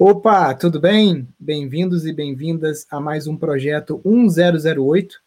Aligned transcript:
Opa, 0.00 0.54
tudo 0.54 0.78
bem? 0.78 1.26
Bem-vindos 1.40 2.06
e 2.06 2.12
bem-vindas 2.12 2.86
a 2.88 3.00
mais 3.00 3.26
um 3.26 3.36
projeto 3.36 4.00
1008. 4.04 5.20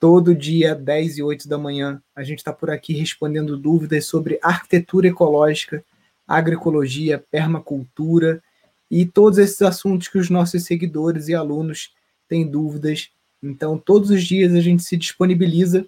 Todo 0.00 0.34
dia, 0.34 0.74
10 0.74 1.18
e 1.18 1.22
8 1.22 1.46
da 1.46 1.58
manhã, 1.58 2.02
a 2.14 2.22
gente 2.22 2.38
está 2.38 2.50
por 2.50 2.70
aqui 2.70 2.94
respondendo 2.94 3.58
dúvidas 3.58 4.06
sobre 4.06 4.38
arquitetura 4.42 5.08
ecológica, 5.08 5.84
agroecologia, 6.26 7.22
permacultura 7.30 8.42
e 8.90 9.04
todos 9.04 9.38
esses 9.38 9.60
assuntos 9.60 10.08
que 10.08 10.16
os 10.16 10.30
nossos 10.30 10.64
seguidores 10.64 11.28
e 11.28 11.34
alunos 11.34 11.92
têm 12.26 12.48
dúvidas. 12.48 13.10
Então, 13.42 13.76
todos 13.76 14.08
os 14.08 14.24
dias 14.24 14.54
a 14.54 14.62
gente 14.62 14.82
se 14.82 14.96
disponibiliza 14.96 15.84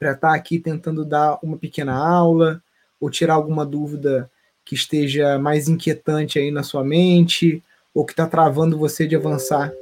para 0.00 0.14
estar 0.14 0.30
tá 0.30 0.34
aqui 0.34 0.58
tentando 0.58 1.04
dar 1.04 1.38
uma 1.40 1.56
pequena 1.56 1.94
aula 1.94 2.60
ou 2.98 3.08
tirar 3.08 3.34
alguma 3.34 3.64
dúvida 3.64 4.28
que 4.66 4.74
esteja 4.74 5.38
mais 5.38 5.68
inquietante 5.68 6.40
aí 6.40 6.50
na 6.50 6.64
sua 6.64 6.82
mente 6.82 7.62
ou 7.94 8.04
que 8.04 8.12
está 8.12 8.26
travando 8.26 8.76
você 8.76 9.06
de 9.06 9.14
avançar 9.14 9.72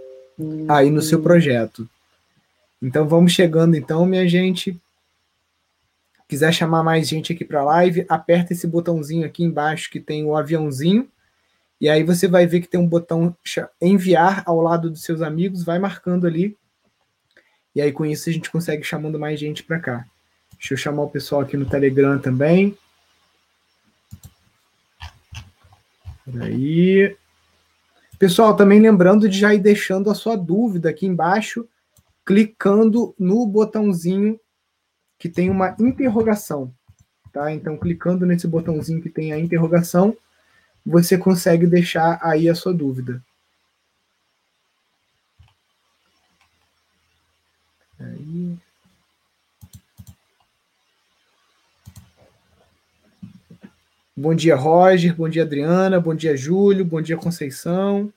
aí 0.69 0.91
no 0.91 1.01
seu 1.01 1.21
projeto. 1.21 1.89
Então 2.81 3.09
vamos 3.09 3.33
chegando 3.33 3.75
então, 3.75 4.05
minha 4.05 4.29
gente. 4.29 4.79
Quiser 6.29 6.53
chamar 6.53 6.83
mais 6.83 7.09
gente 7.09 7.33
aqui 7.33 7.45
para 7.45 7.61
a 7.61 7.65
live, 7.65 8.05
aperta 8.09 8.53
esse 8.53 8.67
botãozinho 8.67 9.27
aqui 9.27 9.43
embaixo 9.43 9.91
que 9.91 9.99
tem 9.99 10.25
o 10.25 10.37
aviãozinho. 10.37 11.09
E 11.81 11.89
aí 11.89 12.03
você 12.03 12.29
vai 12.29 12.47
ver 12.47 12.61
que 12.61 12.69
tem 12.69 12.79
um 12.79 12.87
botão 12.87 13.35
enviar 13.81 14.43
ao 14.45 14.61
lado 14.61 14.91
dos 14.91 15.03
seus 15.03 15.23
amigos, 15.23 15.65
vai 15.65 15.79
marcando 15.79 16.27
ali. 16.27 16.57
E 17.75 17.81
aí 17.81 17.91
com 17.91 18.05
isso 18.05 18.29
a 18.29 18.33
gente 18.33 18.51
consegue 18.51 18.85
chamando 18.85 19.19
mais 19.19 19.41
gente 19.41 19.63
para 19.63 19.81
cá. 19.81 20.05
Deixa 20.59 20.75
eu 20.75 20.79
chamar 20.79 21.05
o 21.05 21.11
pessoal 21.11 21.41
aqui 21.41 21.57
no 21.57 21.65
Telegram 21.65 22.19
também. 22.19 22.77
Aí. 26.41 27.17
Pessoal, 28.19 28.57
também 28.57 28.81
lembrando 28.81 29.29
de 29.29 29.39
já 29.39 29.55
ir 29.55 29.59
deixando 29.59 30.11
a 30.11 30.15
sua 30.15 30.37
dúvida 30.37 30.89
aqui 30.89 31.07
embaixo, 31.07 31.69
clicando 32.25 33.15
no 33.19 33.47
botãozinho 33.47 34.41
que 35.19 35.29
tem 35.29 35.51
uma 35.51 35.77
interrogação. 35.79 36.73
Tá? 37.33 37.53
Então, 37.53 37.77
clicando 37.77 38.25
nesse 38.25 38.47
botãozinho 38.47 39.03
que 39.03 39.11
tem 39.11 39.33
a 39.33 39.39
interrogação, 39.39 40.17
você 40.87 41.19
consegue 41.19 41.67
deixar 41.67 42.19
aí 42.23 42.49
a 42.49 42.55
sua 42.55 42.73
dúvida. 42.73 43.23
Aí. 47.99 48.57
Bom 54.17 54.33
dia, 54.33 54.55
Roger. 54.55 55.13
Bom 55.17 55.29
dia, 55.29 55.43
Adriana. 55.43 55.99
Bom 55.99 56.15
dia, 56.15 56.37
Júlio. 56.37 56.85
Bom 56.85 57.03
dia, 57.03 57.17
Conceição. 57.17 58.13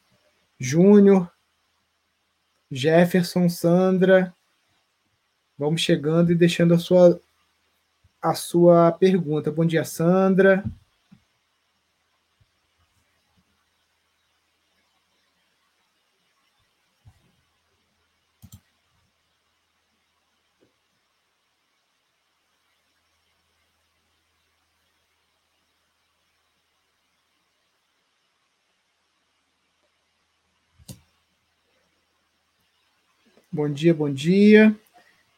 Júnior. 0.60 1.32
Jefferson, 2.70 3.50
Sandra. 3.50 4.32
Vamos 5.58 5.82
chegando 5.82 6.32
e 6.32 6.36
deixando 6.36 6.76
a 6.76 6.78
sua 6.78 7.20
a 8.22 8.36
sua 8.36 8.92
pergunta. 8.92 9.52
Bom 9.52 9.66
dia, 9.66 9.84
Sandra. 9.84 10.64
Bom 33.58 33.72
dia, 33.72 33.92
bom 33.92 34.14
dia. 34.14 34.76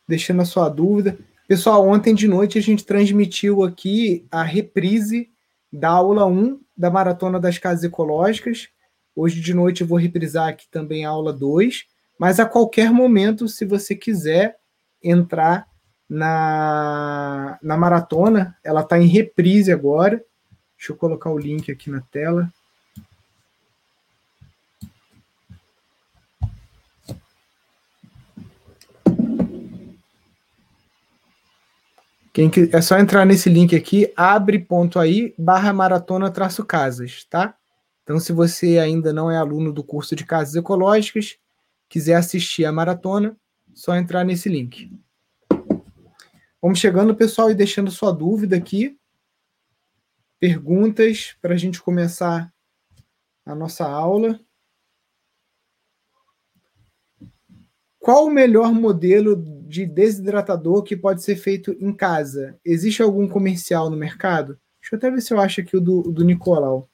Deixando 0.06 0.42
a 0.42 0.46
sua 0.46 0.68
dúvida. 0.68 1.18
Pessoal, 1.48 1.88
ontem 1.88 2.14
de 2.14 2.28
noite 2.28 2.58
a 2.58 2.62
gente 2.62 2.84
transmitiu 2.84 3.64
aqui 3.64 4.28
a 4.30 4.44
reprise 4.44 5.30
da 5.72 5.88
aula 5.88 6.26
1 6.26 6.60
da 6.76 6.92
Maratona 6.92 7.40
das 7.40 7.58
Casas 7.58 7.86
Ecológicas. 7.86 8.68
Hoje 9.16 9.40
de 9.40 9.54
noite 9.54 9.80
eu 9.80 9.88
vou 9.88 9.98
reprisar 9.98 10.50
aqui 10.50 10.68
também 10.70 11.06
a 11.06 11.10
aula 11.12 11.32
2, 11.32 11.86
mas 12.20 12.42
a 12.42 12.46
qualquer 12.46 12.92
momento, 12.92 13.48
se 13.48 13.64
você 13.64 13.96
quiser 13.96 14.58
entrar 15.02 15.66
na, 16.10 17.58
na 17.64 17.78
maratona, 17.78 18.58
ela 18.62 18.82
está 18.82 19.00
em 19.00 19.08
reprise 19.08 19.72
agora. 19.72 20.22
Deixa 20.78 20.92
eu 20.92 20.98
colocar 20.98 21.30
o 21.30 21.40
link 21.40 21.72
aqui 21.72 21.90
na 21.90 22.02
tela. 22.02 22.52
Quem 32.40 32.50
que, 32.50 32.70
é 32.72 32.82
só 32.82 32.98
entrar 32.98 33.26
nesse 33.26 33.50
link 33.50 33.76
aqui, 33.76 34.14
abre.ai 34.16 35.34
barra 35.38 35.74
maratona 35.74 36.32
traço 36.32 36.64
casas, 36.64 37.26
tá? 37.26 37.54
Então, 38.02 38.18
se 38.18 38.32
você 38.32 38.80
ainda 38.80 39.12
não 39.12 39.30
é 39.30 39.36
aluno 39.36 39.74
do 39.74 39.84
curso 39.84 40.16
de 40.16 40.26
casas 40.26 40.56
ecológicas, 40.56 41.38
quiser 41.90 42.16
assistir 42.16 42.64
a 42.64 42.72
maratona, 42.72 43.36
só 43.74 43.94
entrar 43.94 44.24
nesse 44.24 44.48
link. 44.48 44.90
Vamos 46.62 46.80
chegando, 46.80 47.14
pessoal, 47.14 47.52
e 47.52 47.54
deixando 47.54 47.92
sua 47.92 48.14
dúvida 48.14 48.56
aqui. 48.56 48.98
Perguntas 50.40 51.36
para 51.42 51.56
a 51.56 51.58
gente 51.58 51.82
começar 51.82 52.54
a 53.46 53.54
nossa 53.54 53.86
aula. 53.86 54.40
Qual 58.00 58.26
o 58.26 58.32
melhor 58.32 58.74
modelo 58.74 59.36
de 59.68 59.86
desidratador 59.86 60.84
que 60.84 60.96
pode 60.96 61.22
ser 61.22 61.36
feito 61.36 61.76
em 61.80 61.94
casa? 61.94 62.58
Existe 62.64 63.04
algum 63.04 63.28
comercial 63.28 63.90
no 63.90 63.98
mercado? 63.98 64.58
Deixa 64.82 64.96
eu 64.96 64.98
até 64.98 65.12
ver 65.12 65.22
se 65.22 65.34
eu 65.34 65.40
acho 65.40 65.60
aqui 65.60 65.76
o 65.76 65.82
do, 65.82 66.04
do 66.04 66.24
Nicolau. 66.24 66.90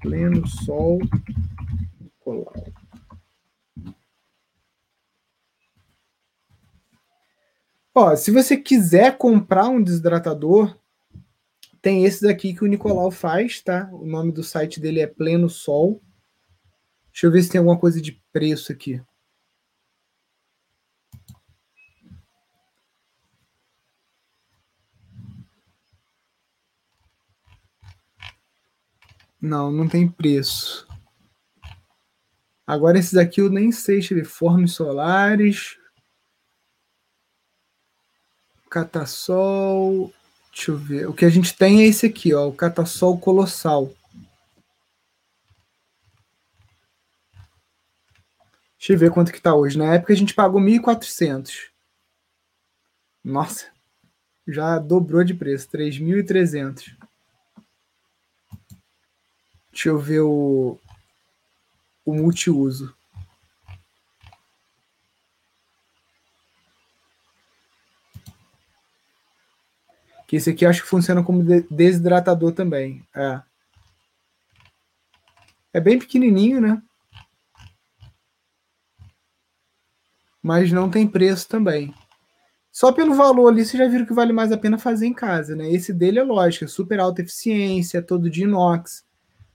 Pleno 0.00 0.46
Sol 0.46 1.00
Nicolau. 2.00 2.54
Ó, 7.92 8.14
se 8.14 8.30
você 8.30 8.56
quiser 8.56 9.18
comprar 9.18 9.68
um 9.68 9.82
desidratador, 9.82 10.78
tem 11.82 12.04
esses 12.04 12.24
aqui 12.24 12.54
que 12.54 12.62
o 12.62 12.68
Nicolau 12.68 13.10
faz, 13.10 13.60
tá? 13.60 13.88
O 13.92 14.06
nome 14.06 14.30
do 14.30 14.44
site 14.44 14.78
dele 14.78 15.00
é 15.00 15.06
Pleno 15.06 15.48
Sol. 15.48 16.00
Deixa 17.10 17.26
eu 17.26 17.32
ver 17.32 17.42
se 17.42 17.50
tem 17.50 17.58
alguma 17.58 17.78
coisa 17.78 18.00
de 18.00 18.22
preço 18.32 18.70
aqui. 18.70 19.02
Não, 29.40 29.70
não 29.70 29.88
tem 29.88 30.08
preço. 30.08 30.86
Agora 32.66 32.98
esses 32.98 33.16
aqui 33.16 33.40
eu 33.40 33.48
nem 33.48 33.70
sei, 33.70 33.98
eu 33.98 34.16
ver. 34.16 34.24
Fornos 34.24 34.74
solares. 34.74 35.78
Catassol. 38.68 40.12
Deixa 40.52 40.70
eu 40.70 40.76
ver. 40.76 41.08
O 41.08 41.14
que 41.14 41.24
a 41.24 41.28
gente 41.28 41.56
tem 41.56 41.82
é 41.82 41.86
esse 41.86 42.06
aqui, 42.06 42.34
ó. 42.34 42.48
O 42.48 42.52
Catassol 42.52 43.18
Colossal. 43.18 43.94
Deixa 48.78 48.92
eu 48.92 48.98
ver 48.98 49.10
quanto 49.10 49.32
que 49.32 49.40
tá 49.40 49.54
hoje. 49.54 49.78
Na 49.78 49.94
época 49.94 50.12
a 50.12 50.16
gente 50.16 50.34
pagou 50.34 50.60
1.400. 50.60 51.70
Nossa. 53.22 53.70
Já 54.46 54.78
dobrou 54.78 55.24
de 55.24 55.34
preço. 55.34 55.68
3.300. 55.68 56.96
Deixa 59.76 59.90
eu 59.90 59.98
ver 59.98 60.20
o, 60.20 60.78
o 62.02 62.14
multiuso. 62.14 62.96
Que 70.26 70.36
esse 70.36 70.48
aqui 70.48 70.64
acho 70.64 70.80
que 70.80 70.88
funciona 70.88 71.22
como 71.22 71.44
desidratador 71.70 72.52
também. 72.52 73.06
É. 73.14 73.42
É 75.74 75.78
bem 75.78 75.98
pequenininho, 75.98 76.58
né? 76.58 76.82
Mas 80.42 80.72
não 80.72 80.90
tem 80.90 81.06
preço 81.06 81.46
também. 81.46 81.94
Só 82.72 82.92
pelo 82.92 83.14
valor 83.14 83.48
ali, 83.48 83.62
vocês 83.62 83.78
já 83.78 83.86
viram 83.86 84.06
que 84.06 84.14
vale 84.14 84.32
mais 84.32 84.50
a 84.50 84.56
pena 84.56 84.78
fazer 84.78 85.06
em 85.06 85.12
casa, 85.12 85.54
né? 85.54 85.70
Esse 85.70 85.92
dele 85.92 86.18
é 86.18 86.24
lógico, 86.24 86.64
é 86.64 86.68
super 86.68 86.98
alta 86.98 87.20
eficiência, 87.20 87.98
é 87.98 88.02
todo 88.02 88.30
de 88.30 88.44
inox 88.44 89.04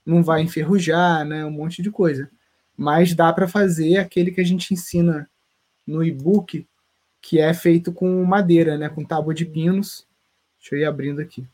não 0.06 0.24
vai 0.24 0.42
enferrujar, 0.42 1.26
né? 1.26 1.46
Um 1.46 1.52
monte 1.52 1.82
de 1.82 1.92
coisa. 1.92 2.30
Mas 2.76 3.14
dá 3.14 3.32
para 3.32 3.48
fazer 3.48 3.98
aquele 3.98 4.32
que 4.32 4.42
a 4.42 4.46
gente 4.46 4.74
ensina 4.74 5.30
no 5.86 6.04
e-book, 6.04 6.68
que 7.22 7.40
é 7.40 7.54
feito 7.54 7.92
com 7.92 8.24
madeira, 8.24 8.78
né? 8.78 8.90
Com 8.90 9.06
tábua 9.06 9.34
de 9.34 9.46
pinos. 9.46 10.08
Deixa 10.60 10.76
eu 10.76 10.80
ir 10.80 10.86
abrindo 10.86 11.22
aqui. 11.22 11.48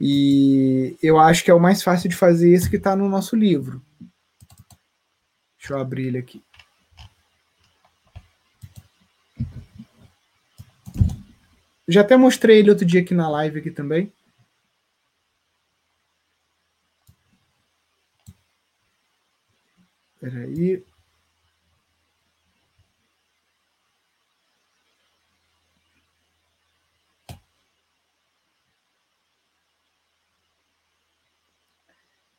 E 0.00 0.96
eu 1.02 1.18
acho 1.18 1.42
que 1.44 1.50
é 1.50 1.54
o 1.54 1.60
mais 1.60 1.82
fácil 1.82 2.08
de 2.08 2.16
fazer 2.16 2.50
esse 2.50 2.68
que 2.68 2.76
está 2.76 2.94
no 2.94 3.08
nosso 3.08 3.34
livro. 3.34 3.82
Deixa 5.58 5.74
eu 5.74 5.78
abrir 5.78 6.06
ele 6.06 6.18
aqui. 6.18 6.42
Já 11.88 12.00
até 12.00 12.16
mostrei 12.16 12.58
ele 12.58 12.70
outro 12.70 12.84
dia 12.84 13.00
aqui 13.00 13.14
na 13.14 13.28
live 13.28 13.60
aqui 13.60 13.70
também. 13.70 14.12
Peraí. 20.26 20.84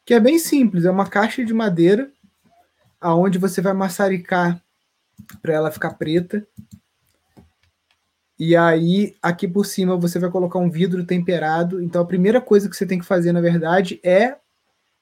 Que 0.05 0.13
é 0.13 0.19
bem 0.19 0.37
simples, 0.37 0.83
é 0.83 0.91
uma 0.91 1.09
caixa 1.09 1.45
de 1.45 1.53
madeira 1.53 2.11
aonde 2.99 3.37
você 3.37 3.61
vai 3.61 3.71
maçaricar 3.71 4.61
para 5.41 5.53
ela 5.53 5.71
ficar 5.71 5.93
preta. 5.93 6.45
E 8.37 8.53
aí, 8.53 9.15
aqui 9.21 9.47
por 9.47 9.65
cima, 9.65 9.95
você 9.95 10.19
vai 10.19 10.29
colocar 10.29 10.59
um 10.59 10.69
vidro 10.69 11.05
temperado. 11.05 11.81
Então, 11.81 12.01
a 12.01 12.05
primeira 12.05 12.41
coisa 12.41 12.69
que 12.69 12.75
você 12.75 12.85
tem 12.85 12.99
que 12.99 13.05
fazer, 13.05 13.31
na 13.31 13.39
verdade, 13.39 14.01
é 14.03 14.37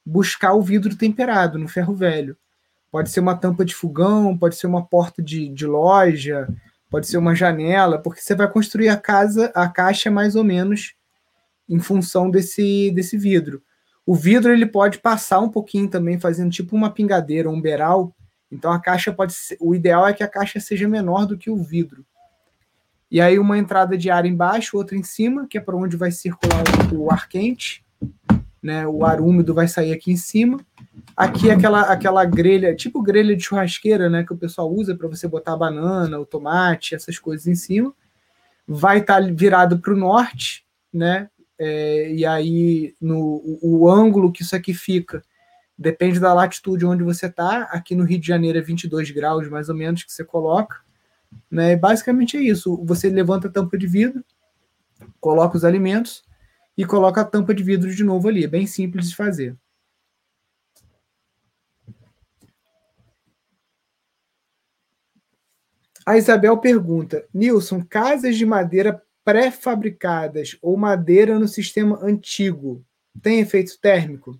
buscar 0.05 0.53
o 0.53 0.61
vidro 0.61 0.95
temperado 0.95 1.57
no 1.57 1.67
ferro 1.67 1.95
velho. 1.95 2.37
Pode 2.95 3.09
ser 3.09 3.19
uma 3.19 3.35
tampa 3.35 3.65
de 3.65 3.75
fogão, 3.75 4.37
pode 4.37 4.55
ser 4.55 4.67
uma 4.67 4.85
porta 4.85 5.21
de, 5.21 5.49
de 5.49 5.67
loja, 5.67 6.47
pode 6.89 7.07
ser 7.07 7.17
uma 7.17 7.35
janela, 7.35 7.99
porque 8.01 8.21
você 8.21 8.33
vai 8.33 8.49
construir 8.49 8.87
a 8.87 8.95
casa, 8.95 9.51
a 9.53 9.67
caixa 9.67 10.09
mais 10.09 10.33
ou 10.33 10.45
menos 10.45 10.95
em 11.67 11.77
função 11.77 12.31
desse, 12.31 12.89
desse 12.91 13.17
vidro. 13.17 13.61
O 14.05 14.15
vidro 14.15 14.53
ele 14.53 14.65
pode 14.65 14.99
passar 14.99 15.41
um 15.41 15.49
pouquinho 15.49 15.89
também, 15.89 16.17
fazendo 16.17 16.49
tipo 16.49 16.73
uma 16.73 16.89
pingadeira, 16.89 17.49
um 17.49 17.59
beiral. 17.59 18.15
Então 18.49 18.71
a 18.71 18.79
caixa 18.79 19.11
pode 19.11 19.33
ser. 19.33 19.57
O 19.59 19.75
ideal 19.75 20.07
é 20.07 20.13
que 20.13 20.23
a 20.23 20.27
caixa 20.29 20.61
seja 20.61 20.87
menor 20.87 21.25
do 21.25 21.37
que 21.37 21.49
o 21.49 21.57
vidro. 21.57 22.05
E 23.11 23.19
aí 23.19 23.37
uma 23.37 23.57
entrada 23.57 23.97
de 23.97 24.09
ar 24.09 24.25
embaixo, 24.25 24.77
outra 24.77 24.95
em 24.95 25.03
cima, 25.03 25.47
que 25.49 25.57
é 25.57 25.61
para 25.61 25.75
onde 25.75 25.97
vai 25.97 26.11
circular 26.11 26.63
o 26.93 27.11
ar 27.11 27.27
quente, 27.27 27.84
né? 28.65 28.87
O 28.87 29.05
ar 29.05 29.21
úmido 29.21 29.53
vai 29.53 29.67
sair 29.67 29.93
aqui 29.93 30.11
em 30.11 30.17
cima. 30.17 30.59
Aqui 31.15 31.51
aquela 31.51 31.81
aquela 31.81 32.25
grelha, 32.25 32.75
tipo 32.75 32.99
grelha 32.99 33.35
de 33.35 33.43
churrasqueira, 33.43 34.09
né, 34.09 34.23
que 34.23 34.33
o 34.33 34.37
pessoal 34.37 34.73
usa 34.73 34.95
para 34.95 35.07
você 35.07 35.27
botar 35.27 35.55
banana, 35.55 36.19
o 36.19 36.25
tomate, 36.25 36.95
essas 36.95 37.19
coisas 37.19 37.45
em 37.45 37.53
cima. 37.53 37.93
Vai 38.67 38.97
estar 39.01 39.21
tá 39.21 39.29
virado 39.31 39.77
para 39.77 39.93
o 39.93 39.95
norte, 39.95 40.65
né? 40.91 41.29
É, 41.59 42.11
e 42.11 42.25
aí 42.25 42.95
no 42.99 43.19
o, 43.61 43.83
o 43.83 43.89
ângulo 43.89 44.31
que 44.31 44.41
isso 44.41 44.55
aqui 44.55 44.73
fica 44.73 45.21
depende 45.77 46.19
da 46.19 46.33
latitude 46.33 46.87
onde 46.87 47.03
você 47.03 47.27
está. 47.27 47.69
Aqui 47.71 47.93
no 47.93 48.03
Rio 48.03 48.19
de 48.19 48.25
Janeiro 48.25 48.57
é 48.57 48.61
22 48.61 49.11
graus 49.11 49.47
mais 49.47 49.69
ou 49.69 49.75
menos 49.75 50.03
que 50.03 50.11
você 50.11 50.23
coloca. 50.23 50.77
Né? 51.51 51.75
Basicamente 51.75 52.35
é 52.35 52.41
isso. 52.41 52.83
Você 52.83 53.09
levanta 53.11 53.47
a 53.47 53.51
tampa 53.51 53.77
de 53.77 53.85
vidro, 53.85 54.25
coloca 55.21 55.55
os 55.55 55.63
alimentos 55.63 56.23
e 56.77 56.85
coloca 56.85 57.21
a 57.21 57.25
tampa 57.25 57.53
de 57.53 57.63
vidro 57.63 57.93
de 57.93 58.03
novo 58.03 58.27
ali. 58.27 58.43
É 58.43 58.47
bem 58.47 58.67
simples 58.67 59.09
de 59.09 59.15
fazer. 59.15 59.55
A 66.05 66.17
Isabel 66.17 66.57
pergunta: 66.57 67.25
Nilson, 67.33 67.83
casas 67.83 68.37
de 68.37 68.45
madeira 68.45 69.01
pré-fabricadas 69.23 70.57
ou 70.61 70.77
madeira 70.77 71.39
no 71.39 71.47
sistema 71.47 71.99
antigo 72.03 72.85
tem 73.21 73.39
efeito 73.39 73.79
térmico? 73.79 74.39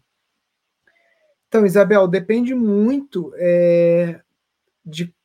Então, 1.48 1.66
Isabel, 1.66 2.08
depende 2.08 2.54
muito 2.54 3.34
é, 3.38 4.22
de 4.86 5.16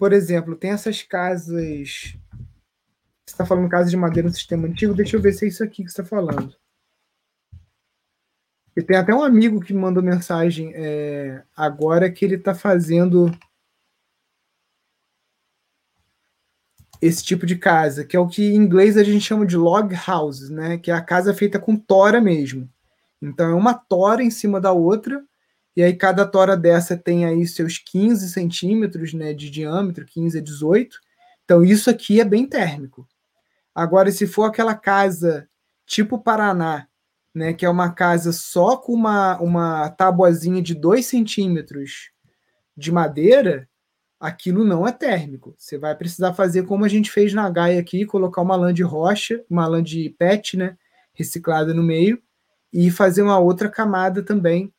por 0.00 0.14
exemplo, 0.14 0.56
tem 0.56 0.70
essas 0.70 1.02
casas. 1.02 2.16
Você 3.30 3.34
está 3.34 3.46
falando 3.46 3.68
casa 3.68 3.88
de 3.88 3.96
madeira 3.96 4.28
no 4.28 4.34
sistema 4.34 4.66
antigo? 4.66 4.92
Deixa 4.92 5.16
eu 5.16 5.22
ver 5.22 5.32
se 5.32 5.44
é 5.44 5.48
isso 5.48 5.62
aqui 5.62 5.84
que 5.84 5.90
você 5.90 6.00
está 6.00 6.04
falando. 6.04 6.52
E 8.76 8.82
tem 8.82 8.96
até 8.96 9.14
um 9.14 9.22
amigo 9.22 9.60
que 9.60 9.72
mandou 9.72 10.02
mensagem 10.02 10.72
é, 10.74 11.44
agora 11.56 12.10
que 12.10 12.24
ele 12.24 12.34
está 12.34 12.56
fazendo 12.56 13.30
esse 17.00 17.22
tipo 17.22 17.46
de 17.46 17.56
casa, 17.56 18.04
que 18.04 18.16
é 18.16 18.20
o 18.20 18.26
que 18.26 18.42
em 18.42 18.56
inglês 18.56 18.96
a 18.96 19.04
gente 19.04 19.20
chama 19.20 19.46
de 19.46 19.56
log 19.56 19.94
houses, 20.08 20.50
né? 20.50 20.76
Que 20.76 20.90
é 20.90 20.94
a 20.94 21.00
casa 21.00 21.32
feita 21.32 21.60
com 21.60 21.76
tora 21.76 22.20
mesmo. 22.20 22.68
Então 23.22 23.48
é 23.48 23.54
uma 23.54 23.74
tora 23.74 24.24
em 24.24 24.30
cima 24.30 24.60
da 24.60 24.72
outra 24.72 25.24
e 25.76 25.84
aí 25.84 25.94
cada 25.94 26.26
tora 26.26 26.56
dessa 26.56 26.96
tem 26.96 27.24
aí 27.24 27.46
seus 27.46 27.78
15 27.78 28.28
centímetros 28.28 29.14
né, 29.14 29.32
de 29.32 29.48
diâmetro, 29.50 30.04
15 30.04 30.36
a 30.36 30.42
18. 30.42 30.98
Então 31.44 31.62
isso 31.62 31.88
aqui 31.88 32.20
é 32.20 32.24
bem 32.24 32.44
térmico. 32.44 33.06
Agora, 33.74 34.10
se 34.10 34.26
for 34.26 34.44
aquela 34.44 34.74
casa 34.74 35.48
tipo 35.86 36.18
Paraná, 36.18 36.86
né, 37.34 37.52
que 37.52 37.64
é 37.64 37.70
uma 37.70 37.92
casa 37.92 38.32
só 38.32 38.76
com 38.76 38.92
uma, 38.92 39.40
uma 39.40 39.88
tabuazinha 39.90 40.62
de 40.62 40.74
2 40.74 41.04
centímetros 41.04 42.10
de 42.76 42.92
madeira, 42.92 43.68
aquilo 44.18 44.64
não 44.64 44.86
é 44.86 44.92
térmico. 44.92 45.54
Você 45.56 45.78
vai 45.78 45.96
precisar 45.96 46.34
fazer 46.34 46.64
como 46.64 46.84
a 46.84 46.88
gente 46.88 47.10
fez 47.10 47.32
na 47.32 47.48
Gaia 47.48 47.80
aqui, 47.80 48.04
colocar 48.04 48.42
uma 48.42 48.56
lã 48.56 48.72
de 48.72 48.82
rocha, 48.82 49.44
uma 49.48 49.66
lã 49.66 49.82
de 49.82 50.10
PET, 50.18 50.56
né, 50.56 50.76
reciclada 51.14 51.72
no 51.72 51.82
meio, 51.82 52.22
e 52.72 52.90
fazer 52.90 53.22
uma 53.22 53.38
outra 53.38 53.68
camada 53.68 54.22
também 54.22 54.72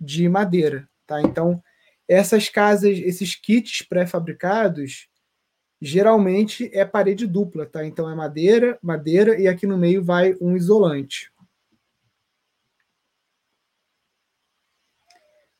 de 0.00 0.28
madeira, 0.28 0.88
tá? 1.06 1.20
Então, 1.20 1.62
essas 2.08 2.48
casas, 2.48 2.98
esses 2.98 3.34
kits 3.34 3.82
pré-fabricados, 3.82 5.08
geralmente 5.80 6.70
é 6.72 6.84
parede 6.84 7.26
dupla, 7.26 7.66
tá? 7.66 7.84
Então 7.84 8.08
é 8.10 8.14
madeira, 8.14 8.78
madeira 8.82 9.38
e 9.40 9.46
aqui 9.46 9.66
no 9.66 9.78
meio 9.78 10.02
vai 10.02 10.36
um 10.40 10.56
isolante. 10.56 11.32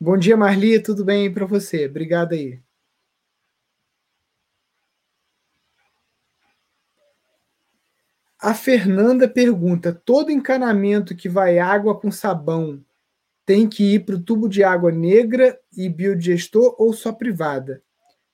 Bom 0.01 0.19
dia, 0.19 0.37
Marli, 0.37 0.83
tudo 0.83 1.05
bem 1.05 1.33
para 1.33 1.47
você? 1.47 1.87
Obrigado 1.87 2.33
aí. 2.33 2.61
A 8.45 8.53
Fernanda 8.53 9.27
pergunta: 9.27 9.91
todo 10.05 10.31
encanamento 10.31 11.17
que 11.17 11.31
vai 11.31 11.59
água 11.59 11.99
com 11.99 12.11
sabão 12.11 12.85
tem 13.47 13.67
que 13.67 13.95
ir 13.95 14.05
para 14.05 14.17
o 14.17 14.23
tubo 14.23 14.49
de 14.49 14.63
água 14.63 14.93
negra 14.93 15.59
e 15.75 15.89
biodigestor 15.89 16.75
ou 16.79 16.93
só 16.93 17.11
privada? 17.11 17.83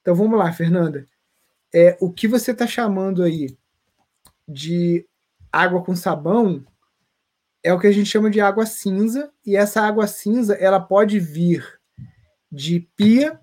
Então 0.01 0.15
vamos 0.17 0.37
lá, 0.37 0.53
Fernanda. 0.53 1.07
É, 1.73 1.97
o 2.01 2.11
que 2.11 2.27
você 2.27 2.51
está 2.51 2.67
chamando 2.67 3.23
aí 3.23 3.57
de 4.47 5.07
água 5.53 5.83
com 5.83 5.95
sabão 5.95 6.65
é 7.63 7.73
o 7.73 7.79
que 7.79 7.87
a 7.87 7.93
gente 7.93 8.09
chama 8.09 8.31
de 8.31 8.41
água 8.41 8.67
cinza, 8.67 9.31
e 9.45 9.55
essa 9.57 9.83
água 9.83 10.07
cinza 10.07 10.55
ela 10.55 10.81
pode 10.81 11.21
vir 11.21 11.81
de 12.51 12.81
pia, 12.97 13.39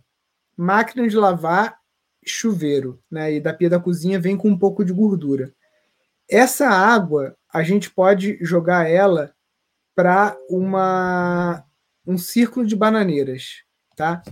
máquina 0.56 1.08
de 1.08 1.16
lavar, 1.16 1.80
chuveiro, 2.26 3.02
né? 3.10 3.34
E 3.34 3.40
da 3.40 3.54
pia 3.54 3.70
da 3.70 3.80
cozinha 3.80 4.20
vem 4.20 4.36
com 4.36 4.50
um 4.50 4.58
pouco 4.58 4.84
de 4.84 4.92
gordura. 4.92 5.54
Essa 6.30 6.68
água 6.68 7.38
a 7.54 7.64
gente 7.64 7.90
pode 7.90 8.38
jogar 8.44 8.90
ela 8.90 9.34
para 9.96 10.38
uma 10.50 11.64
um 12.06 12.18
círculo 12.18 12.66
de 12.66 12.76
bananeiras, 12.76 13.64
tá? 13.96 14.24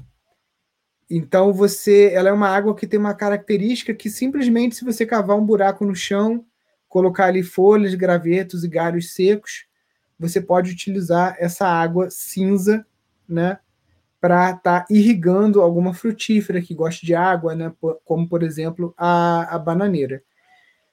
Então 1.09 1.53
você, 1.53 2.11
ela 2.13 2.29
é 2.29 2.31
uma 2.33 2.49
água 2.49 2.75
que 2.75 2.87
tem 2.87 2.99
uma 2.99 3.13
característica 3.13 3.93
que 3.93 4.09
simplesmente 4.09 4.75
se 4.75 4.83
você 4.83 5.05
cavar 5.05 5.37
um 5.37 5.45
buraco 5.45 5.85
no 5.85 5.95
chão, 5.95 6.43
colocar 6.87 7.25
ali 7.25 7.43
folhas, 7.43 7.93
gravetos 7.93 8.63
e 8.63 8.67
galhos 8.67 9.13
secos, 9.13 9.65
você 10.19 10.41
pode 10.41 10.71
utilizar 10.71 11.35
essa 11.39 11.67
água 11.67 12.09
cinza, 12.09 12.85
né, 13.27 13.59
para 14.19 14.51
estar 14.51 14.81
tá 14.81 14.85
irrigando 14.89 15.61
alguma 15.61 15.93
frutífera 15.93 16.61
que 16.61 16.73
goste 16.73 17.05
de 17.05 17.13
água, 17.13 17.53
né, 17.53 17.71
como 18.03 18.27
por 18.27 18.41
exemplo 18.41 18.93
a, 18.97 19.55
a 19.55 19.59
bananeira. 19.59 20.23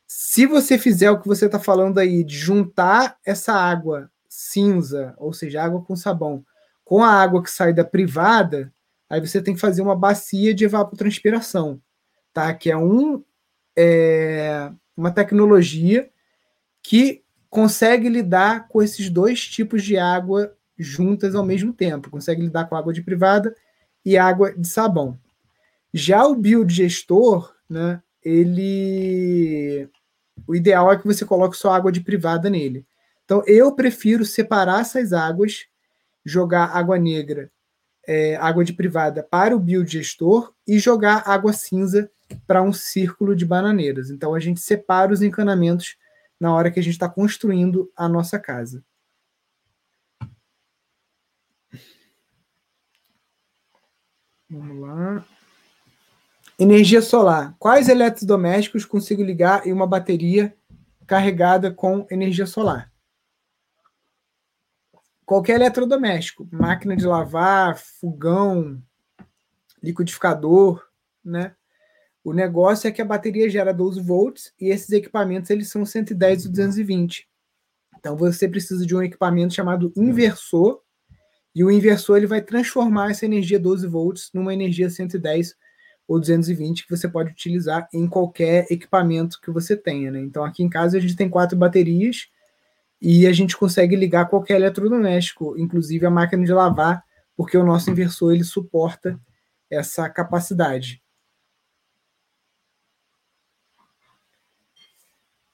Se 0.06 0.44
você 0.44 0.76
fizer 0.76 1.10
o 1.10 1.18
que 1.18 1.26
você 1.26 1.46
está 1.46 1.58
falando 1.58 1.98
aí, 1.98 2.22
de 2.22 2.36
juntar 2.36 3.16
essa 3.24 3.54
água 3.54 4.10
cinza, 4.28 5.14
ou 5.16 5.32
seja, 5.32 5.62
água 5.62 5.80
com 5.82 5.96
sabão, 5.96 6.44
com 6.84 7.02
a 7.02 7.10
água 7.10 7.42
que 7.42 7.50
sai 7.50 7.72
da 7.72 7.84
privada, 7.84 8.70
aí 9.12 9.20
você 9.20 9.42
tem 9.42 9.52
que 9.52 9.60
fazer 9.60 9.82
uma 9.82 9.94
bacia 9.94 10.54
de 10.54 10.64
evapotranspiração, 10.64 11.78
tá? 12.32 12.54
Que 12.54 12.70
é, 12.70 12.76
um, 12.78 13.22
é 13.76 14.72
uma 14.96 15.10
tecnologia 15.10 16.08
que 16.82 17.22
consegue 17.50 18.08
lidar 18.08 18.68
com 18.68 18.82
esses 18.82 19.10
dois 19.10 19.46
tipos 19.46 19.84
de 19.84 19.98
água 19.98 20.56
juntas 20.78 21.34
ao 21.34 21.44
mesmo 21.44 21.74
tempo, 21.74 22.08
consegue 22.08 22.40
lidar 22.40 22.64
com 22.64 22.74
água 22.74 22.90
de 22.90 23.02
privada 23.02 23.54
e 24.02 24.16
água 24.16 24.50
de 24.50 24.66
sabão. 24.66 25.18
Já 25.92 26.24
o 26.24 26.34
biodigestor, 26.34 27.54
né, 27.68 28.02
ele 28.24 29.90
o 30.46 30.54
ideal 30.54 30.90
é 30.90 30.96
que 30.96 31.06
você 31.06 31.26
coloque 31.26 31.54
só 31.54 31.74
água 31.74 31.92
de 31.92 32.00
privada 32.00 32.48
nele. 32.48 32.86
Então, 33.26 33.44
eu 33.46 33.74
prefiro 33.74 34.24
separar 34.24 34.80
essas 34.80 35.12
águas, 35.12 35.66
jogar 36.24 36.74
água 36.74 36.98
negra 36.98 37.50
é, 38.06 38.36
água 38.36 38.64
de 38.64 38.72
privada 38.72 39.22
para 39.22 39.54
o 39.54 39.60
biodigestor 39.60 40.52
e 40.66 40.78
jogar 40.78 41.22
água 41.26 41.52
cinza 41.52 42.10
para 42.46 42.62
um 42.62 42.72
círculo 42.72 43.36
de 43.36 43.44
bananeiras. 43.44 44.10
Então 44.10 44.34
a 44.34 44.40
gente 44.40 44.60
separa 44.60 45.12
os 45.12 45.22
encanamentos 45.22 45.96
na 46.38 46.52
hora 46.52 46.70
que 46.70 46.80
a 46.80 46.82
gente 46.82 46.94
está 46.94 47.08
construindo 47.08 47.90
a 47.96 48.08
nossa 48.08 48.38
casa. 48.38 48.84
Vamos 54.50 54.80
lá. 54.80 55.24
Energia 56.58 57.00
solar. 57.00 57.56
Quais 57.58 57.88
eletrodomésticos 57.88 58.84
consigo 58.84 59.22
ligar 59.22 59.66
em 59.66 59.72
uma 59.72 59.86
bateria 59.86 60.54
carregada 61.06 61.72
com 61.72 62.06
energia 62.10 62.46
solar? 62.46 62.91
Qualquer 65.32 65.54
eletrodoméstico, 65.54 66.46
máquina 66.52 66.94
de 66.94 67.06
lavar, 67.06 67.78
fogão, 67.78 68.82
liquidificador, 69.82 70.86
né? 71.24 71.54
O 72.22 72.34
negócio 72.34 72.86
é 72.86 72.92
que 72.92 73.00
a 73.00 73.04
bateria 73.06 73.48
gera 73.48 73.72
12 73.72 73.98
volts 74.02 74.52
e 74.60 74.68
esses 74.68 74.90
equipamentos 74.90 75.48
eles 75.48 75.70
são 75.70 75.86
110 75.86 76.44
e 76.44 76.48
220. 76.50 77.26
Então 77.98 78.14
você 78.14 78.46
precisa 78.46 78.84
de 78.84 78.94
um 78.94 79.02
equipamento 79.02 79.54
chamado 79.54 79.90
inversor 79.96 80.82
e 81.54 81.64
o 81.64 81.70
inversor 81.70 82.18
ele 82.18 82.26
vai 82.26 82.42
transformar 82.42 83.12
essa 83.12 83.24
energia 83.24 83.58
12 83.58 83.86
volts 83.86 84.28
numa 84.34 84.52
energia 84.52 84.90
110 84.90 85.56
ou 86.06 86.20
220 86.20 86.84
que 86.84 86.94
você 86.94 87.08
pode 87.08 87.30
utilizar 87.30 87.88
em 87.94 88.06
qualquer 88.06 88.66
equipamento 88.70 89.40
que 89.40 89.50
você 89.50 89.78
tenha. 89.78 90.10
Né? 90.10 90.20
Então 90.20 90.44
aqui 90.44 90.62
em 90.62 90.68
casa 90.68 90.98
a 90.98 91.00
gente 91.00 91.16
tem 91.16 91.30
quatro 91.30 91.56
baterias 91.56 92.30
e 93.04 93.26
a 93.26 93.32
gente 93.32 93.56
consegue 93.56 93.96
ligar 93.96 94.28
qualquer 94.28 94.54
eletrodoméstico, 94.54 95.58
inclusive 95.58 96.06
a 96.06 96.10
máquina 96.10 96.44
de 96.44 96.52
lavar, 96.52 97.04
porque 97.36 97.56
o 97.56 97.64
nosso 97.64 97.90
inversor 97.90 98.32
ele 98.32 98.44
suporta 98.44 99.20
essa 99.68 100.08
capacidade. 100.08 101.02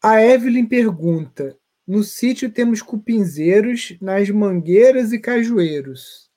A 0.03 0.23
Evelyn 0.23 0.67
pergunta: 0.67 1.59
no 1.87 2.05
sítio 2.05 2.53
temos 2.53 2.83
cupinzeiros, 2.83 3.97
nas 3.99 4.29
mangueiras 4.29 5.11
e 5.13 5.19
cajueiros. 5.19 6.31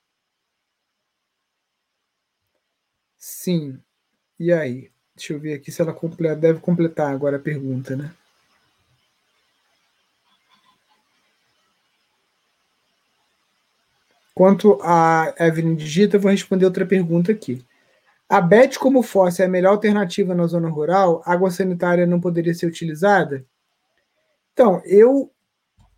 Sim. 3.17 3.77
E 4.39 4.53
aí? 4.53 4.89
Deixa 5.13 5.33
eu 5.33 5.39
ver 5.39 5.55
aqui 5.55 5.71
se 5.73 5.81
ela 5.81 5.93
completa, 5.93 6.37
deve 6.37 6.61
completar 6.61 7.13
agora 7.13 7.35
a 7.35 7.39
pergunta, 7.39 7.97
né? 7.97 8.15
Quanto 14.33 14.79
a 14.81 15.33
Evelyn 15.39 15.75
digita, 15.75 16.17
vou 16.17 16.31
responder 16.31 16.65
outra 16.65 16.85
pergunta 16.85 17.31
aqui. 17.31 17.65
A 18.29 18.39
BET 18.39 18.79
como 18.79 19.03
fóssil 19.03 19.43
é 19.43 19.47
a 19.47 19.51
melhor 19.51 19.71
alternativa 19.71 20.33
na 20.33 20.47
zona 20.47 20.69
rural? 20.69 21.21
Água 21.25 21.51
sanitária 21.51 22.07
não 22.07 22.19
poderia 22.19 22.53
ser 22.53 22.65
utilizada? 22.65 23.45
Então, 24.53 24.81
eu 24.85 25.29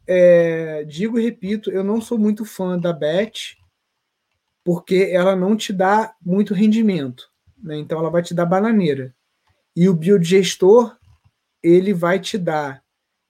é, 0.07 0.83
digo 0.85 1.19
e 1.19 1.23
repito, 1.23 1.69
eu 1.69 1.83
não 1.83 2.01
sou 2.01 2.17
muito 2.17 2.43
fã 2.43 2.77
da 2.77 2.91
BET, 2.91 3.55
porque 4.63 5.09
ela 5.11 5.35
não 5.35 5.55
te 5.55 5.71
dá 5.71 6.15
muito 6.19 6.55
rendimento. 6.55 7.29
Né? 7.61 7.77
Então, 7.77 7.99
ela 7.99 8.09
vai 8.09 8.23
te 8.23 8.33
dar 8.33 8.47
bananeira. 8.47 9.13
E 9.75 9.87
o 9.87 9.93
biodigestor, 9.93 10.97
ele 11.61 11.93
vai 11.93 12.19
te 12.19 12.37
dar 12.37 12.83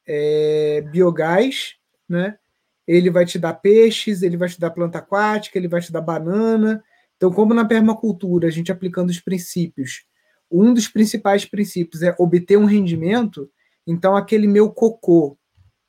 é, 0.08 0.82
biogás, 0.82 1.76
né? 2.08 2.38
Ele 2.88 3.10
vai 3.10 3.26
te 3.26 3.40
dar 3.40 3.54
peixes, 3.54 4.22
ele 4.22 4.38
vai 4.38 4.50
te 4.50 4.60
dar 4.60 4.72
planta 4.72 5.00
aquática, 5.00 5.58
ele 5.58 5.68
vai 5.68 5.82
te 5.82 5.92
dar 5.92 6.02
banana. 6.02 6.84
Então, 7.16 7.32
como 7.32 7.54
na 7.54 7.66
permacultura, 7.66 8.48
a 8.48 8.52
gente 8.52 8.72
aplicando 8.72 9.10
os 9.10 9.20
princípios, 9.20 10.06
um 10.52 10.74
dos 10.74 10.88
principais 10.88 11.46
princípios 11.46 12.04
é 12.04 12.16
obter 12.20 12.58
um 12.58 12.66
rendimento, 12.66 13.50
então, 13.86 14.16
aquele 14.16 14.48
meu 14.48 14.72
cocô, 14.72 15.38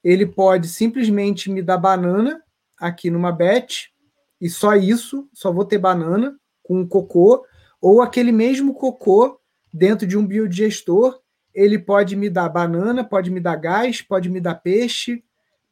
ele 0.02 0.26
pode 0.26 0.68
simplesmente 0.68 1.50
me 1.50 1.62
dar 1.62 1.78
banana 1.78 2.42
aqui 2.78 3.08
numa 3.08 3.30
bet, 3.30 3.90
e 4.40 4.48
só 4.50 4.74
isso, 4.74 5.28
só 5.32 5.52
vou 5.52 5.64
ter 5.64 5.78
banana 5.78 6.36
com 6.62 6.86
cocô, 6.86 7.44
ou 7.80 8.02
aquele 8.02 8.32
mesmo 8.32 8.74
cocô 8.74 9.38
dentro 9.72 10.06
de 10.06 10.16
um 10.16 10.26
biodigestor, 10.26 11.20
ele 11.54 11.78
pode 11.78 12.16
me 12.16 12.28
dar 12.28 12.48
banana, 12.48 13.04
pode 13.04 13.30
me 13.30 13.38
dar 13.38 13.56
gás, 13.56 14.02
pode 14.02 14.28
me 14.28 14.40
dar 14.40 14.56
peixe, 14.56 15.22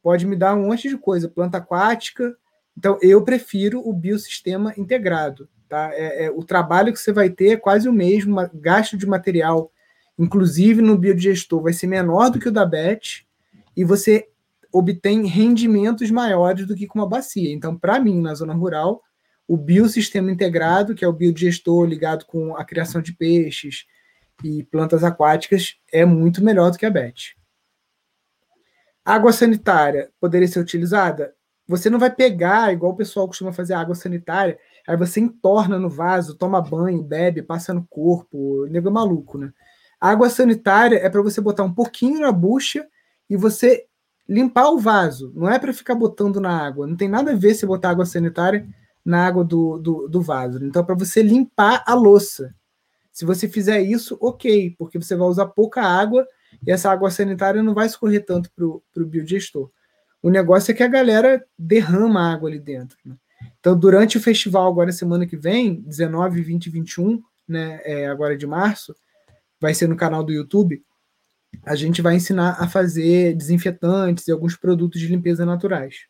pode 0.03 0.27
me 0.27 0.37
dar 0.37 0.55
um 0.55 0.67
monte 0.67 0.89
de 0.89 0.99
coisa, 0.99 1.29
planta 1.29 1.59
aquática. 1.59 2.37
Então, 2.77 2.99
eu 3.01 3.23
prefiro 3.23 3.87
o 3.87 3.93
biosistema 3.93 4.75
integrado. 4.77 5.49
Tá? 5.69 5.91
É, 5.95 6.27
é, 6.27 6.31
o 6.31 6.45
trabalho 6.45 6.93
que 6.93 6.99
você 6.99 7.13
vai 7.13 7.31
ter 7.31 7.51
é 7.51 7.57
quase 7.57 7.89
o 7.89 7.93
mesmo, 7.93 8.37
gasto 8.55 8.97
de 8.97 9.07
material 9.07 9.71
inclusive 10.19 10.83
no 10.83 10.97
biodigestor, 10.97 11.63
vai 11.63 11.73
ser 11.73 11.87
menor 11.87 12.31
do 12.31 12.39
que 12.39 12.49
o 12.49 12.53
da 12.53 12.65
BET 12.65 13.27
e 13.77 13.85
você 13.85 14.29
obtém 14.73 15.27
rendimentos 15.27 16.11
maiores 16.11 16.67
do 16.67 16.75
que 16.75 16.87
com 16.87 16.99
uma 16.99 17.09
bacia. 17.09 17.53
Então, 17.53 17.77
para 17.77 17.99
mim, 18.01 18.21
na 18.21 18.35
zona 18.35 18.55
rural, 18.55 19.03
o 19.47 19.57
biosistema 19.57 20.31
integrado, 20.31 20.95
que 20.95 21.05
é 21.05 21.09
o 21.09 21.13
biodigestor 21.13 21.85
ligado 21.85 22.25
com 22.25 22.57
a 22.57 22.65
criação 22.65 23.03
de 23.03 23.13
peixes 23.13 23.87
e 24.43 24.63
plantas 24.65 25.05
aquáticas, 25.05 25.77
é 25.93 26.05
muito 26.05 26.43
melhor 26.43 26.71
do 26.71 26.79
que 26.79 26.87
a 26.87 26.91
BET. 26.91 27.37
Água 29.05 29.33
sanitária 29.33 30.11
poderia 30.21 30.49
ser 30.49 30.61
utilizada? 30.61 31.35
Você 31.67 31.89
não 31.89 31.99
vai 31.99 32.11
pegar, 32.11 32.73
igual 32.73 32.93
o 32.93 32.97
pessoal 32.97 33.27
costuma 33.27 33.53
fazer 33.53 33.75
água 33.75 33.95
sanitária, 33.95 34.59
aí 34.87 34.97
você 34.97 35.21
entorna 35.21 35.79
no 35.79 35.89
vaso, 35.89 36.37
toma 36.37 36.61
banho, 36.61 37.03
bebe, 37.03 37.43
passa 37.43 37.73
no 37.73 37.87
corpo, 37.87 38.67
nego 38.69 38.89
é 38.89 38.93
maluco, 38.93 39.39
né? 39.39 39.53
água 40.03 40.29
sanitária 40.29 40.97
é 40.97 41.09
para 41.09 41.23
você 41.23 41.41
botar 41.41 41.63
um 41.63 41.73
pouquinho 41.73 42.21
na 42.21 42.33
bucha 42.33 42.85
e 43.31 43.37
você 43.37 43.87
limpar 44.29 44.69
o 44.71 44.79
vaso. 44.79 45.33
Não 45.33 45.49
é 45.49 45.61
para 45.61 45.73
ficar 45.73 45.95
botando 45.95 46.41
na 46.41 46.51
água. 46.51 46.89
Não 46.89 46.97
tem 46.97 47.09
nada 47.09 47.31
a 47.31 47.37
ver 47.37 47.55
se 47.55 47.65
botar 47.65 47.91
água 47.91 48.05
sanitária 48.05 48.67
na 49.05 49.25
água 49.25 49.45
do, 49.45 49.79
do, 49.79 50.09
do 50.09 50.21
vaso. 50.21 50.65
Então, 50.65 50.83
é 50.83 50.85
para 50.85 50.97
você 50.97 51.23
limpar 51.23 51.85
a 51.87 51.95
louça. 51.95 52.53
Se 53.13 53.25
você 53.25 53.49
fizer 53.49 53.81
isso, 53.81 54.19
ok, 54.21 54.75
porque 54.77 55.01
você 55.01 55.15
vai 55.15 55.29
usar 55.29 55.47
pouca 55.47 55.83
água 55.83 56.27
e 56.67 56.71
essa 56.71 56.91
água 56.91 57.11
sanitária 57.11 57.63
não 57.63 57.75
vai 57.75 57.87
escorrer 57.87 58.25
tanto 58.25 58.51
para 58.53 58.65
o 58.65 59.07
biodigestor. 59.07 59.71
O 60.23 60.31
negócio 60.31 60.71
é 60.71 60.75
que 60.75 60.83
a 60.83 60.89
galera 60.89 61.45
derrama 61.59 62.33
água 62.33 62.49
ali 62.49 62.59
dentro. 62.59 62.97
Né? 63.05 63.17
Então, 63.59 63.77
durante 63.77 64.17
o 64.17 64.21
festival, 64.21 64.69
agora 64.69 64.93
semana 64.93 65.27
que 65.27 65.37
vem, 65.37 65.81
19, 65.83 66.43
20 66.43 66.67
e 66.67 66.71
21, 66.71 67.23
né, 67.49 67.81
é, 67.85 68.07
agora 68.07 68.37
de 68.37 68.47
março, 68.47 68.95
vai 69.61 69.75
ser 69.75 69.89
no 69.89 69.97
canal 69.97 70.23
do 70.23 70.33
YouTube, 70.33 70.83
a 71.65 71.75
gente 71.75 72.01
vai 72.01 72.15
ensinar 72.15 72.57
a 72.59 72.69
fazer 72.69 73.35
desinfetantes 73.35 74.27
e 74.27 74.33
alguns 74.33 74.57
produtos 74.57 75.01
de 75.01 75.07
limpeza 75.07 75.45
naturais. 75.45 76.07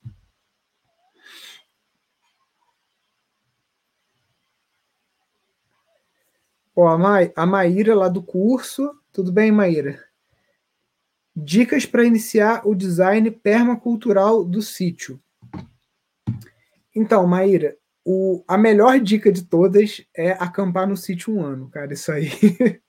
Ó, 6.75 6.89
a, 6.89 6.97
Ma 6.97 7.19
a 7.37 7.47
Maíra 7.47 7.95
lá 7.95 8.09
do 8.09 8.23
curso. 8.23 8.95
Tudo 9.13 9.31
bem, 9.31 9.53
Maíra? 9.53 10.03
Dicas 11.35 11.87
para 11.87 12.05
iniciar 12.05 12.63
o 12.67 12.75
design 12.75 13.31
permacultural 13.31 14.45
do 14.45 14.61
sítio. 14.61 15.21
Então, 16.95 17.27
Maíra, 17.27 17.77
o, 18.05 18.45
a 18.47 18.59
melhor 18.59 19.01
dica 19.01 19.33
de 19.33 19.45
todas 19.45 20.05
é 20.15 20.33
acampar 20.33 20.87
no 20.87 20.97
sítio 20.97 21.35
um 21.35 21.43
ano, 21.43 21.71
cara. 21.71 21.93
Isso 21.93 22.13
aí 22.13 22.31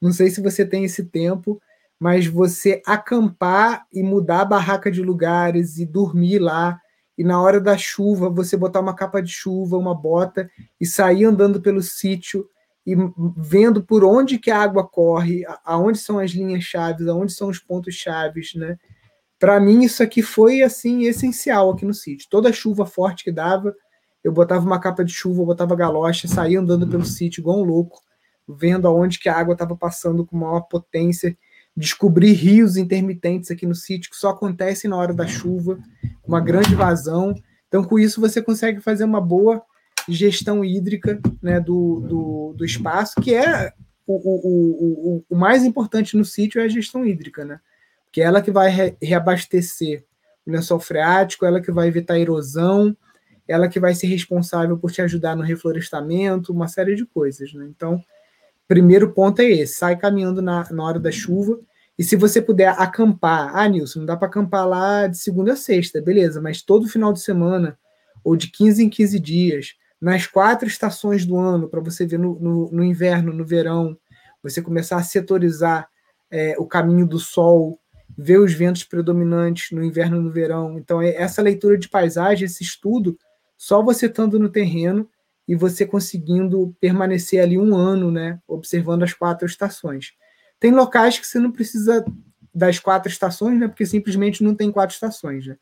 Não 0.00 0.12
sei 0.12 0.30
se 0.30 0.40
você 0.40 0.64
tem 0.64 0.84
esse 0.84 1.04
tempo, 1.04 1.60
mas 1.98 2.26
você 2.26 2.82
acampar 2.86 3.86
e 3.92 4.02
mudar 4.02 4.42
a 4.42 4.46
barraca 4.46 4.90
de 4.90 5.02
lugares 5.02 5.78
e 5.78 5.86
dormir 5.86 6.38
lá, 6.38 6.80
e 7.16 7.24
na 7.24 7.40
hora 7.40 7.60
da 7.60 7.78
chuva 7.78 8.28
você 8.28 8.56
botar 8.56 8.80
uma 8.80 8.94
capa 8.94 9.22
de 9.22 9.30
chuva, 9.30 9.78
uma 9.78 9.94
bota 9.94 10.50
e 10.80 10.84
sair 10.84 11.24
andando 11.24 11.60
pelo 11.60 11.82
sítio 11.82 12.46
e 12.86 12.94
vendo 13.36 13.82
por 13.82 14.04
onde 14.04 14.38
que 14.38 14.50
a 14.50 14.60
água 14.60 14.86
corre, 14.86 15.44
aonde 15.64 15.98
são 15.98 16.18
as 16.18 16.30
linhas 16.30 16.62
chaves, 16.62 17.08
aonde 17.08 17.32
são 17.32 17.48
os 17.48 17.58
pontos 17.58 17.94
chaves, 17.94 18.54
né? 18.54 18.78
Para 19.38 19.58
mim 19.58 19.82
isso 19.82 20.02
aqui 20.02 20.22
foi 20.22 20.62
assim 20.62 21.02
essencial 21.04 21.70
aqui 21.70 21.84
no 21.84 21.92
sítio. 21.92 22.28
Toda 22.30 22.52
chuva 22.52 22.86
forte 22.86 23.24
que 23.24 23.32
dava, 23.32 23.74
eu 24.22 24.32
botava 24.32 24.64
uma 24.64 24.80
capa 24.80 25.04
de 25.04 25.12
chuva, 25.12 25.44
botava 25.44 25.74
galocha, 25.74 26.28
saía 26.28 26.60
andando 26.60 26.88
pelo 26.88 27.04
sítio 27.04 27.40
igual 27.40 27.60
um 27.60 27.64
louco 27.64 28.06
vendo 28.48 28.86
aonde 28.86 29.18
que 29.18 29.28
a 29.28 29.36
água 29.36 29.54
estava 29.54 29.76
passando 29.76 30.24
com 30.24 30.36
maior 30.36 30.62
potência, 30.62 31.36
descobrir 31.76 32.32
rios 32.32 32.76
intermitentes 32.76 33.50
aqui 33.50 33.66
no 33.66 33.74
sítio 33.74 34.10
que 34.10 34.16
só 34.16 34.30
acontecem 34.30 34.88
na 34.88 34.96
hora 34.96 35.12
da 35.12 35.26
chuva, 35.26 35.78
uma 36.24 36.40
grande 36.40 36.74
vazão. 36.74 37.34
Então, 37.68 37.82
com 37.82 37.98
isso, 37.98 38.20
você 38.20 38.40
consegue 38.40 38.80
fazer 38.80 39.04
uma 39.04 39.20
boa 39.20 39.62
gestão 40.08 40.64
hídrica 40.64 41.20
né, 41.42 41.60
do, 41.60 42.00
do, 42.00 42.54
do 42.56 42.64
espaço, 42.64 43.20
que 43.20 43.34
é 43.34 43.72
o, 44.06 44.14
o, 44.14 45.16
o, 45.16 45.24
o 45.28 45.36
mais 45.36 45.64
importante 45.64 46.16
no 46.16 46.24
sítio 46.24 46.60
é 46.60 46.64
a 46.64 46.68
gestão 46.68 47.04
hídrica, 47.04 47.44
né? 47.44 47.60
Porque 48.04 48.20
é 48.20 48.24
ela 48.24 48.40
que 48.40 48.50
vai 48.50 48.70
re, 48.70 48.96
reabastecer 49.02 50.04
o 50.46 50.50
lençol 50.50 50.78
freático, 50.78 51.44
ela 51.44 51.60
que 51.60 51.72
vai 51.72 51.88
evitar 51.88 52.18
erosão, 52.18 52.96
ela 53.48 53.68
que 53.68 53.80
vai 53.80 53.94
ser 53.94 54.06
responsável 54.06 54.78
por 54.78 54.92
te 54.92 55.02
ajudar 55.02 55.36
no 55.36 55.42
reflorestamento, 55.42 56.52
uma 56.52 56.68
série 56.68 56.94
de 56.94 57.04
coisas. 57.04 57.52
Né? 57.52 57.66
Então, 57.68 58.00
primeiro 58.68 59.12
ponto 59.12 59.40
é 59.40 59.50
esse: 59.50 59.74
sai 59.74 59.96
caminhando 59.96 60.40
na, 60.40 60.70
na 60.70 60.84
hora 60.84 61.00
da 61.00 61.10
chuva. 61.10 61.58
E 61.98 62.04
se 62.04 62.14
você 62.14 62.42
puder 62.42 62.68
acampar, 62.68 63.56
ah, 63.56 63.66
Nilson, 63.66 64.00
não 64.00 64.06
dá 64.06 64.16
para 64.16 64.28
acampar 64.28 64.68
lá 64.68 65.06
de 65.06 65.16
segunda 65.16 65.54
a 65.54 65.56
sexta, 65.56 66.00
beleza, 66.00 66.42
mas 66.42 66.60
todo 66.60 66.88
final 66.88 67.10
de 67.10 67.22
semana, 67.22 67.78
ou 68.22 68.36
de 68.36 68.48
15 68.50 68.84
em 68.84 68.90
15 68.90 69.18
dias, 69.18 69.74
nas 70.00 70.26
quatro 70.26 70.68
estações 70.68 71.24
do 71.24 71.36
ano, 71.36 71.68
para 71.68 71.80
você 71.80 72.06
ver 72.06 72.18
no, 72.18 72.38
no, 72.38 72.70
no, 72.70 72.84
inverno, 72.84 73.32
no 73.32 73.44
verão, 73.44 73.96
você 74.42 74.60
começar 74.60 74.96
a 74.96 75.02
setorizar 75.02 75.88
é, 76.30 76.54
o 76.58 76.66
caminho 76.66 77.06
do 77.06 77.18
sol, 77.18 77.80
ver 78.16 78.38
os 78.38 78.52
ventos 78.52 78.84
predominantes 78.84 79.70
no 79.72 79.82
inverno 79.82 80.18
e 80.18 80.20
no 80.20 80.30
verão. 80.30 80.78
Então, 80.78 81.00
é 81.00 81.14
essa 81.16 81.42
leitura 81.42 81.76
de 81.78 81.88
paisagem, 81.88 82.44
esse 82.44 82.62
estudo, 82.62 83.18
só 83.56 83.82
você 83.82 84.06
estando 84.06 84.38
no 84.38 84.48
terreno 84.48 85.08
e 85.48 85.54
você 85.54 85.86
conseguindo 85.86 86.76
permanecer 86.80 87.42
ali 87.42 87.58
um 87.58 87.74
ano, 87.74 88.10
né, 88.10 88.40
observando 88.46 89.02
as 89.02 89.12
quatro 89.12 89.46
estações. 89.46 90.12
Tem 90.58 90.72
locais 90.72 91.18
que 91.18 91.26
você 91.26 91.38
não 91.38 91.52
precisa 91.52 92.04
das 92.54 92.78
quatro 92.78 93.10
estações, 93.10 93.58
né, 93.58 93.68
porque 93.68 93.86
simplesmente 93.86 94.42
não 94.42 94.54
tem 94.54 94.72
quatro 94.72 94.94
estações. 94.94 95.46
Né? 95.46 95.56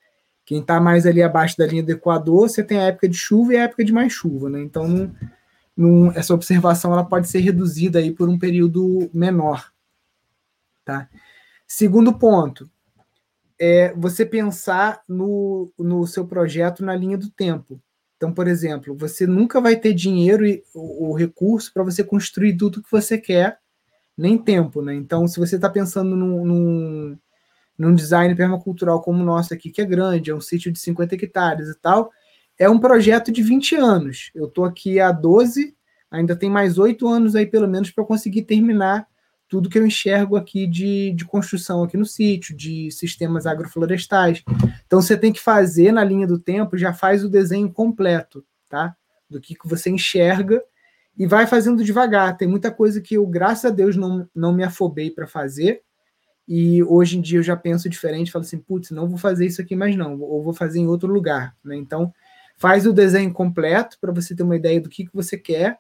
Quem 0.45 0.61
está 0.61 0.81
mais 0.81 1.07
ali 1.07 1.23
abaixo 1.23 1.57
da 1.57 1.67
linha 1.67 1.83
do 1.83 1.91
Equador, 1.91 2.49
você 2.49 2.63
tem 2.63 2.79
a 2.79 2.85
época 2.85 3.09
de 3.09 3.17
chuva 3.17 3.55
e 3.55 3.57
a 3.57 3.63
época 3.63 3.85
de 3.85 3.93
mais 3.93 4.13
chuva, 4.13 4.51
né? 4.51 4.61
Então, 4.63 4.87
não, 4.87 5.15
não, 5.77 6.13
essa 6.13 6.35
observação 6.35 6.93
ela 6.93 7.05
pode 7.05 7.29
ser 7.29 7.41
reduzida 7.41 7.99
aí 7.99 8.13
por 8.13 8.29
um 8.29 8.39
período 8.39 9.11
menor, 9.13 9.73
tá? 10.85 11.09
Segundo 11.67 12.13
ponto, 12.19 12.71
é 13.59 13.93
você 13.95 14.27
pensar 14.27 15.03
no, 15.09 15.73
no 15.79 16.07
seu 16.07 16.27
projeto 16.27 16.85
na 16.85 16.95
linha 16.95 17.17
do 17.17 17.31
tempo. 17.31 17.81
Então, 18.17 18.33
por 18.33 18.47
exemplo, 18.47 18.95
você 18.97 19.27
nunca 19.27 19.61
vai 19.61 19.77
ter 19.77 19.93
dinheiro 19.95 20.47
e 20.47 20.63
o, 20.75 21.11
o 21.11 21.15
recurso 21.15 21.73
para 21.73 21.83
você 21.83 22.05
construir 22.05 22.57
tudo 22.57 22.83
que 22.83 22.91
você 22.91 23.19
quer, 23.19 23.59
nem 24.17 24.39
tempo, 24.39 24.81
né? 24.83 24.95
Então, 24.95 25.27
se 25.27 25.39
você 25.39 25.57
está 25.57 25.69
pensando 25.69 26.15
num, 26.15 26.45
num, 26.45 27.19
num, 27.79 27.95
design 27.95 28.35
permacultural 28.35 29.01
como 29.01 29.23
o 29.23 29.27
nosso 29.27 29.53
aqui, 29.53 29.71
que 29.71 29.81
é 29.81 29.85
grande, 29.85 30.31
é 30.31 30.35
um 30.35 30.41
sítio 30.41 30.73
de 30.73 30.79
50 30.79 31.15
hectares 31.15 31.69
e 31.69 31.79
tal, 31.79 32.11
é 32.59 32.69
um 32.69 32.79
projeto 32.79 33.33
de 33.33 33.43
20 33.43 33.77
anos. 33.77 34.31
Eu 34.35 34.47
estou 34.47 34.65
aqui 34.65 35.01
há 35.01 35.11
12, 35.11 35.75
ainda 36.11 36.37
tem 36.37 36.49
mais 36.49 36.79
8 36.79 37.07
anos 37.09 37.35
aí, 37.35 37.47
pelo 37.47 37.69
menos, 37.69 37.91
para 37.91 38.05
conseguir 38.05 38.43
terminar 38.43 39.07
tudo 39.49 39.69
que 39.69 39.79
eu 39.79 39.87
enxergo 39.87 40.37
aqui 40.37 40.67
de, 40.67 41.13
de 41.13 41.25
construção 41.25 41.83
aqui 41.83 41.97
no 41.97 42.07
sítio, 42.07 42.57
de 42.57 42.91
sistemas 42.91 43.47
agroflorestais. 43.47 44.43
Então 44.87 45.01
você 45.01 45.17
tem 45.17 45.33
que 45.33 45.41
fazer 45.41 45.93
na 45.93 46.03
linha 46.03 46.27
do 46.27 46.39
tempo, 46.39 46.79
já 46.79 46.93
faz 46.93 47.25
o 47.25 47.29
desenho 47.29 47.71
completo, 47.71 48.45
tá? 48.69 48.97
Do 49.29 49.41
que, 49.41 49.55
que 49.55 49.69
você 49.69 49.91
enxerga 49.91 50.63
e 51.17 51.27
vai 51.27 51.47
fazendo 51.47 51.85
devagar. 51.85 52.37
Tem 52.37 52.49
muita 52.49 52.71
coisa 52.71 53.01
que 53.01 53.15
eu, 53.15 53.27
graças 53.27 53.67
a 53.67 53.71
Deus, 53.71 53.97
não, 53.97 54.29
não 54.35 54.53
me 54.53 54.65
afobei 54.65 55.11
para 55.11 55.27
fazer. 55.27 55.83
E 56.47 56.83
hoje 56.83 57.19
em 57.19 57.21
dia 57.21 57.39
eu 57.39 57.43
já 57.43 57.57
penso 57.57 57.89
diferente, 57.89 58.31
falo 58.31 58.45
assim, 58.45 58.59
putz, 58.59 58.91
não 58.91 59.09
vou 59.09 59.19
fazer 59.19 59.47
isso 59.47 59.63
aqui 59.63 59.75
mais 59.75 59.97
não, 59.97 60.21
ou 60.21 60.43
vou 60.43 60.53
fazer 60.53 60.79
em 60.79 60.87
outro 60.87 61.09
lugar, 61.09 61.57
né? 61.65 61.77
Então, 61.77 62.13
faz 62.57 62.87
o 62.87 62.93
desenho 62.93 63.33
completo 63.33 63.99
para 64.01 64.13
você 64.13 64.35
ter 64.35 64.43
uma 64.43 64.57
ideia 64.57 64.81
do 64.81 64.89
que, 64.89 65.07
que 65.07 65.15
você 65.15 65.39
quer 65.39 65.79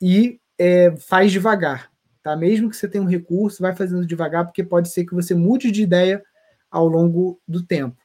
e 0.00 0.40
é, 0.58 0.94
faz 0.96 1.32
devagar, 1.32 1.90
Tá? 2.26 2.34
Mesmo 2.34 2.68
que 2.68 2.76
você 2.76 2.88
tenha 2.88 3.04
um 3.04 3.06
recurso, 3.06 3.62
vai 3.62 3.72
fazendo 3.72 4.04
devagar, 4.04 4.44
porque 4.44 4.64
pode 4.64 4.88
ser 4.88 5.04
que 5.04 5.14
você 5.14 5.32
mude 5.32 5.70
de 5.70 5.84
ideia 5.84 6.20
ao 6.68 6.88
longo 6.88 7.40
do 7.46 7.64
tempo. 7.64 7.96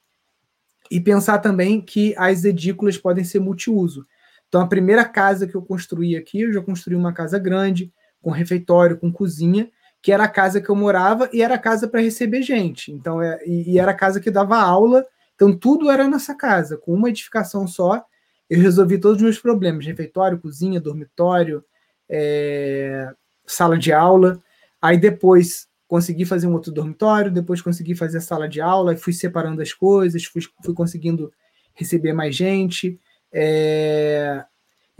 E 0.91 0.99
pensar 0.99 1.39
também 1.39 1.81
que 1.81 2.13
as 2.15 2.45
edículas 2.45 2.99
podem 2.99 3.23
ser 3.23 3.39
multiuso. 3.39 4.05
Então, 4.47 4.61
a 4.61 4.67
primeira 4.67 5.03
casa 5.05 5.47
que 5.47 5.55
eu 5.55 5.61
construí 5.63 6.15
aqui, 6.15 6.41
eu 6.41 6.53
já 6.53 6.61
construí 6.61 6.95
uma 6.95 7.11
casa 7.11 7.39
grande, 7.39 7.91
com 8.21 8.29
refeitório, 8.29 8.99
com 8.99 9.11
cozinha, 9.11 9.71
que 10.01 10.11
era 10.11 10.23
a 10.23 10.29
casa 10.29 10.59
que 10.59 10.69
eu 10.69 10.75
morava 10.75 11.29
e 11.31 11.41
era 11.41 11.55
a 11.55 11.59
casa 11.59 11.87
para 11.87 12.01
receber 12.01 12.41
gente. 12.41 12.91
Então, 12.91 13.21
é, 13.21 13.39
e, 13.45 13.73
e, 13.73 13.79
era 13.79 13.91
a 13.91 13.95
casa 13.95 14.19
que 14.19 14.31
dava 14.31 14.57
aula. 14.57 15.05
Então, 15.35 15.55
tudo 15.55 15.91
era 15.91 16.07
nessa 16.07 16.35
casa. 16.35 16.77
Com 16.77 16.93
uma 16.93 17.09
edificação 17.09 17.67
só, 17.67 18.03
eu 18.49 18.59
resolvi 18.59 18.97
todos 18.99 19.17
os 19.17 19.23
meus 19.23 19.39
problemas: 19.39 19.85
refeitório, 19.85 20.39
cozinha, 20.39 20.79
dormitório, 20.81 21.63
é, 22.09 23.11
sala 23.45 23.77
de 23.77 23.93
aula. 23.93 24.41
Aí 24.81 24.97
depois 24.97 25.67
consegui 25.87 26.25
fazer 26.25 26.47
um 26.47 26.53
outro 26.53 26.71
dormitório, 26.71 27.29
depois 27.29 27.61
consegui 27.61 27.93
fazer 27.93 28.19
a 28.19 28.21
sala 28.21 28.47
de 28.47 28.61
aula, 28.61 28.95
fui 28.95 29.13
separando 29.13 29.61
as 29.61 29.73
coisas, 29.73 30.23
fui, 30.23 30.41
fui 30.63 30.73
conseguindo 30.73 31.31
receber 31.75 32.13
mais 32.13 32.35
gente. 32.35 32.99
É... 33.31 34.43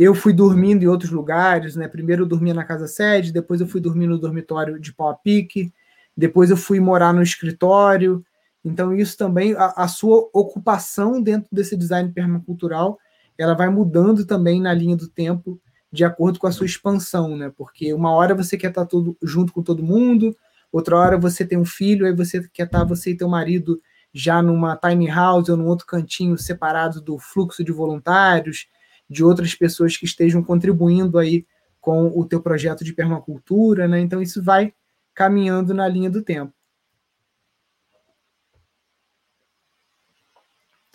Eu 0.04 0.16
fui 0.16 0.34
dormindo 0.34 0.82
em 0.82 0.88
outros 0.88 1.12
lugares, 1.12 1.76
né? 1.76 1.88
Primeiro 1.88 2.24
eu 2.24 2.28
dormia 2.28 2.56
na 2.56 2.64
casa 2.64 2.88
sede, 2.88 3.32
depois 3.32 3.62
eu 3.62 3.68
fui 3.68 3.80
dormir 3.80 4.08
no 4.08 4.18
dormitório 4.18 4.80
de 4.80 4.92
pau 4.92 5.10
a 5.10 5.14
pique, 5.14 5.72
depois 6.18 6.50
eu 6.50 6.58
fui 6.58 6.80
morar 6.80 7.14
no 7.14 7.22
escritório. 7.22 8.26
Então, 8.66 8.96
isso 8.96 9.16
também, 9.16 9.54
a, 9.54 9.72
a 9.78 9.88
sua 9.88 10.28
ocupação 10.34 11.22
dentro 11.22 11.48
desse 11.52 11.78
design 11.78 12.12
permacultural, 12.12 12.98
ela 13.38 13.54
vai 13.54 13.70
mudando 13.70 14.26
também 14.26 14.60
na 14.60 14.74
linha 14.74 14.98
do 14.98 15.08
tempo 15.08 15.62
de 15.92 16.04
acordo 16.04 16.40
com 16.40 16.48
a 16.48 16.52
sua 16.52 16.66
expansão, 16.66 17.38
né? 17.38 17.54
Porque 17.56 17.94
uma 17.94 18.12
hora 18.12 18.34
você 18.34 18.58
quer 18.58 18.70
estar 18.70 18.88
tudo 18.88 19.16
junto 19.22 19.54
com 19.54 19.62
todo 19.62 19.84
mundo, 19.84 20.36
outra 20.72 20.98
hora 20.98 21.16
você 21.16 21.46
tem 21.46 21.60
um 21.60 21.66
filho, 21.66 22.08
aí 22.08 22.16
você 22.16 22.42
quer 22.52 22.66
estar 22.66 22.84
você 22.86 23.12
e 23.12 23.18
teu 23.18 23.30
marido 23.30 23.80
já 24.12 24.42
numa 24.42 24.76
tiny 24.76 25.06
house 25.06 25.48
ou 25.48 25.58
num 25.58 25.68
outro 25.68 25.86
cantinho 25.86 26.40
separado 26.40 27.00
do 27.00 27.20
fluxo 27.20 27.64
de 27.64 27.72
voluntários, 27.72 28.66
de 29.12 29.24
outras 29.24 29.54
pessoas 29.54 29.98
que 29.98 30.06
estejam 30.06 30.44
contribuindo 30.44 31.18
aí 31.18 31.46
com 31.80 32.08
o 32.08 32.26
teu 32.26 32.42
projeto 32.42 32.84
de 32.84 32.94
permacultura, 32.94 33.88
né? 33.88 34.00
Então 34.00 34.22
isso 34.22 34.42
vai 34.42 34.74
caminhando 35.14 35.74
na 35.74 35.88
linha 35.88 36.10
do 36.10 36.22
tempo. 36.22 36.54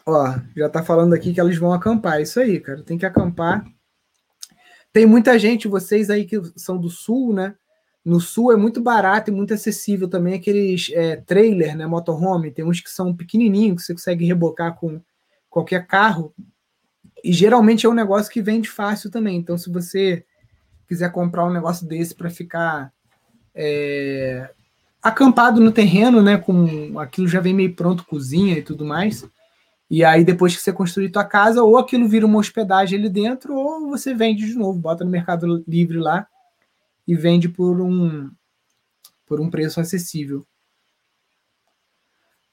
Ó, 0.04 0.38
já 0.56 0.68
tá 0.68 0.84
falando 0.84 1.12
aqui 1.14 1.34
que 1.34 1.40
elas 1.40 1.56
vão 1.56 1.72
acampar. 1.72 2.20
Isso 2.20 2.38
aí, 2.38 2.60
cara. 2.60 2.82
Tem 2.82 2.96
que 2.96 3.04
acampar 3.04 3.66
tem 4.96 5.04
muita 5.04 5.38
gente, 5.38 5.68
vocês 5.68 6.08
aí 6.08 6.24
que 6.24 6.40
são 6.56 6.78
do 6.78 6.88
sul, 6.88 7.34
né? 7.34 7.54
No 8.02 8.18
sul 8.18 8.50
é 8.50 8.56
muito 8.56 8.80
barato 8.80 9.30
e 9.30 9.34
muito 9.34 9.52
acessível 9.52 10.08
também 10.08 10.32
aqueles 10.32 10.90
é, 10.94 11.16
trailer, 11.16 11.76
né? 11.76 11.86
Motorhome. 11.86 12.50
Tem 12.50 12.64
uns 12.64 12.80
que 12.80 12.88
são 12.88 13.14
pequenininhos, 13.14 13.76
que 13.76 13.82
você 13.82 13.92
consegue 13.92 14.24
rebocar 14.24 14.74
com 14.74 14.98
qualquer 15.50 15.86
carro. 15.86 16.32
E 17.22 17.32
geralmente 17.32 17.86
é 17.86 17.88
um 17.88 17.94
negócio 17.94 18.30
que 18.32 18.42
vende 18.42 18.68
fácil 18.68 19.10
também. 19.10 19.36
Então, 19.36 19.56
se 19.56 19.70
você 19.70 20.24
quiser 20.88 21.10
comprar 21.10 21.46
um 21.46 21.52
negócio 21.52 21.86
desse 21.86 22.14
para 22.14 22.30
ficar 22.30 22.92
é, 23.54 24.50
acampado 25.02 25.60
no 25.60 25.72
terreno, 25.72 26.22
né? 26.22 26.36
Com 26.36 26.98
aquilo 26.98 27.28
já 27.28 27.40
vem 27.40 27.54
meio 27.54 27.74
pronto, 27.74 28.04
cozinha 28.04 28.58
e 28.58 28.62
tudo 28.62 28.84
mais. 28.84 29.28
E 29.88 30.04
aí, 30.04 30.24
depois 30.24 30.54
que 30.54 30.62
você 30.62 30.72
construir 30.72 31.10
tua 31.10 31.24
casa, 31.24 31.62
ou 31.62 31.78
aquilo 31.78 32.08
vira 32.08 32.26
uma 32.26 32.38
hospedagem 32.38 32.98
ali 32.98 33.08
dentro, 33.08 33.54
ou 33.54 33.88
você 33.88 34.12
vende 34.14 34.46
de 34.46 34.54
novo, 34.54 34.78
bota 34.78 35.04
no 35.04 35.10
Mercado 35.10 35.64
Livre 35.66 35.98
lá 35.98 36.26
e 37.06 37.14
vende 37.14 37.48
por 37.48 37.80
um, 37.80 38.28
por 39.26 39.40
um 39.40 39.48
preço 39.48 39.80
acessível. 39.80 40.44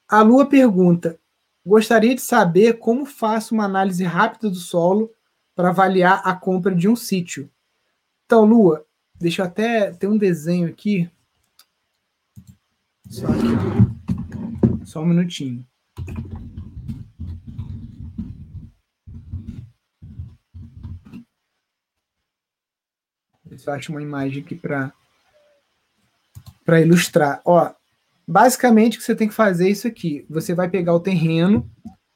A 0.07 0.21
Lua 0.21 0.45
pergunta: 0.45 1.19
gostaria 1.65 2.13
de 2.13 2.21
saber 2.21 2.79
como 2.79 3.05
faço 3.05 3.53
uma 3.53 3.65
análise 3.65 4.03
rápida 4.03 4.49
do 4.49 4.55
solo 4.55 5.11
para 5.55 5.69
avaliar 5.69 6.21
a 6.25 6.35
compra 6.35 6.75
de 6.75 6.87
um 6.87 6.95
sítio. 6.95 7.49
Então, 8.25 8.43
Lua, 8.45 8.85
deixa 9.15 9.41
eu 9.41 9.45
até 9.45 9.91
ter 9.91 10.07
um 10.07 10.17
desenho 10.17 10.67
aqui. 10.67 11.09
Só, 13.09 13.27
aqui. 13.27 14.85
Só 14.85 15.01
um 15.01 15.05
minutinho. 15.05 15.65
eu 23.65 23.73
acho 23.73 23.91
uma 23.91 24.01
imagem 24.01 24.41
aqui 24.43 24.55
para 24.55 24.91
para 26.65 26.81
ilustrar. 26.81 27.41
Ó, 27.45 27.73
basicamente 28.27 28.97
o 28.97 28.99
que 28.99 29.05
você 29.05 29.15
tem 29.15 29.27
que 29.27 29.33
fazer 29.33 29.67
é 29.67 29.71
isso 29.71 29.87
aqui. 29.87 30.25
Você 30.29 30.53
vai 30.53 30.69
pegar 30.69 30.93
o 30.93 30.99
terreno, 30.99 31.69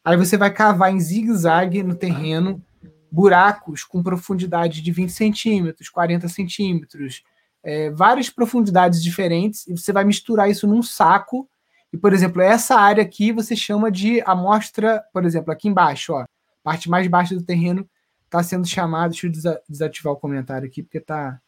aí 0.03 0.17
você 0.17 0.37
vai 0.37 0.51
cavar 0.51 0.93
em 0.93 0.99
zigue-zague 0.99 1.83
no 1.83 1.95
terreno 1.95 2.63
buracos 3.11 3.83
com 3.83 4.03
profundidade 4.03 4.81
de 4.81 4.91
20 4.91 5.09
centímetros, 5.11 5.89
40 5.89 6.27
centímetros, 6.27 7.23
é, 7.63 7.89
várias 7.89 8.29
profundidades 8.29 9.01
diferentes, 9.01 9.67
e 9.67 9.71
você 9.71 9.91
vai 9.91 10.03
misturar 10.03 10.49
isso 10.49 10.67
num 10.67 10.83
saco. 10.83 11.49
E, 11.91 11.97
por 11.97 12.13
exemplo, 12.13 12.41
essa 12.41 12.75
área 12.75 13.01
aqui 13.03 13.31
você 13.31 13.55
chama 13.55 13.91
de 13.91 14.21
amostra, 14.21 15.03
por 15.13 15.25
exemplo, 15.25 15.51
aqui 15.51 15.67
embaixo, 15.67 16.13
ó, 16.13 16.25
parte 16.63 16.89
mais 16.89 17.07
baixa 17.07 17.33
do 17.33 17.43
terreno 17.43 17.87
está 18.25 18.43
sendo 18.43 18.67
chamado. 18.67 19.11
Deixa 19.11 19.27
eu 19.27 19.31
desativar 19.67 20.13
o 20.13 20.17
comentário 20.17 20.67
aqui, 20.67 20.83
porque 20.83 20.97
está. 20.97 21.39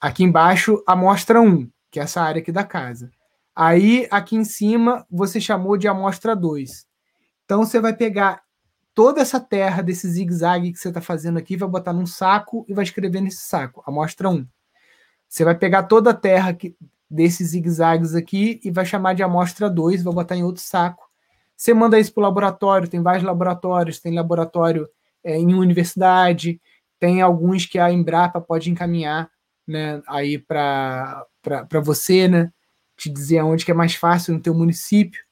Aqui 0.00 0.22
embaixo, 0.22 0.82
amostra 0.86 1.40
1, 1.40 1.68
que 1.90 1.98
é 1.98 2.04
essa 2.04 2.22
área 2.22 2.40
aqui 2.40 2.52
da 2.52 2.62
casa. 2.62 3.10
Aí, 3.60 4.06
aqui 4.08 4.36
em 4.36 4.44
cima, 4.44 5.04
você 5.10 5.40
chamou 5.40 5.76
de 5.76 5.88
amostra 5.88 6.36
2. 6.36 6.86
Então, 7.44 7.64
você 7.64 7.80
vai 7.80 7.92
pegar 7.92 8.40
toda 8.94 9.20
essa 9.20 9.40
terra 9.40 9.82
desse 9.82 10.08
zigue-zague 10.08 10.70
que 10.70 10.78
você 10.78 10.90
está 10.90 11.00
fazendo 11.00 11.40
aqui, 11.40 11.56
vai 11.56 11.68
botar 11.68 11.92
num 11.92 12.06
saco 12.06 12.64
e 12.68 12.72
vai 12.72 12.84
escrever 12.84 13.20
nesse 13.20 13.48
saco. 13.48 13.82
Amostra 13.84 14.30
1. 14.30 14.46
Você 15.28 15.44
vai 15.44 15.56
pegar 15.56 15.82
toda 15.82 16.10
a 16.10 16.14
terra 16.14 16.54
que, 16.54 16.76
desses 17.10 17.48
zigue-zagues 17.48 18.14
aqui 18.14 18.60
e 18.62 18.70
vai 18.70 18.86
chamar 18.86 19.14
de 19.14 19.24
amostra 19.24 19.68
2, 19.68 20.04
vai 20.04 20.14
botar 20.14 20.36
em 20.36 20.44
outro 20.44 20.62
saco. 20.62 21.10
Você 21.56 21.74
manda 21.74 21.98
isso 21.98 22.14
para 22.14 22.20
o 22.20 22.26
laboratório, 22.26 22.86
tem 22.86 23.02
vários 23.02 23.24
laboratórios, 23.24 23.98
tem 23.98 24.14
laboratório 24.14 24.88
é, 25.24 25.36
em 25.36 25.52
universidade, 25.52 26.60
tem 27.00 27.20
alguns 27.20 27.66
que 27.66 27.80
a 27.80 27.90
Embrapa 27.90 28.40
pode 28.40 28.70
encaminhar 28.70 29.28
né, 29.66 30.00
aí 30.06 30.38
para 30.38 31.26
você, 31.82 32.28
né? 32.28 32.52
Te 32.98 33.08
dizer 33.08 33.38
aonde 33.38 33.64
que 33.64 33.70
é 33.70 33.74
mais 33.74 33.94
fácil 33.94 34.34
no 34.34 34.40
teu 34.40 34.54
município. 34.54 35.22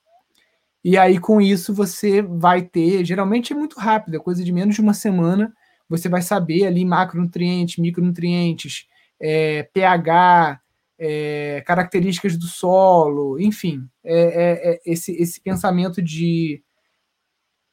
E 0.83 0.97
aí, 0.97 1.19
com 1.19 1.41
isso, 1.41 1.75
você 1.75 2.23
vai 2.23 2.63
ter, 2.63 3.05
geralmente 3.05 3.53
é 3.53 3.57
muito 3.57 3.79
rápido, 3.79 4.17
é 4.17 4.21
coisa 4.21 4.43
de 4.43 4.53
menos 4.53 4.77
de 4.77 4.81
uma 4.81 4.95
semana, 4.95 5.53
você 5.89 6.09
vai 6.09 6.23
saber 6.23 6.65
ali 6.65 6.85
macronutrientes, 6.85 7.77
micronutrientes, 7.77 8.87
é, 9.21 9.65
pH, 9.65 10.61
é, 10.99 11.63
características 11.67 12.37
do 12.37 12.47
solo, 12.47 13.39
enfim, 13.41 13.89
é, 14.05 14.15
é, 14.15 14.71
é, 14.71 14.81
esse, 14.87 15.13
esse 15.21 15.41
pensamento 15.41 16.01
de 16.01 16.63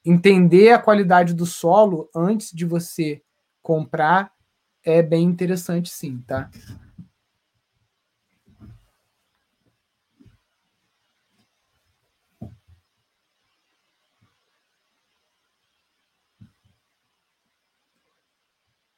entender 0.04 0.72
a 0.72 0.78
qualidade 0.78 1.34
do 1.34 1.46
solo 1.46 2.10
antes 2.14 2.50
de 2.52 2.64
você 2.64 3.22
comprar 3.62 4.30
é 4.84 5.02
bem 5.02 5.24
interessante, 5.24 5.88
sim, 5.88 6.22
tá? 6.26 6.50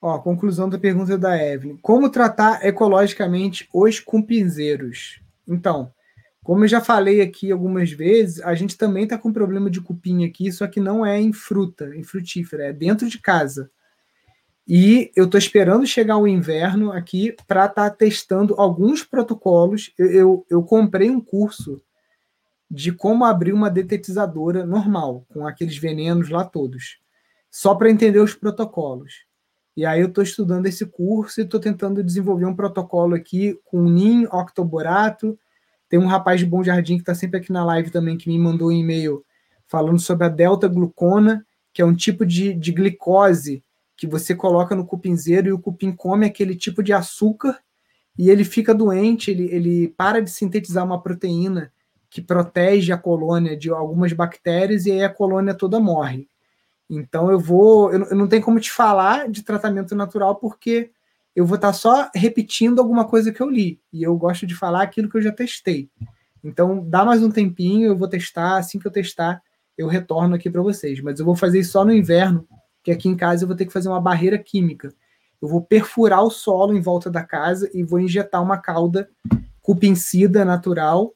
Ó, 0.06 0.20
conclusão 0.20 0.68
da 0.68 0.78
pergunta 0.78 1.18
da 1.18 1.36
Evelyn. 1.36 1.78
Como 1.78 2.08
tratar 2.08 2.64
ecologicamente 2.64 3.68
os 3.74 3.98
cupinzeiros? 3.98 5.20
Então, 5.48 5.92
como 6.44 6.62
eu 6.62 6.68
já 6.68 6.80
falei 6.80 7.20
aqui 7.20 7.50
algumas 7.50 7.90
vezes, 7.90 8.40
a 8.40 8.54
gente 8.54 8.78
também 8.78 9.02
está 9.02 9.18
com 9.18 9.32
problema 9.32 9.68
de 9.68 9.80
cupim 9.80 10.24
aqui, 10.24 10.52
só 10.52 10.68
que 10.68 10.78
não 10.78 11.04
é 11.04 11.20
em 11.20 11.32
fruta, 11.32 11.92
em 11.96 12.04
frutífera, 12.04 12.66
é 12.66 12.72
dentro 12.72 13.08
de 13.08 13.18
casa. 13.18 13.68
E 14.64 15.10
eu 15.16 15.24
estou 15.24 15.38
esperando 15.38 15.84
chegar 15.84 16.18
o 16.18 16.28
inverno 16.28 16.92
aqui 16.92 17.34
para 17.44 17.66
estar 17.66 17.90
tá 17.90 17.96
testando 17.96 18.54
alguns 18.60 19.02
protocolos. 19.02 19.92
Eu, 19.98 20.06
eu, 20.12 20.46
eu, 20.48 20.62
comprei 20.62 21.10
um 21.10 21.20
curso 21.20 21.82
de 22.70 22.92
como 22.92 23.24
abrir 23.24 23.52
uma 23.52 23.68
detetizadora 23.68 24.64
normal, 24.64 25.26
com 25.30 25.44
aqueles 25.48 25.76
venenos 25.76 26.28
lá 26.28 26.44
todos, 26.44 27.00
só 27.50 27.74
para 27.74 27.90
entender 27.90 28.20
os 28.20 28.34
protocolos. 28.36 29.25
E 29.76 29.84
aí 29.84 30.00
eu 30.00 30.08
estou 30.08 30.24
estudando 30.24 30.66
esse 30.66 30.86
curso 30.86 31.40
e 31.40 31.44
estou 31.44 31.60
tentando 31.60 32.02
desenvolver 32.02 32.46
um 32.46 32.56
protocolo 32.56 33.14
aqui 33.14 33.58
com 33.64 33.82
NIM, 33.82 34.24
octoborato. 34.32 35.38
Tem 35.88 35.98
um 35.98 36.06
rapaz 36.06 36.40
de 36.40 36.46
Bom 36.46 36.64
Jardim 36.64 36.96
que 36.96 37.02
está 37.02 37.14
sempre 37.14 37.38
aqui 37.38 37.52
na 37.52 37.64
live 37.64 37.90
também 37.90 38.16
que 38.16 38.28
me 38.28 38.38
mandou 38.38 38.68
um 38.68 38.72
e-mail 38.72 39.22
falando 39.66 40.00
sobre 40.00 40.26
a 40.26 40.30
delta-glucona, 40.30 41.44
que 41.74 41.82
é 41.82 41.84
um 41.84 41.94
tipo 41.94 42.24
de, 42.24 42.54
de 42.54 42.72
glicose 42.72 43.62
que 43.96 44.06
você 44.06 44.34
coloca 44.34 44.74
no 44.74 44.86
cupinzeiro 44.86 45.48
e 45.48 45.52
o 45.52 45.58
cupim 45.58 45.92
come 45.92 46.26
aquele 46.26 46.54
tipo 46.54 46.82
de 46.82 46.92
açúcar 46.92 47.58
e 48.18 48.30
ele 48.30 48.44
fica 48.44 48.74
doente, 48.74 49.30
ele, 49.30 49.44
ele 49.52 49.88
para 49.88 50.22
de 50.22 50.30
sintetizar 50.30 50.84
uma 50.84 51.02
proteína 51.02 51.70
que 52.08 52.22
protege 52.22 52.92
a 52.92 52.98
colônia 52.98 53.56
de 53.56 53.68
algumas 53.68 54.12
bactérias 54.12 54.86
e 54.86 54.92
aí 54.92 55.04
a 55.04 55.12
colônia 55.12 55.54
toda 55.54 55.78
morre. 55.78 56.28
Então 56.88 57.30
eu 57.30 57.38
vou, 57.38 57.92
eu, 57.92 58.14
não 58.14 58.28
tenho 58.28 58.42
como 58.42 58.60
te 58.60 58.70
falar 58.70 59.28
de 59.28 59.42
tratamento 59.42 59.94
natural 59.94 60.36
porque 60.36 60.90
eu 61.34 61.44
vou 61.44 61.56
estar 61.56 61.68
tá 61.68 61.72
só 61.72 62.10
repetindo 62.14 62.80
alguma 62.80 63.04
coisa 63.04 63.32
que 63.32 63.40
eu 63.40 63.50
li 63.50 63.80
e 63.92 64.02
eu 64.02 64.16
gosto 64.16 64.46
de 64.46 64.54
falar 64.54 64.82
aquilo 64.82 65.08
que 65.08 65.16
eu 65.16 65.22
já 65.22 65.32
testei. 65.32 65.90
Então 66.42 66.88
dá 66.88 67.04
mais 67.04 67.22
um 67.22 67.30
tempinho, 67.30 67.88
eu 67.88 67.96
vou 67.96 68.08
testar, 68.08 68.56
assim 68.56 68.78
que 68.78 68.86
eu 68.86 68.92
testar, 68.92 69.42
eu 69.76 69.88
retorno 69.88 70.34
aqui 70.34 70.48
para 70.48 70.62
vocês, 70.62 71.00
mas 71.00 71.18
eu 71.18 71.26
vou 71.26 71.34
fazer 71.34 71.60
isso 71.60 71.72
só 71.72 71.84
no 71.84 71.92
inverno, 71.92 72.46
que 72.82 72.90
aqui 72.90 73.08
em 73.08 73.16
casa 73.16 73.44
eu 73.44 73.48
vou 73.48 73.56
ter 73.56 73.66
que 73.66 73.72
fazer 73.72 73.88
uma 73.88 74.00
barreira 74.00 74.38
química. 74.38 74.94
Eu 75.42 75.48
vou 75.48 75.60
perfurar 75.60 76.22
o 76.22 76.30
solo 76.30 76.74
em 76.74 76.80
volta 76.80 77.10
da 77.10 77.22
casa 77.22 77.68
e 77.74 77.82
vou 77.82 78.00
injetar 78.00 78.42
uma 78.42 78.58
cauda 78.58 79.08
cupincida 79.60 80.44
natural, 80.44 81.12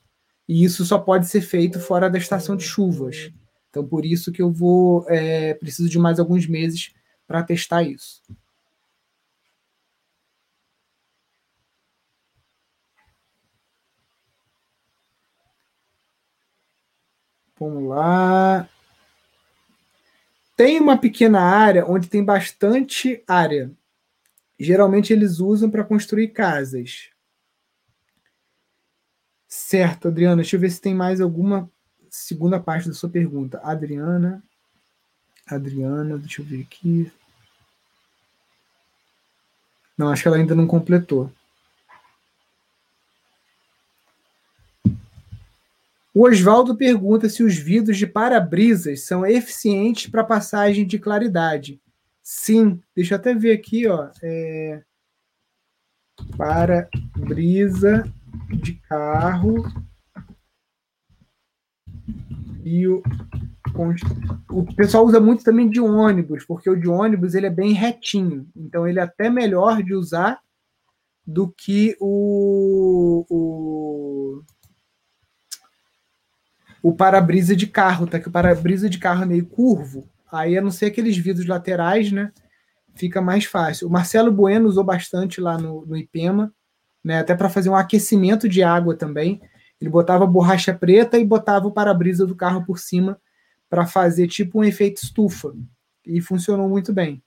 e 0.49 0.65
isso 0.65 0.85
só 0.85 0.99
pode 0.99 1.29
ser 1.29 1.41
feito 1.41 1.79
fora 1.79 2.11
da 2.11 2.19
estação 2.19 2.57
de 2.57 2.65
chuvas. 2.65 3.33
Então, 3.71 3.87
por 3.87 4.05
isso 4.05 4.33
que 4.33 4.43
eu 4.43 4.53
vou 4.53 5.07
é, 5.09 5.55
preciso 5.55 5.89
de 5.89 5.99
mais 5.99 6.19
alguns 6.19 6.47
meses 6.47 6.93
para 7.27 7.43
testar 7.43 7.85
isso. 7.85 8.21
Vamos 17.59 17.89
lá. 17.89 18.69
Tem 20.57 20.81
uma 20.81 20.99
pequena 20.99 21.41
área 21.41 21.87
onde 21.87 22.09
tem 22.09 22.25
bastante 22.25 23.23
área. 23.27 23.71
Geralmente 24.59 25.13
eles 25.13 25.39
usam 25.39 25.71
para 25.71 25.85
construir 25.85 26.29
casas. 26.29 27.11
Certo, 29.47 30.09
Adriana. 30.09 30.43
Deixa 30.43 30.57
eu 30.57 30.61
ver 30.61 30.71
se 30.71 30.81
tem 30.81 30.95
mais 30.95 31.21
alguma 31.21 31.71
segunda 32.11 32.61
parte 32.61 32.89
da 32.89 32.95
sua 32.95 33.09
pergunta. 33.09 33.61
Adriana. 33.63 34.43
Adriana, 35.47 36.19
deixa 36.19 36.43
eu 36.43 36.45
ver 36.45 36.63
aqui. 36.63 37.11
Não, 39.97 40.09
acho 40.09 40.23
que 40.23 40.29
ela 40.29 40.37
ainda 40.37 40.55
não 40.55 40.67
completou. 40.67 41.31
O 46.15 46.27
Oswaldo 46.27 46.77
pergunta 46.77 47.29
se 47.29 47.43
os 47.43 47.57
vidros 47.57 47.97
de 47.97 48.07
para-brisas 48.07 49.03
são 49.03 49.25
eficientes 49.25 50.11
para 50.11 50.25
passagem 50.25 50.87
de 50.87 50.99
claridade. 50.99 51.81
Sim, 52.23 52.83
deixa 52.95 53.15
eu 53.15 53.19
até 53.19 53.35
ver 53.35 53.53
aqui, 53.53 53.87
ó. 53.87 54.11
É... 54.23 54.83
Para-brisa 56.37 58.05
de 58.51 58.75
carro 58.75 59.65
e 62.65 62.87
o, 62.87 63.03
o 64.51 64.75
pessoal 64.75 65.05
usa 65.05 65.21
muito 65.21 65.45
também 65.45 65.69
de 65.69 65.81
ônibus, 65.81 66.45
porque 66.45 66.69
o 66.69 66.77
de 66.77 66.89
ônibus 66.89 67.35
ele 67.35 67.47
é 67.47 67.51
bem 67.51 67.73
retinho. 67.73 68.49
Então 68.57 68.87
ele 68.87 68.99
é 68.99 69.03
até 69.03 69.31
melhor 69.31 69.83
de 69.83 69.95
usar 69.95 70.39
do 71.27 71.49
que 71.49 71.97
o, 72.01 73.25
o, 73.31 74.43
o 76.83 76.95
para-brisa 76.95 77.55
de 77.55 77.67
carro, 77.67 78.07
tá? 78.07 78.19
Que 78.19 78.29
o 78.29 78.33
para-brisa 78.33 78.89
de 78.89 78.99
carro 78.99 79.23
é 79.23 79.27
meio 79.27 79.47
curvo. 79.47 80.09
Aí, 80.31 80.57
a 80.57 80.63
não 80.63 80.71
ser 80.71 80.87
aqueles 80.87 81.17
vidros 81.17 81.47
laterais, 81.47 82.13
né? 82.13 82.33
Fica 82.95 83.21
mais 83.21 83.45
fácil. 83.45 83.89
O 83.89 83.91
Marcelo 83.91 84.31
Bueno 84.31 84.69
usou 84.69 84.85
bastante 84.85 85.41
lá 85.41 85.59
no, 85.59 85.87
no 85.87 85.97
IPEMA, 85.97 86.53
né? 87.03 87.21
Até 87.21 87.35
para 87.35 87.49
fazer 87.49 87.71
um 87.71 87.77
aquecimento 87.77 88.49
de 88.49 88.63
água 88.63 88.97
também. 88.97 89.41
Ele 89.81 89.89
botava 89.89 90.27
borracha 90.27 90.75
preta 90.75 91.19
e 91.19 91.25
botava 91.25 91.67
o 91.67 91.73
para-brisa 91.73 92.27
do 92.27 92.37
carro 92.37 92.65
por 92.65 92.79
cima 92.79 93.21
para 93.69 93.87
fazer 93.87 94.29
tipo 94.29 94.61
um 94.61 94.65
efeito 94.65 95.03
estufa. 95.03 95.55
E 96.05 96.21
funcionou 96.21 96.69
muito 96.69 96.93
bem. 96.93 97.23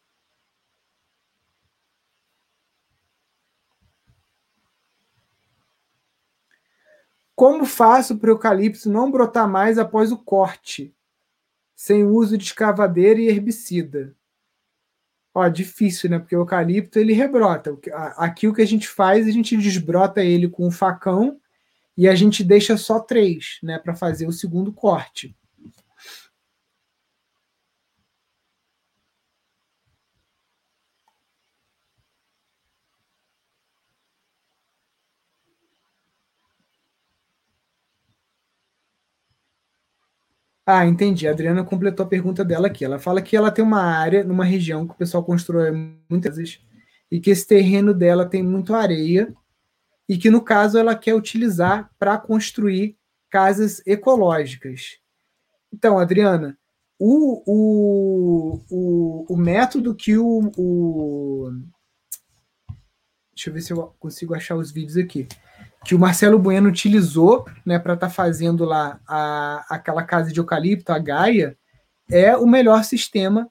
Como 7.35 7.65
faço 7.65 8.17
para 8.17 8.27
o 8.27 8.33
eucalipto 8.33 8.89
não 8.89 9.09
brotar 9.09 9.49
mais 9.49 9.79
após 9.79 10.11
o 10.11 10.17
corte, 10.17 10.95
sem 11.75 12.03
uso 12.03 12.37
de 12.37 12.43
escavadeira 12.43 13.19
e 13.19 13.27
herbicida? 13.27 14.15
Ó, 15.33 15.47
difícil, 15.47 16.11
né? 16.11 16.19
Porque 16.19 16.35
o 16.35 16.41
eucalipto 16.41 16.99
ele 16.99 17.13
rebrota. 17.13 17.75
Aqui 18.17 18.47
o 18.47 18.53
que 18.53 18.61
a 18.61 18.67
gente 18.67 18.87
faz, 18.87 19.27
a 19.27 19.31
gente 19.31 19.57
desbrota 19.57 20.23
ele 20.23 20.47
com 20.47 20.67
um 20.67 20.71
facão 20.71 21.41
e 21.97 22.07
a 22.07 22.15
gente 22.15 22.43
deixa 22.43 22.77
só 22.77 22.99
três, 22.99 23.59
né, 23.63 23.79
para 23.79 23.95
fazer 23.95 24.27
o 24.27 24.31
segundo 24.31 24.71
corte. 24.73 25.35
Ah, 40.65 40.85
entendi. 40.85 41.27
A 41.27 41.31
Adriana 41.31 41.63
completou 41.63 42.05
a 42.05 42.09
pergunta 42.09 42.43
dela 42.45 42.67
aqui. 42.67 42.85
Ela 42.85 42.97
fala 42.99 43.21
que 43.21 43.35
ela 43.35 43.51
tem 43.51 43.63
uma 43.63 43.81
área 43.81 44.23
numa 44.23 44.45
região 44.45 44.87
que 44.87 44.93
o 44.93 44.97
pessoal 44.97 45.23
constrói 45.23 45.71
muitas 46.09 46.37
vezes 46.37 46.61
e 47.11 47.19
que 47.19 47.29
esse 47.29 47.45
terreno 47.45 47.93
dela 47.93 48.25
tem 48.25 48.41
muito 48.41 48.73
areia 48.73 49.33
e 50.13 50.17
que, 50.19 50.29
no 50.29 50.43
caso, 50.43 50.77
ela 50.77 50.95
quer 50.95 51.15
utilizar 51.15 51.89
para 51.97 52.19
construir 52.19 52.95
casas 53.31 53.81
ecológicas. 53.83 54.99
Então, 55.73 55.97
Adriana, 55.97 56.55
o, 56.99 57.41
o, 57.47 58.59
o, 58.69 59.25
o 59.33 59.35
método 59.35 59.95
que 59.95 60.15
o, 60.15 60.51
o. 60.55 61.51
Deixa 63.33 63.49
eu 63.49 63.53
ver 63.55 63.61
se 63.61 63.73
eu 63.73 63.95
consigo 63.99 64.35
achar 64.35 64.55
os 64.55 64.69
vídeos 64.69 64.97
aqui. 64.97 65.27
Que 65.83 65.95
o 65.95 65.99
Marcelo 65.99 66.37
Bueno 66.37 66.69
utilizou 66.69 67.43
né, 67.65 67.79
para 67.79 67.95
estar 67.95 68.09
tá 68.09 68.13
fazendo 68.13 68.65
lá 68.65 68.99
a, 69.07 69.65
aquela 69.67 70.03
casa 70.03 70.31
de 70.31 70.39
eucalipto, 70.39 70.91
a 70.91 70.99
Gaia, 70.99 71.57
é 72.07 72.37
o 72.37 72.45
melhor 72.45 72.83
sistema 72.83 73.49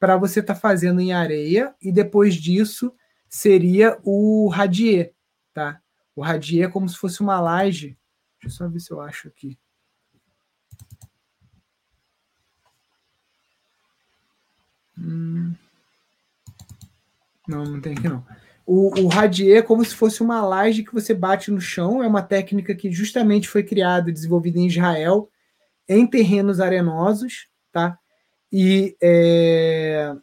para 0.00 0.16
você 0.16 0.40
estar 0.40 0.54
tá 0.54 0.60
fazendo 0.60 1.00
em 1.00 1.12
areia, 1.12 1.72
e 1.80 1.92
depois 1.92 2.34
disso 2.34 2.92
seria 3.28 3.96
o 4.02 4.48
radier, 4.48 5.12
tá? 5.54 5.80
O 6.20 6.22
radier 6.22 6.68
é 6.68 6.70
como 6.70 6.86
se 6.86 6.98
fosse 6.98 7.22
uma 7.22 7.40
laje. 7.40 7.96
Deixa 8.42 8.46
eu 8.46 8.50
só 8.50 8.68
ver 8.68 8.78
se 8.78 8.90
eu 8.90 9.00
acho 9.00 9.26
aqui. 9.26 9.58
Hum. 14.98 15.54
Não, 17.48 17.64
não 17.64 17.80
tem 17.80 17.94
aqui 17.94 18.06
não. 18.06 18.22
O, 18.66 19.00
o 19.00 19.08
radier 19.08 19.60
é 19.60 19.62
como 19.62 19.82
se 19.82 19.94
fosse 19.94 20.22
uma 20.22 20.42
laje 20.42 20.84
que 20.84 20.92
você 20.92 21.14
bate 21.14 21.50
no 21.50 21.58
chão. 21.58 22.02
É 22.02 22.06
uma 22.06 22.20
técnica 22.22 22.74
que 22.74 22.92
justamente 22.92 23.48
foi 23.48 23.62
criada 23.62 24.10
e 24.10 24.12
desenvolvida 24.12 24.58
em 24.58 24.66
Israel 24.66 25.30
em 25.88 26.06
terrenos 26.06 26.60
arenosos, 26.60 27.48
tá? 27.72 27.98
E 28.52 28.94
é, 29.02 30.14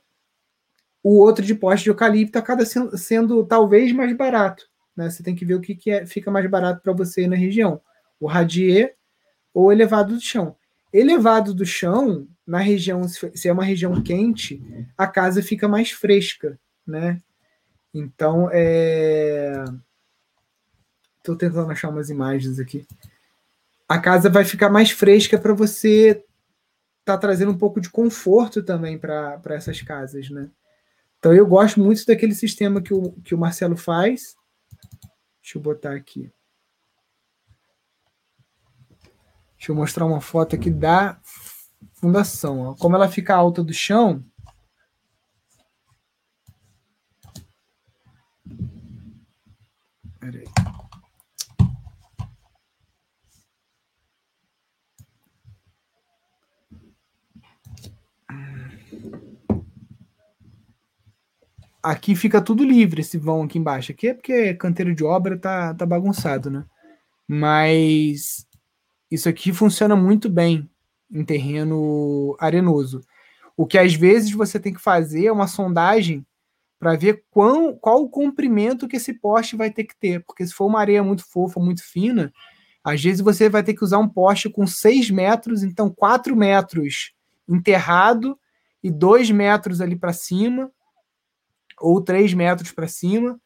o 1.01 1.17
outro 1.17 1.43
de 1.43 1.55
poste 1.55 1.85
de 1.85 1.89
eucalipto 1.89 2.37
acaba 2.37 2.63
sendo, 2.67 2.95
sendo, 2.95 3.43
talvez 3.43 3.91
mais 3.91 4.15
barato. 4.15 4.69
Né? 4.97 5.09
Você 5.09 5.21
tem 5.21 5.35
que 5.35 5.45
ver 5.45 5.55
o 5.55 5.61
que, 5.61 5.75
que 5.75 5.91
é, 5.91 6.05
fica 6.05 6.31
mais 6.31 6.49
barato 6.49 6.81
para 6.81 6.91
você 6.91 7.27
na 7.27 7.35
região. 7.35 7.79
O 8.19 8.25
radier 8.25 8.95
ou 9.53 9.71
elevado 9.71 10.15
do 10.15 10.21
chão. 10.21 10.55
Elevado 10.91 11.53
do 11.53 11.65
chão, 11.65 12.27
na 12.45 12.57
região, 12.59 13.07
se 13.07 13.47
é 13.47 13.53
uma 13.53 13.63
região 13.63 14.01
quente, 14.01 14.63
a 14.97 15.05
casa 15.05 15.43
fica 15.43 15.67
mais 15.67 15.91
fresca, 15.91 16.59
né? 16.85 17.21
Então, 17.93 18.49
é... 18.51 19.63
Estou 21.17 21.35
tentando 21.35 21.69
achar 21.69 21.89
umas 21.89 22.09
imagens 22.09 22.59
aqui. 22.59 22.87
A 23.87 23.99
casa 23.99 24.29
vai 24.29 24.45
ficar 24.45 24.69
mais 24.69 24.91
fresca 24.91 25.37
para 25.37 25.53
você 25.53 26.23
tá 27.03 27.17
trazendo 27.17 27.51
um 27.51 27.57
pouco 27.57 27.79
de 27.79 27.89
conforto 27.89 28.61
também 28.61 28.97
para 28.97 29.41
essas 29.49 29.81
casas, 29.81 30.29
né? 30.29 30.49
Então 31.19 31.33
eu 31.33 31.47
gosto 31.47 31.79
muito 31.79 32.05
daquele 32.05 32.35
sistema 32.35 32.81
que 32.81 32.93
o, 32.93 33.13
que 33.23 33.33
o 33.33 33.37
Marcelo 33.37 33.75
faz. 33.75 34.35
Deixa 35.47 35.59
eu 35.59 35.61
botar 35.61 35.95
aqui. 35.95 36.29
Deixa 39.55 39.71
eu 39.71 39.75
mostrar 39.77 40.05
uma 40.05 40.19
foto 40.19 40.57
aqui 40.57 40.69
da 40.69 41.21
fundação. 41.93 42.59
Ó. 42.59 42.75
Como 42.75 42.97
ela 42.97 43.07
fica 43.07 43.33
alta 43.33 43.63
do 43.63 43.73
chão. 43.73 44.25
Peraí. 50.19 50.56
Aqui 61.87 62.17
fica 62.17 62.41
tudo 62.41 62.65
livre, 62.65 62.99
esse 62.99 63.17
vão 63.17 63.43
aqui 63.43 63.57
embaixo. 63.57 63.93
Aqui 63.93 64.09
é 64.09 64.13
porque 64.13 64.53
canteiro 64.55 64.93
de 64.93 65.05
obra 65.05 65.37
tá, 65.37 65.73
tá 65.73 65.85
bagunçado, 65.85 66.49
né? 66.49 66.65
Mas 67.25 68.45
isso 69.09 69.29
aqui 69.29 69.53
funciona 69.53 69.95
muito 69.95 70.29
bem 70.29 70.69
em 71.09 71.23
terreno 71.23 72.35
arenoso. 72.41 72.99
O 73.55 73.65
que 73.65 73.77
às 73.77 73.93
vezes 73.93 74.31
você 74.31 74.59
tem 74.59 74.73
que 74.73 74.81
fazer 74.81 75.27
é 75.27 75.31
uma 75.31 75.47
sondagem 75.47 76.25
para 76.77 76.97
ver 76.97 77.23
qual, 77.31 77.73
qual 77.77 78.03
o 78.03 78.09
comprimento 78.09 78.85
que 78.85 78.97
esse 78.97 79.13
poste 79.13 79.55
vai 79.55 79.71
ter 79.71 79.85
que 79.85 79.97
ter. 79.97 80.21
Porque 80.25 80.45
se 80.45 80.53
for 80.53 80.65
uma 80.65 80.81
areia 80.81 81.01
muito 81.01 81.23
fofa, 81.25 81.57
muito 81.57 81.81
fina, 81.81 82.33
às 82.83 83.01
vezes 83.01 83.21
você 83.21 83.47
vai 83.47 83.63
ter 83.63 83.73
que 83.73 83.85
usar 83.85 83.99
um 83.99 84.09
poste 84.09 84.49
com 84.49 84.67
6 84.67 85.09
metros, 85.09 85.63
então 85.63 85.89
4 85.89 86.35
metros 86.35 87.13
enterrado 87.47 88.37
e 88.83 88.91
2 88.91 89.31
metros 89.31 89.79
ali 89.79 89.95
para 89.95 90.11
cima, 90.11 90.69
ou 91.79 92.01
3 92.01 92.33
metros 92.33 92.71
para 92.71 92.87
cima, 92.87 93.39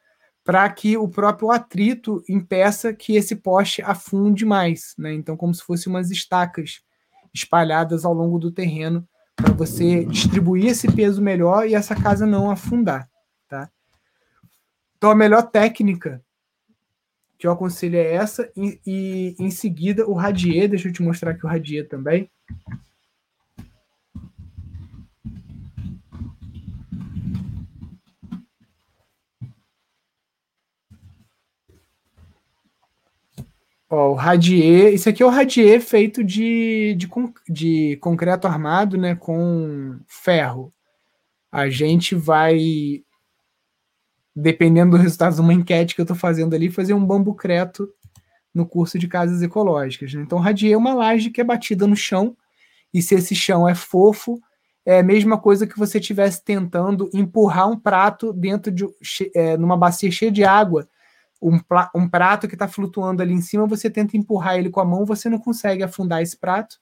para 0.44 0.70
que 0.70 0.98
o 0.98 1.08
próprio 1.08 1.52
atrito 1.52 2.24
impeça 2.28 2.94
que 2.94 3.16
esse 3.16 3.36
poste 3.36 3.82
afunde 3.82 4.46
mais. 4.46 4.94
Né? 4.98 5.14
Então, 5.14 5.38
como 5.38 5.54
se 5.54 5.64
fossem 5.64 5.92
umas 5.92 6.10
estacas 6.10 6.82
espalhadas 7.34 8.04
ao 8.04 8.14
longo 8.14 8.40
do 8.40 8.52
terreno 8.52 9.08
para 9.36 9.54
você 9.54 10.06
distribuir 10.06 10.68
esse 10.68 10.92
peso 10.92 11.22
melhor 11.22 11.68
e 11.68 11.76
essa 11.76 11.96
casa 11.96 12.26
não 12.26 12.50
afundar. 12.50 13.10
Tá? 13.48 13.70
Então, 14.98 15.12
a 15.12 15.16
melhor 15.16 15.44
técnica 15.44 16.24
que 17.38 17.48
eu 17.48 17.52
aconselho 17.52 17.98
é 17.98 18.14
essa, 18.14 18.52
e, 18.56 18.80
e 18.86 19.36
em 19.40 19.50
seguida 19.50 20.08
o 20.08 20.14
radier, 20.14 20.70
deixa 20.70 20.88
eu 20.88 20.94
te 20.94 21.02
mostrar 21.02 21.32
aqui 21.32 21.44
o 21.44 21.50
radier 21.50 21.88
também. 21.88 22.30
Ó, 33.92 34.12
o 34.12 34.14
radier, 34.14 34.94
isso 34.94 35.10
aqui 35.10 35.22
é 35.22 35.26
o 35.26 35.30
radier 35.30 35.82
feito 35.82 36.24
de, 36.24 36.96
de, 36.96 37.10
de 37.50 37.98
concreto 37.98 38.48
armado, 38.48 38.98
né, 38.98 39.16
com 39.16 40.00
ferro. 40.08 40.74
A 41.52 41.70
gente 41.70 42.16
vai, 42.16 43.04
dependendo 44.34 44.92
do 44.92 45.04
resultado 45.04 45.36
de 45.36 45.42
uma 45.42 45.54
enquete 45.54 45.94
que 45.94 46.00
eu 46.00 46.06
estou 46.06 46.16
fazendo 46.16 46.56
ali, 46.56 46.72
fazer 46.72 46.94
um 46.94 47.06
bambucreto 47.06 47.90
no 48.56 48.66
curso 48.66 48.98
de 48.98 49.10
casas 49.10 49.42
ecológicas. 49.42 50.14
Né? 50.14 50.22
Então, 50.22 50.40
radier 50.40 50.72
é 50.72 50.78
uma 50.78 50.94
laje 50.94 51.30
que 51.30 51.42
é 51.42 51.44
batida 51.44 51.86
no 51.86 51.96
chão, 51.96 52.38
e 52.94 53.02
se 53.02 53.16
esse 53.16 53.36
chão 53.36 53.68
é 53.68 53.76
fofo, 53.76 54.42
é 54.86 55.00
a 55.00 55.04
mesma 55.04 55.38
coisa 55.38 55.68
que 55.68 55.78
você 55.78 56.00
estivesse 56.00 56.42
tentando 56.42 57.10
empurrar 57.14 57.70
um 57.70 57.78
prato 57.78 58.32
dentro 58.32 58.72
de 58.72 58.88
é, 59.36 59.58
numa 59.58 59.76
bacia 59.76 60.10
cheia 60.10 60.32
de 60.32 60.46
água 60.46 60.88
um, 61.42 61.60
um 61.96 62.08
prato 62.08 62.48
que 62.48 62.56
está 62.56 62.68
flutuando 62.68 63.22
ali 63.22 63.34
em 63.34 63.42
cima, 63.42 63.66
você 63.66 63.90
tenta 63.90 64.16
empurrar 64.16 64.58
ele 64.58 64.70
com 64.70 64.80
a 64.80 64.86
mão, 64.86 65.06
você 65.06 65.30
não 65.30 65.40
consegue 65.40 65.84
afundar 65.84 66.22
esse 66.22 66.38
prato 66.38 66.78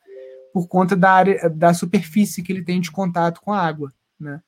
por 0.54 0.68
conta 0.68 0.96
da 0.96 1.12
área, 1.12 1.50
da 1.50 1.74
superfície 1.74 2.44
que 2.44 2.52
ele 2.52 2.64
tem 2.64 2.82
de 2.82 2.92
contato 2.92 3.42
com 3.42 3.54
a 3.54 3.62
água, 3.62 3.94
né? 4.20 4.42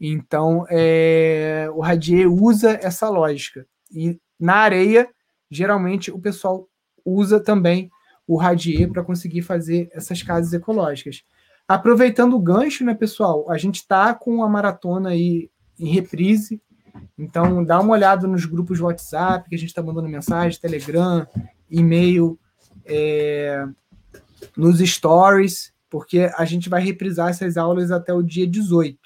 Então, 0.00 0.66
é, 0.68 1.68
o 1.72 1.80
Radier 1.80 2.30
usa 2.30 2.78
essa 2.82 3.08
lógica. 3.08 3.66
E 3.90 4.18
na 4.38 4.56
areia, 4.56 5.08
geralmente 5.50 6.10
o 6.10 6.18
pessoal 6.18 6.68
usa 7.04 7.38
também 7.38 7.90
o 8.26 8.36
Radier 8.36 8.90
para 8.90 9.04
conseguir 9.04 9.42
fazer 9.42 9.88
essas 9.92 10.22
casas 10.22 10.52
ecológicas. 10.52 11.22
Aproveitando 11.68 12.34
o 12.34 12.40
gancho, 12.40 12.84
né, 12.84 12.94
pessoal? 12.94 13.50
A 13.50 13.56
gente 13.56 13.76
está 13.76 14.12
com 14.14 14.42
a 14.42 14.48
maratona 14.48 15.10
aí 15.10 15.50
em 15.78 15.88
reprise 15.88 16.60
então, 17.18 17.64
dá 17.64 17.80
uma 17.80 17.92
olhada 17.92 18.26
nos 18.26 18.44
grupos 18.44 18.80
WhatsApp 18.80 19.48
que 19.48 19.54
a 19.54 19.58
gente 19.58 19.68
está 19.68 19.82
mandando 19.82 20.08
mensagem, 20.08 20.60
Telegram, 20.60 21.26
e-mail, 21.70 22.38
é, 22.84 23.66
nos 24.56 24.78
stories, 24.78 25.72
porque 25.88 26.30
a 26.36 26.44
gente 26.44 26.68
vai 26.68 26.82
reprisar 26.82 27.30
essas 27.30 27.56
aulas 27.56 27.90
até 27.90 28.12
o 28.12 28.22
dia 28.22 28.46
18. 28.46 28.98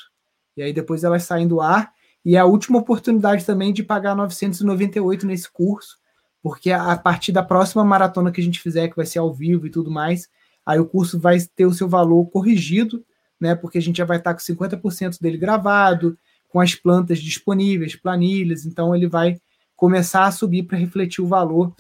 E 0.57 0.63
aí 0.63 0.73
depois 0.73 1.05
elas 1.05 1.25
saem 1.25 1.47
do 1.47 1.61
ar. 1.61 1.93
E 2.25 2.37
é 2.37 2.39
a 2.39 2.45
última 2.45 2.79
oportunidade 2.79 3.45
também 3.45 3.73
de 3.73 3.83
pagar 3.83 4.15
998 4.15 5.27
nesse 5.27 5.51
curso, 5.51 5.97
porque 6.43 6.71
a 6.73 6.97
partir 6.97 7.33
da 7.33 7.43
próxima 7.43 7.85
maratona 7.85 8.33
que 8.33 8.41
a 8.41 8.45
gente 8.45 8.61
fizer, 8.61 8.89
que 8.89 8.97
vai 8.97 9.07
ser 9.07 9.19
ao 9.19 9.33
vivo 9.33 9.67
e 9.67 9.71
tudo 9.71 9.91
mais, 9.91 10.29
aí 10.67 10.79
o 10.79 10.87
curso 10.87 11.19
vai 11.19 11.39
ter 11.55 11.67
o 11.67 11.73
seu 11.73 11.89
valor 11.89 12.27
corrigido, 12.27 13.05
né? 13.41 13.55
Porque 13.55 13.79
a 13.79 13.83
gente 13.83 13.99
já 13.99 14.05
vai 14.05 14.19
estar 14.19 14.35
com 14.35 14.41
50% 14.41 15.21
dele 15.21 15.39
gravado, 15.39 16.19
com 16.49 16.61
as 16.61 16.75
plantas 16.75 17.19
disponíveis, 17.19 17.95
planilhas, 17.95 18.65
então 18.65 18.95
ele 18.95 19.07
vai 19.07 19.41
começar 19.77 20.27
a 20.27 20.33
subir 20.33 20.65
para 20.65 20.79
refletir 20.79 21.23
o 21.23 21.27
valor, 21.27 21.75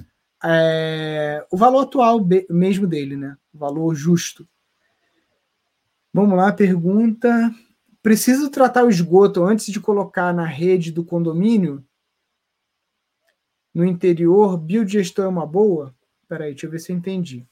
é, 0.44 1.44
o 1.50 1.56
valor 1.56 1.80
atual 1.80 2.20
mesmo 2.48 2.86
dele, 2.86 3.16
né? 3.16 3.36
O 3.52 3.58
valor 3.58 3.94
justo. 3.94 4.46
Vamos 6.12 6.36
lá, 6.36 6.52
pergunta. 6.52 7.52
Preciso 8.02 8.48
tratar 8.50 8.84
o 8.84 8.90
esgoto 8.90 9.44
antes 9.44 9.66
de 9.66 9.80
colocar 9.80 10.32
na 10.32 10.44
rede 10.44 10.92
do 10.92 11.04
condomínio? 11.04 11.84
No 13.74 13.84
interior, 13.84 14.56
biodigestão 14.56 15.24
é 15.24 15.28
uma 15.28 15.46
boa? 15.46 15.94
Peraí, 16.28 16.50
deixa 16.50 16.66
eu 16.66 16.70
ver 16.70 16.78
se 16.78 16.92
eu 16.92 16.96
entendi. 16.96 17.46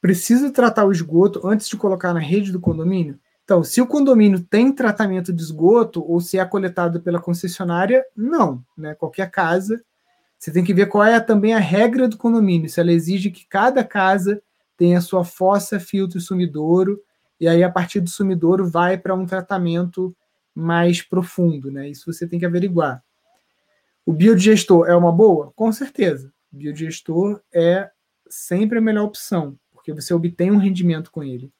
Preciso 0.00 0.52
tratar 0.52 0.84
o 0.84 0.92
esgoto 0.92 1.46
antes 1.46 1.68
de 1.68 1.76
colocar 1.76 2.14
na 2.14 2.20
rede 2.20 2.52
do 2.52 2.60
condomínio? 2.60 3.18
Então, 3.48 3.64
se 3.64 3.80
o 3.80 3.86
condomínio 3.86 4.40
tem 4.44 4.70
tratamento 4.70 5.32
de 5.32 5.40
esgoto 5.40 6.04
ou 6.06 6.20
se 6.20 6.38
é 6.38 6.44
coletado 6.44 7.00
pela 7.00 7.18
concessionária, 7.18 8.04
não. 8.14 8.62
Né? 8.76 8.94
Qualquer 8.94 9.30
casa, 9.30 9.82
você 10.38 10.52
tem 10.52 10.62
que 10.62 10.74
ver 10.74 10.84
qual 10.84 11.02
é 11.02 11.18
também 11.18 11.54
a 11.54 11.58
regra 11.58 12.06
do 12.06 12.18
condomínio. 12.18 12.68
Se 12.68 12.78
ela 12.78 12.92
exige 12.92 13.30
que 13.30 13.48
cada 13.48 13.82
casa 13.82 14.42
tenha 14.76 15.00
sua 15.00 15.24
fossa, 15.24 15.80
filtro 15.80 16.18
e 16.18 16.20
sumidouro, 16.20 17.02
e 17.40 17.48
aí 17.48 17.64
a 17.64 17.70
partir 17.70 18.00
do 18.00 18.10
sumidouro 18.10 18.68
vai 18.68 18.98
para 18.98 19.14
um 19.14 19.24
tratamento 19.24 20.14
mais 20.54 21.00
profundo, 21.00 21.70
né? 21.70 21.88
Isso 21.88 22.12
você 22.12 22.28
tem 22.28 22.38
que 22.38 22.44
averiguar. 22.44 23.02
O 24.04 24.12
biodigestor 24.12 24.86
é 24.90 24.94
uma 24.94 25.10
boa? 25.10 25.54
Com 25.56 25.72
certeza. 25.72 26.30
O 26.52 26.56
biodigestor 26.58 27.40
é 27.50 27.88
sempre 28.28 28.76
a 28.76 28.82
melhor 28.82 29.06
opção, 29.06 29.58
porque 29.72 29.94
você 29.94 30.12
obtém 30.12 30.50
um 30.50 30.58
rendimento 30.58 31.10
com 31.10 31.24
ele. 31.24 31.50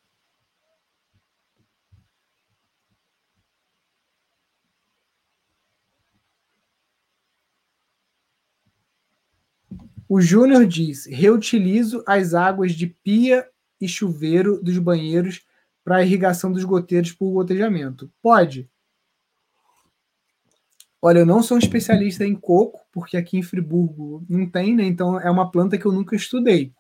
O 10.09 10.21
Júnior 10.21 10.67
diz: 10.67 11.07
reutilizo 11.07 12.03
as 12.07 12.35
águas 12.35 12.73
de 12.73 12.87
pia 12.87 13.47
e 13.81 13.87
chuveiro 13.87 14.63
dos 14.63 14.79
banheiros 14.79 15.45
para 15.85 16.03
irrigação 16.03 16.51
dos 16.51 16.65
goteiros 16.65 17.13
por 17.13 17.31
gotejamento. 17.31 18.11
Pode. 18.23 18.69
Olha, 21.01 21.21
eu 21.21 21.27
não 21.27 21.43
sou 21.43 21.57
um 21.57 21.61
especialista 21.61 22.25
em 22.25 22.35
coco, 22.35 22.81
porque 22.93 23.17
aqui 23.17 23.39
em 23.39 23.43
Friburgo 23.43 24.25
não 24.29 24.49
tem, 24.49 24.75
né? 24.75 24.85
Então 24.85 25.21
é 25.21 25.31
uma 25.31 25.51
planta 25.51 25.79
que 25.79 25.87
eu 25.87 25.93
nunca 25.93 26.17
estudei. 26.17 26.73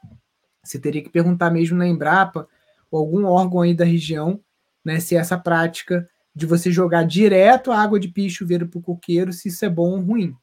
Você 0.64 0.78
teria 0.78 1.02
que 1.02 1.08
perguntar 1.08 1.50
mesmo 1.50 1.78
na 1.78 1.86
Embrapa 1.86 2.48
ou 2.90 2.98
algum 2.98 3.24
órgão 3.26 3.60
aí 3.60 3.74
da 3.74 3.84
região, 3.84 4.40
né, 4.84 4.98
se 4.98 5.14
essa 5.14 5.38
prática 5.38 6.08
de 6.34 6.46
você 6.46 6.72
jogar 6.72 7.04
direto 7.04 7.70
a 7.70 7.80
água 7.80 8.00
de 8.00 8.08
pia 8.08 8.26
e 8.26 8.30
chuveiro 8.30 8.66
para 8.66 8.78
o 8.78 8.82
coqueiro, 8.82 9.32
se 9.32 9.48
isso 9.48 9.64
é 9.64 9.68
bom 9.68 9.90
ou 9.90 10.00
ruim. 10.00 10.34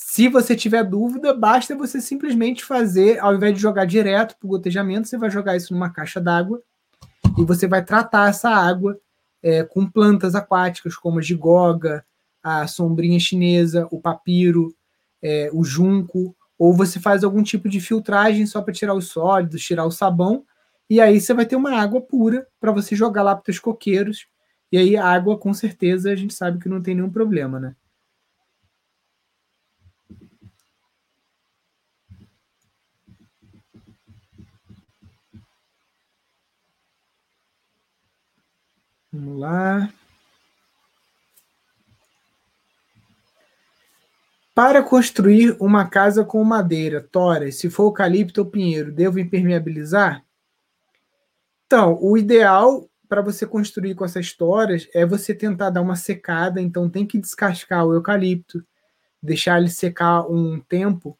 Se 0.00 0.28
você 0.28 0.54
tiver 0.54 0.84
dúvida, 0.84 1.34
basta 1.34 1.74
você 1.74 2.00
simplesmente 2.00 2.64
fazer, 2.64 3.18
ao 3.18 3.34
invés 3.34 3.52
de 3.52 3.60
jogar 3.60 3.84
direto 3.84 4.36
para 4.38 4.46
o 4.46 4.50
gotejamento, 4.50 5.08
você 5.08 5.18
vai 5.18 5.28
jogar 5.28 5.56
isso 5.56 5.74
numa 5.74 5.90
caixa 5.90 6.20
d'água 6.20 6.62
e 7.36 7.44
você 7.44 7.66
vai 7.66 7.84
tratar 7.84 8.30
essa 8.30 8.48
água 8.48 8.96
é, 9.42 9.64
com 9.64 9.90
plantas 9.90 10.36
aquáticas 10.36 10.94
como 10.94 11.18
a 11.18 11.22
gigoga, 11.22 12.06
a 12.40 12.68
sombrinha 12.68 13.18
chinesa, 13.18 13.88
o 13.90 14.00
papiro, 14.00 14.72
é, 15.20 15.50
o 15.52 15.64
junco, 15.64 16.34
ou 16.56 16.72
você 16.72 17.00
faz 17.00 17.24
algum 17.24 17.42
tipo 17.42 17.68
de 17.68 17.80
filtragem 17.80 18.46
só 18.46 18.62
para 18.62 18.72
tirar 18.72 18.94
os 18.94 19.08
sólidos, 19.08 19.64
tirar 19.64 19.84
o 19.84 19.90
sabão, 19.90 20.44
e 20.88 21.00
aí 21.00 21.20
você 21.20 21.34
vai 21.34 21.44
ter 21.44 21.56
uma 21.56 21.76
água 21.76 22.00
pura 22.00 22.46
para 22.60 22.70
você 22.70 22.94
jogar 22.94 23.24
lá 23.24 23.34
para 23.34 23.50
os 23.50 23.58
coqueiros. 23.58 24.28
E 24.70 24.78
aí 24.78 24.96
a 24.96 25.04
água, 25.04 25.36
com 25.36 25.52
certeza, 25.52 26.12
a 26.12 26.16
gente 26.16 26.34
sabe 26.34 26.60
que 26.60 26.68
não 26.68 26.80
tem 26.80 26.94
nenhum 26.94 27.10
problema, 27.10 27.58
né? 27.58 27.74
Vamos 39.18 39.40
lá. 39.40 39.92
Para 44.54 44.80
construir 44.80 45.56
uma 45.58 45.88
casa 45.88 46.24
com 46.24 46.42
madeira, 46.44 47.00
tora, 47.00 47.50
se 47.50 47.68
for 47.68 47.84
eucalipto 47.84 48.42
ou 48.42 48.46
pinheiro, 48.46 48.92
devo 48.92 49.18
impermeabilizar? 49.18 50.24
Então, 51.66 51.98
o 52.00 52.16
ideal 52.16 52.88
para 53.08 53.20
você 53.20 53.44
construir 53.44 53.96
com 53.96 54.04
essas 54.04 54.32
toras 54.32 54.88
é 54.94 55.04
você 55.04 55.34
tentar 55.34 55.70
dar 55.70 55.82
uma 55.82 55.96
secada, 55.96 56.60
então 56.60 56.88
tem 56.88 57.04
que 57.04 57.18
descascar 57.18 57.84
o 57.84 57.94
eucalipto, 57.94 58.64
deixar 59.20 59.58
ele 59.58 59.68
secar 59.68 60.30
um 60.30 60.60
tempo, 60.60 61.18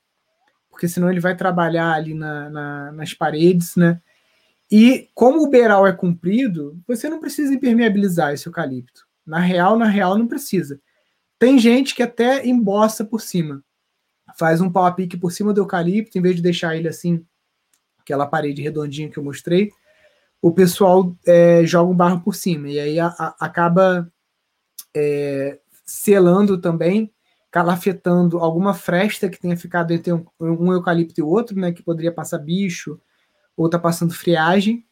porque 0.70 0.86
senão 0.86 1.10
ele 1.10 1.20
vai 1.20 1.36
trabalhar 1.36 1.94
ali 1.94 2.14
na, 2.14 2.48
na, 2.48 2.92
nas 2.92 3.12
paredes, 3.12 3.74
né? 3.74 4.00
E 4.70 5.08
como 5.14 5.42
o 5.42 5.48
beiral 5.48 5.86
é 5.86 5.92
comprido, 5.92 6.78
você 6.86 7.08
não 7.08 7.20
precisa 7.20 7.54
impermeabilizar 7.54 8.32
esse 8.32 8.46
eucalipto. 8.46 9.06
Na 9.26 9.38
real, 9.38 9.78
na 9.78 9.86
real, 9.86 10.16
não 10.16 10.26
precisa. 10.26 10.80
Tem 11.38 11.58
gente 11.58 11.94
que 11.94 12.02
até 12.02 12.46
emboça 12.46 13.04
por 13.04 13.20
cima. 13.20 13.62
Faz 14.36 14.60
um 14.60 14.70
pau 14.70 14.84
a 14.84 14.92
pique 14.92 15.16
por 15.16 15.32
cima 15.32 15.54
do 15.54 15.60
eucalipto, 15.60 16.18
em 16.18 16.22
vez 16.22 16.36
de 16.36 16.42
deixar 16.42 16.76
ele 16.76 16.88
assim, 16.88 17.24
aquela 17.98 18.26
parede 18.26 18.62
redondinha 18.62 19.10
que 19.10 19.18
eu 19.18 19.24
mostrei, 19.24 19.70
o 20.40 20.52
pessoal 20.52 21.16
é, 21.26 21.64
joga 21.64 21.90
um 21.90 21.96
barro 21.96 22.20
por 22.20 22.34
cima. 22.34 22.68
E 22.68 22.78
aí 22.78 23.00
a, 23.00 23.06
a, 23.06 23.36
acaba 23.40 24.10
é, 24.94 25.58
selando 25.84 26.58
também, 26.58 27.12
calafetando 27.50 28.38
alguma 28.38 28.74
fresta 28.74 29.28
que 29.28 29.40
tenha 29.40 29.56
ficado 29.56 29.92
entre 29.92 30.12
um, 30.12 30.24
um 30.38 30.72
eucalipto 30.72 31.20
e 31.20 31.22
outro, 31.22 31.58
né? 31.58 31.72
Que 31.72 31.82
poderia 31.82 32.12
passar 32.12 32.38
bicho, 32.38 33.00
ou 33.58 33.66
está 33.66 33.78
passando 33.78 34.14
friagem, 34.14 34.86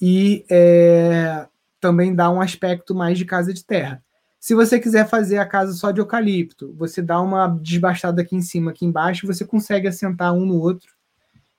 e 0.00 0.46
é, 0.50 1.46
também 1.78 2.14
dá 2.14 2.30
um 2.30 2.40
aspecto 2.40 2.94
mais 2.94 3.18
de 3.18 3.26
casa 3.26 3.52
de 3.52 3.62
terra. 3.62 4.02
Se 4.40 4.54
você 4.54 4.80
quiser 4.80 5.06
fazer 5.06 5.36
a 5.36 5.44
casa 5.44 5.74
só 5.74 5.90
de 5.90 6.00
eucalipto, 6.00 6.74
você 6.78 7.02
dá 7.02 7.20
uma 7.20 7.46
desbastada 7.46 8.22
aqui 8.22 8.34
em 8.34 8.40
cima, 8.40 8.70
aqui 8.70 8.86
embaixo, 8.86 9.26
você 9.26 9.44
consegue 9.44 9.86
assentar 9.86 10.32
um 10.32 10.46
no 10.46 10.58
outro, 10.58 10.88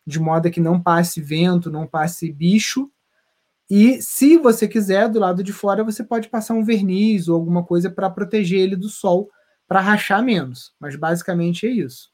de 0.06 0.20
modo 0.20 0.50
que 0.50 0.60
não 0.60 0.82
passe 0.82 1.22
vento, 1.22 1.70
não 1.70 1.86
passe 1.86 2.32
bicho. 2.32 2.90
E 3.70 4.02
se 4.02 4.36
você 4.36 4.68
quiser, 4.68 5.08
do 5.10 5.20
lado 5.20 5.44
de 5.44 5.54
fora, 5.54 5.84
você 5.84 6.04
pode 6.04 6.28
passar 6.28 6.56
um 6.56 6.64
verniz 6.64 7.28
ou 7.28 7.36
alguma 7.36 7.64
coisa 7.64 7.88
para 7.88 8.10
proteger 8.10 8.60
ele 8.60 8.76
do 8.76 8.90
sol, 8.90 9.30
para 9.68 9.80
rachar 9.80 10.24
menos. 10.24 10.74
Mas 10.80 10.96
basicamente 10.96 11.68
é 11.68 11.70
isso. 11.70 12.10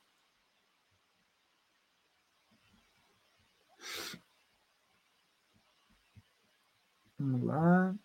Vamos 7.20 7.44
lá. 7.44 7.96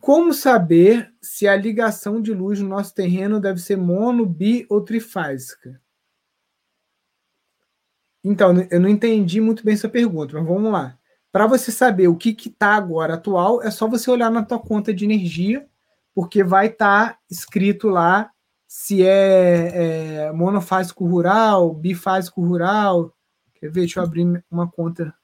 Como 0.00 0.32
saber 0.32 1.12
se 1.20 1.46
a 1.46 1.54
ligação 1.54 2.22
de 2.22 2.32
luz 2.32 2.58
no 2.58 2.68
nosso 2.68 2.94
terreno 2.94 3.38
deve 3.38 3.60
ser 3.60 3.76
mono, 3.76 4.24
bi 4.24 4.66
ou 4.68 4.80
trifásica? 4.82 5.80
Então, 8.24 8.54
eu 8.70 8.80
não 8.80 8.88
entendi 8.88 9.40
muito 9.40 9.64
bem 9.64 9.74
essa 9.74 9.88
pergunta, 9.88 10.34
mas 10.38 10.46
vamos 10.46 10.70
lá. 10.72 10.98
Para 11.32 11.46
você 11.46 11.70
saber 11.72 12.08
o 12.08 12.16
que 12.16 12.30
está 12.30 12.74
agora 12.74 13.14
atual, 13.14 13.62
é 13.62 13.70
só 13.70 13.86
você 13.88 14.10
olhar 14.10 14.30
na 14.30 14.44
tua 14.44 14.58
conta 14.58 14.92
de 14.92 15.04
energia 15.04 15.66
porque 16.14 16.42
vai 16.42 16.66
estar 16.66 17.14
tá 17.14 17.18
escrito 17.30 17.88
lá 17.88 18.30
se 18.66 19.04
é, 19.04 20.26
é, 20.26 20.32
monofásico 20.32 21.04
rural, 21.06 21.74
bifásico 21.74 22.40
rural. 22.44 23.12
Quer 23.54 23.68
ver? 23.68 23.80
Deixa 23.80 24.00
eu 24.00 24.04
abrir 24.04 24.44
uma 24.50 24.70
conta. 24.70 25.14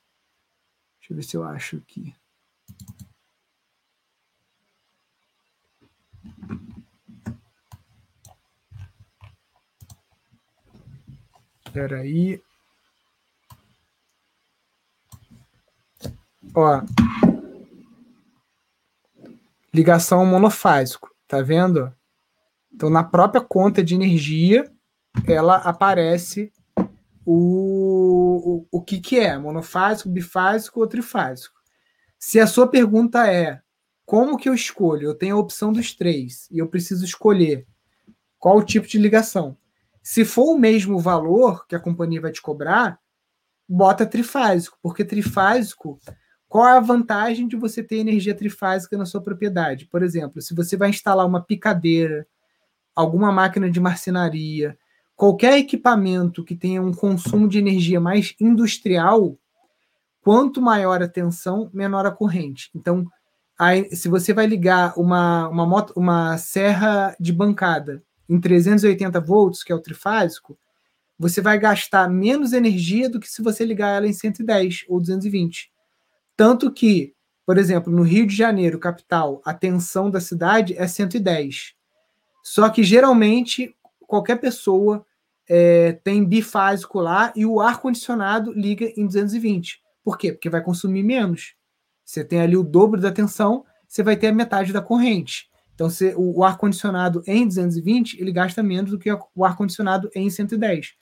Deixa 0.99 1.13
eu 1.13 1.17
ver 1.17 1.23
se 1.23 1.37
eu 1.37 1.45
acho 1.45 1.77
aqui. 1.77 2.15
Espera 11.67 11.99
aí. 11.99 12.43
Ó, 16.55 16.81
ligação 19.77 20.25
monofásico, 20.25 21.11
tá 21.29 21.43
vendo? 21.43 21.93
Então, 22.73 22.89
na 22.89 23.05
própria 23.05 23.43
conta 23.43 23.85
de 23.85 23.95
energia, 23.95 24.73
ela 25.27 25.57
aparece 25.57 26.51
o, 27.27 28.65
o, 28.73 28.79
o 28.79 28.83
que, 28.83 29.01
que 29.01 29.19
é, 29.19 29.37
monofásico, 29.37 30.09
bifásico 30.09 30.81
ou 30.81 30.87
trifásico. 30.87 31.55
Se 32.19 32.41
a 32.41 32.47
sua 32.47 32.67
pergunta 32.67 33.31
é 33.31 33.61
como 34.07 34.39
que 34.39 34.49
eu 34.49 34.55
escolho? 34.55 35.09
Eu 35.09 35.15
tenho 35.15 35.37
a 35.37 35.39
opção 35.39 35.73
dos 35.73 35.95
três 35.95 36.49
e 36.51 36.59
eu 36.59 36.69
preciso 36.69 37.05
escolher 37.05 37.67
qual 38.39 38.57
o 38.57 38.65
tipo 38.65 38.87
de 38.87 38.99
ligação. 38.99 39.59
Se 40.03 40.25
for 40.25 40.55
o 40.55 40.59
mesmo 40.59 40.99
valor 40.99 41.67
que 41.67 41.75
a 41.75 41.81
companhia 41.81 42.21
vai 42.21 42.33
te 42.33 42.41
cobrar, 42.41 42.99
bota 43.69 44.07
trifásico, 44.07 44.79
porque 44.81 45.05
trifásico 45.05 45.99
qual 46.49 46.67
é 46.67 46.77
a 46.77 46.81
vantagem 46.81 47.49
de 47.49 47.57
você 47.57 47.83
ter 47.83 47.97
energia 47.97 48.35
trifásica 48.35 48.97
na 48.97 49.05
sua 49.05 49.23
propriedade? 49.23 49.87
Por 49.87 50.03
exemplo, 50.03 50.41
se 50.41 50.55
você 50.55 50.77
vai 50.77 50.91
instalar 50.91 51.27
uma 51.27 51.43
picadeira, 51.43 52.27
alguma 52.95 53.33
máquina 53.33 53.71
de 53.71 53.81
marcenaria, 53.81 54.79
qualquer 55.17 55.59
equipamento 55.59 56.45
que 56.45 56.55
tenha 56.55 56.81
um 56.81 56.93
consumo 56.93 57.49
de 57.49 57.59
energia 57.59 58.01
mais 58.01 58.35
industrial, 58.41 59.37
quanto 60.23 60.63
maior 60.63 61.03
a 61.03 61.09
tensão, 61.09 61.71
menor 61.73 62.07
a 62.07 62.11
corrente. 62.11 62.71
Então, 62.75 63.07
aí, 63.59 63.95
se 63.95 64.09
você 64.09 64.33
vai 64.33 64.47
ligar 64.47 64.93
uma, 64.97 65.49
uma, 65.49 65.67
moto, 65.67 65.93
uma 65.97 66.37
serra 66.39 67.17
de 67.19 67.33
bancada 67.33 68.03
em 68.29 68.41
380 68.41 69.21
volts, 69.21 69.63
que 69.63 69.73
é 69.73 69.75
o 69.75 69.81
trifásico, 69.81 70.59
você 71.19 71.41
vai 71.41 71.59
gastar 71.59 72.09
menos 72.09 72.53
energia 72.53 73.09
do 73.09 73.19
que 73.19 73.29
se 73.29 73.43
você 73.43 73.65
ligar 73.65 73.97
ela 73.97 74.07
em 74.07 74.13
110 74.13 74.85
ou 74.89 75.01
220. 75.01 75.71
Tanto 76.37 76.71
que, 76.71 77.15
por 77.47 77.57
exemplo, 77.57 77.93
no 77.93 78.03
Rio 78.03 78.27
de 78.27 78.37
Janeiro, 78.37 78.79
capital, 78.79 79.41
a 79.45 79.55
tensão 79.55 80.11
da 80.11 80.21
cidade 80.21 80.75
é 80.77 80.87
110. 80.87 81.75
Só 82.43 82.69
que 82.69 82.85
geralmente 82.85 83.75
qualquer 84.07 84.37
pessoa 84.37 85.05
é, 85.49 85.93
tem 86.05 86.25
bifásico 86.25 87.01
lá 87.01 87.33
e 87.35 87.47
o 87.47 87.61
ar-condicionado 87.61 88.53
liga 88.53 88.93
em 88.97 89.07
220. 89.07 89.81
Por 90.05 90.19
quê? 90.19 90.33
Porque 90.33 90.51
vai 90.51 90.63
consumir 90.63 91.03
menos. 91.03 91.55
Você 92.05 92.25
tem 92.25 92.41
ali 92.41 92.57
o 92.57 92.63
dobro 92.63 93.01
da 93.01 93.11
tensão, 93.11 93.65
você 93.89 94.03
vai 94.03 94.17
ter 94.17 94.29
a 94.29 94.33
metade 94.33 94.73
da 94.73 94.81
corrente. 94.81 95.49
Então, 95.75 95.91
se, 95.91 96.15
o, 96.17 96.39
o 96.39 96.45
ar-condicionado 96.45 97.23
em 97.27 97.47
220, 97.47 98.21
ele 98.21 98.33
gasta 98.33 98.63
menos 98.63 98.91
do 98.91 98.99
que 98.99 99.11
o 99.35 99.45
ar-condicionado 99.45 100.09
em 100.15 100.31
110. 100.31 100.95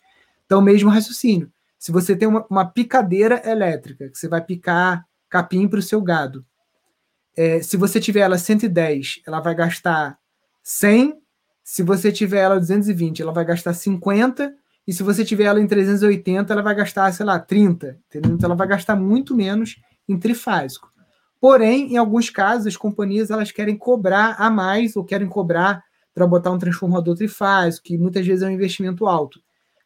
Então, 0.47 0.63
mesmo 0.63 0.91
raciocínio. 0.91 1.53
Se 1.79 1.93
você 1.93 2.17
tem 2.17 2.27
uma, 2.27 2.47
uma 2.49 2.65
picadeira 2.65 3.43
elétrica, 3.45 4.09
que 4.09 4.19
você 4.19 4.29
vai 4.29 4.43
picar 4.43 5.05
capim 5.35 5.67
para 5.67 5.81
o 5.81 5.83
seu 5.83 6.01
gado, 6.01 6.47
é, 7.37 7.61
se 7.61 7.77
você 7.77 7.99
tiver 7.99 8.21
ela 8.21 8.39
110, 8.39 9.23
ela 9.27 9.41
vai 9.41 9.53
gastar 9.53 10.17
100. 10.63 11.13
Se 11.65 11.83
você 11.83 12.13
tiver 12.13 12.39
ela 12.39 12.57
220, 12.61 13.21
ela 13.21 13.33
vai 13.33 13.45
gastar 13.45 13.75
50. 13.75 14.55
E 14.87 14.93
se 14.93 15.03
você 15.03 15.25
tiver 15.25 15.47
ela 15.47 15.61
em 15.61 15.67
380, 15.67 16.53
ela 16.53 16.63
vai 16.63 16.73
gastar, 16.77 17.11
sei 17.13 17.27
lá, 17.27 17.41
30. 17.41 17.99
Entendeu? 18.07 18.37
Então 18.37 18.47
ela 18.47 18.55
vai 18.55 18.69
gastar 18.69 18.95
muito 18.95 19.35
menos 19.35 19.75
em 20.09 20.17
trifásico. 20.17 20.89
Porém, 21.41 21.93
em 21.93 21.97
alguns 21.97 22.31
casos, 22.31 22.69
as 22.69 22.77
companhias 22.77 23.29
elas 23.29 23.51
querem 23.51 23.77
cobrar 23.77 24.37
a 24.39 24.49
mais 24.49 24.95
ou 24.95 25.05
querem 25.05 25.27
cobrar 25.27 25.83
para 26.15 26.29
botar 26.29 26.53
um 26.53 26.59
transformador 26.59 27.17
trifásico, 27.17 27.89
que 27.89 27.99
muitas 27.99 28.25
vezes 28.25 28.45
é 28.45 28.47
um 28.47 28.53
investimento 28.53 29.05
alto. 29.09 29.41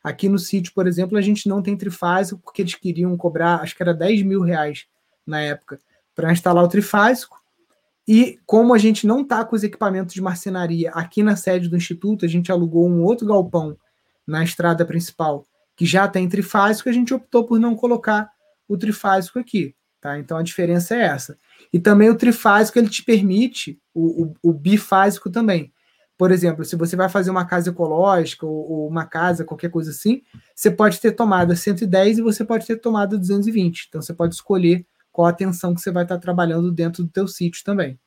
Aqui 0.05 0.28
no 0.28 0.38
sítio, 0.38 0.74
por 0.74 0.86
exemplo, 0.86 1.16
a 1.16 1.22
gente 1.22 1.49
não 1.49 1.62
tem 1.62 1.74
trifásico 1.74 2.38
porque 2.44 2.61
eles 2.61 2.74
queriam 2.74 3.16
cobrar, 3.16 3.62
acho 3.62 3.74
que 3.74 3.82
era 3.82 3.94
10 3.94 4.24
mil 4.24 4.42
reais 4.42 4.86
na 5.29 5.41
época, 5.41 5.81
para 6.14 6.33
instalar 6.33 6.64
o 6.64 6.68
trifásico. 6.68 7.39
E 8.07 8.39
como 8.47 8.72
a 8.72 8.79
gente 8.79 9.07
não 9.07 9.20
está 9.20 9.45
com 9.45 9.55
os 9.55 9.62
equipamentos 9.62 10.14
de 10.14 10.22
marcenaria 10.22 10.91
aqui 10.93 11.22
na 11.22 11.37
sede 11.37 11.68
do 11.68 11.76
Instituto, 11.76 12.24
a 12.24 12.29
gente 12.29 12.51
alugou 12.51 12.89
um 12.89 13.03
outro 13.03 13.26
galpão 13.26 13.76
na 14.26 14.43
estrada 14.43 14.85
principal 14.85 15.45
que 15.76 15.87
já 15.87 16.09
tem 16.09 16.29
trifásico, 16.29 16.89
a 16.89 16.93
gente 16.93 17.14
optou 17.14 17.45
por 17.45 17.61
não 17.61 17.76
colocar 17.76 18.29
o 18.66 18.76
trifásico 18.76 19.39
aqui. 19.39 19.76
Tá? 20.01 20.18
Então 20.18 20.37
a 20.37 20.43
diferença 20.43 20.97
é 20.97 21.03
essa. 21.03 21.39
E 21.72 21.79
também 21.79 22.09
o 22.09 22.16
trifásico 22.16 22.79
ele 22.79 22.89
te 22.89 23.05
permite 23.05 23.81
o, 23.95 24.24
o, 24.24 24.35
o 24.51 24.53
bifásico 24.53 25.31
também. 25.31 25.72
Por 26.16 26.33
exemplo, 26.33 26.64
se 26.64 26.74
você 26.74 26.97
vai 26.97 27.09
fazer 27.09 27.31
uma 27.31 27.45
casa 27.45 27.70
ecológica 27.70 28.45
ou, 28.45 28.70
ou, 28.70 28.89
uma 28.89 29.07
casa, 29.07 29.45
qualquer 29.45 29.70
coisa 29.70 29.91
assim, 29.91 30.22
você 30.53 30.68
pode 30.68 31.01
ter 31.01 31.12
tomada 31.12 31.55
110 31.55 32.18
e 32.18 32.22
você 32.22 32.45
pode 32.45 32.66
ter 32.66 32.76
tomada 32.76 33.16
220. 33.16 33.87
Então 33.89 34.03
você 34.03 34.12
pode 34.12 34.35
escolher 34.35 34.85
qual 35.18 35.26
a 35.26 35.32
tensão 35.32 35.74
que 35.74 35.80
você 35.80 35.90
vai 35.90 36.04
estar 36.04 36.16
trabalhando 36.18 36.70
dentro 36.70 37.02
do 37.02 37.10
teu 37.10 37.26
sítio 37.26 37.64
também. 37.64 37.98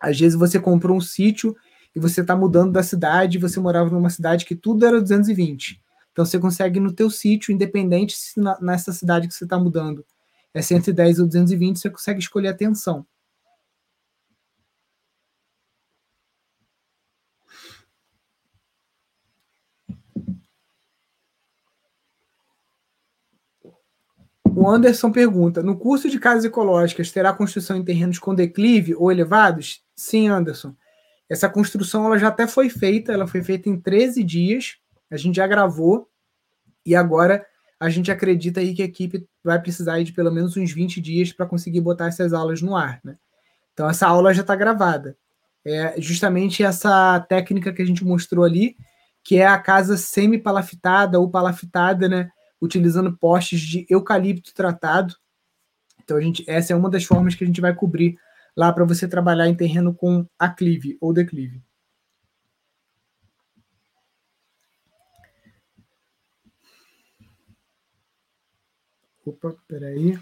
Às 0.00 0.18
vezes 0.18 0.38
você 0.38 0.58
comprou 0.58 0.96
um 0.96 1.00
sítio 1.00 1.54
e 1.94 2.00
você 2.00 2.22
está 2.22 2.34
mudando 2.34 2.72
da 2.72 2.82
cidade, 2.82 3.36
você 3.36 3.60
morava 3.60 3.90
numa 3.90 4.08
cidade 4.08 4.46
que 4.46 4.56
tudo 4.56 4.86
era 4.86 4.98
220. 4.98 5.78
Então 6.12 6.24
você 6.24 6.38
consegue 6.38 6.80
no 6.80 6.90
teu 6.90 7.10
sítio, 7.10 7.52
independente 7.52 8.16
se 8.16 8.40
na, 8.40 8.58
nessa 8.62 8.94
cidade 8.94 9.28
que 9.28 9.34
você 9.34 9.44
está 9.44 9.58
mudando 9.58 10.06
é 10.54 10.62
110 10.62 11.18
ou 11.18 11.26
220, 11.26 11.78
você 11.78 11.90
consegue 11.90 12.18
escolher 12.18 12.48
a 12.48 12.54
tensão. 12.54 13.06
O 24.56 24.70
Anderson 24.70 25.12
pergunta: 25.12 25.62
no 25.62 25.76
curso 25.76 26.08
de 26.08 26.18
casas 26.18 26.46
ecológicas 26.46 27.12
terá 27.12 27.30
construção 27.30 27.76
em 27.76 27.84
terrenos 27.84 28.18
com 28.18 28.34
declive 28.34 28.94
ou 28.94 29.12
elevados? 29.12 29.82
Sim, 29.94 30.28
Anderson. 30.28 30.74
Essa 31.28 31.46
construção 31.46 32.06
ela 32.06 32.18
já 32.18 32.28
até 32.28 32.46
foi 32.46 32.70
feita, 32.70 33.12
ela 33.12 33.26
foi 33.26 33.42
feita 33.42 33.68
em 33.68 33.78
13 33.78 34.24
dias. 34.24 34.76
A 35.10 35.16
gente 35.18 35.36
já 35.36 35.46
gravou 35.46 36.08
e 36.86 36.96
agora 36.96 37.44
a 37.78 37.90
gente 37.90 38.10
acredita 38.10 38.60
aí 38.60 38.74
que 38.74 38.80
a 38.80 38.86
equipe 38.86 39.28
vai 39.44 39.60
precisar 39.60 40.02
de 40.02 40.12
pelo 40.12 40.32
menos 40.32 40.56
uns 40.56 40.72
20 40.72 41.02
dias 41.02 41.32
para 41.34 41.44
conseguir 41.44 41.82
botar 41.82 42.06
essas 42.06 42.32
aulas 42.32 42.62
no 42.62 42.74
ar, 42.74 42.98
né? 43.04 43.16
Então 43.74 43.86
essa 43.90 44.06
aula 44.06 44.32
já 44.32 44.40
está 44.40 44.56
gravada. 44.56 45.18
É 45.66 46.00
justamente 46.00 46.64
essa 46.64 47.20
técnica 47.28 47.74
que 47.74 47.82
a 47.82 47.86
gente 47.86 48.02
mostrou 48.02 48.42
ali, 48.42 48.74
que 49.22 49.36
é 49.36 49.46
a 49.46 49.58
casa 49.58 49.98
semi-palafitada 49.98 51.20
ou 51.20 51.28
palafitada, 51.28 52.08
né? 52.08 52.30
Utilizando 52.60 53.16
postes 53.16 53.60
de 53.60 53.86
eucalipto 53.88 54.54
tratado. 54.54 55.14
Então, 56.02 56.16
a 56.16 56.20
gente, 56.20 56.44
essa 56.48 56.72
é 56.72 56.76
uma 56.76 56.90
das 56.90 57.04
formas 57.04 57.34
que 57.34 57.44
a 57.44 57.46
gente 57.46 57.60
vai 57.60 57.74
cobrir 57.74 58.18
lá 58.56 58.72
para 58.72 58.84
você 58.84 59.06
trabalhar 59.06 59.48
em 59.48 59.54
terreno 59.54 59.94
com 59.94 60.26
aclive 60.38 60.96
ou 61.00 61.12
declive. 61.12 61.62
Opa, 69.24 69.56
peraí. 69.66 70.18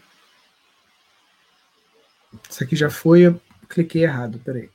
Isso 2.49 2.65
aqui 2.65 2.75
já 2.75 2.89
foi, 2.89 3.21
eu 3.21 3.41
cliquei 3.69 4.03
errado, 4.03 4.39
peraí. 4.39 4.71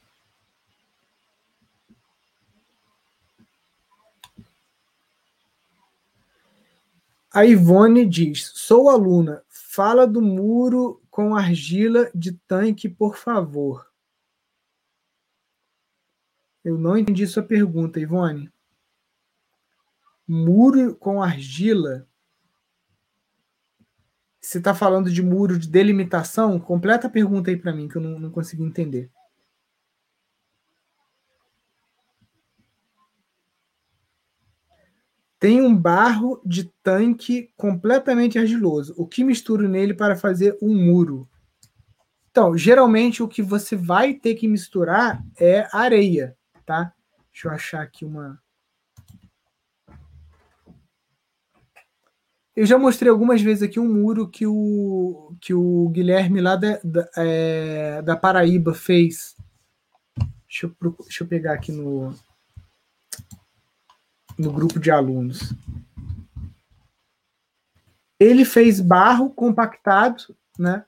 A 7.40 7.46
Ivone 7.46 8.06
diz: 8.06 8.52
Sou 8.54 8.90
aluna, 8.90 9.46
fala 9.48 10.06
do 10.06 10.22
muro 10.22 11.02
com 11.10 11.34
argila 11.34 12.12
de 12.14 12.34
tanque, 12.34 12.90
por 12.90 13.16
favor. 13.16 13.90
Eu 16.66 16.78
não 16.78 16.98
entendi 16.98 17.26
sua 17.26 17.42
pergunta, 17.42 17.98
Ivone. 17.98 18.52
Muro 20.28 20.94
com 20.98 21.24
argila? 21.24 22.06
Você 24.42 24.58
está 24.58 24.76
falando 24.76 25.10
de 25.10 25.24
muro 25.24 25.58
de 25.58 25.70
delimitação? 25.70 26.60
Completa 26.60 27.08
a 27.08 27.10
pergunta 27.10 27.50
aí 27.50 27.56
para 27.56 27.72
mim, 27.72 27.88
que 27.88 27.96
eu 27.96 28.02
não, 28.02 28.20
não 28.20 28.32
consegui 28.32 28.64
entender. 28.64 29.10
Tem 35.40 35.62
um 35.62 35.74
barro 35.74 36.42
de 36.46 36.66
tanque 36.84 37.50
completamente 37.56 38.38
argiloso. 38.38 38.94
O 38.98 39.08
que 39.08 39.24
misturo 39.24 39.70
nele 39.70 39.94
para 39.94 40.18
fazer 40.18 40.58
um 40.62 40.76
muro? 40.76 41.30
Então, 42.30 42.58
geralmente 42.58 43.24
o 43.24 43.28
que 43.28 43.42
você 43.42 43.76
vai 43.76 44.14
ter 44.14 44.36
que 44.36 44.50
misturar 44.50 45.24
é 45.40 45.66
areia, 45.72 46.38
tá? 46.66 46.94
Deixa 47.32 47.48
eu 47.48 47.52
achar 47.52 47.82
aqui 47.82 48.04
uma. 48.04 48.42
Eu 52.54 52.66
já 52.66 52.78
mostrei 52.78 53.10
algumas 53.10 53.42
vezes 53.42 53.64
aqui 53.64 53.80
um 53.80 53.88
muro 53.88 54.28
que 54.28 54.46
o, 54.46 55.34
que 55.40 55.54
o 55.54 55.88
Guilherme 55.90 56.42
lá 56.42 56.58
da, 56.58 56.80
da, 56.84 57.10
é, 57.16 58.02
da 58.02 58.18
Paraíba 58.18 58.74
fez. 58.74 59.38
Deixa 60.46 60.66
eu, 60.66 60.96
deixa 61.00 61.24
eu 61.24 61.28
pegar 61.28 61.54
aqui 61.54 61.72
no, 61.72 62.14
no 64.40 64.54
grupo 64.54 64.80
de 64.80 64.90
alunos. 64.90 65.54
Ele 68.18 68.46
fez 68.46 68.80
barro 68.80 69.30
compactado, 69.30 70.36
né, 70.58 70.86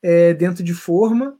é, 0.00 0.32
dentro 0.32 0.62
de 0.62 0.72
forma. 0.72 1.36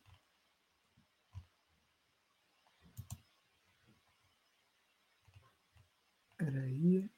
Peraí. 6.36 7.08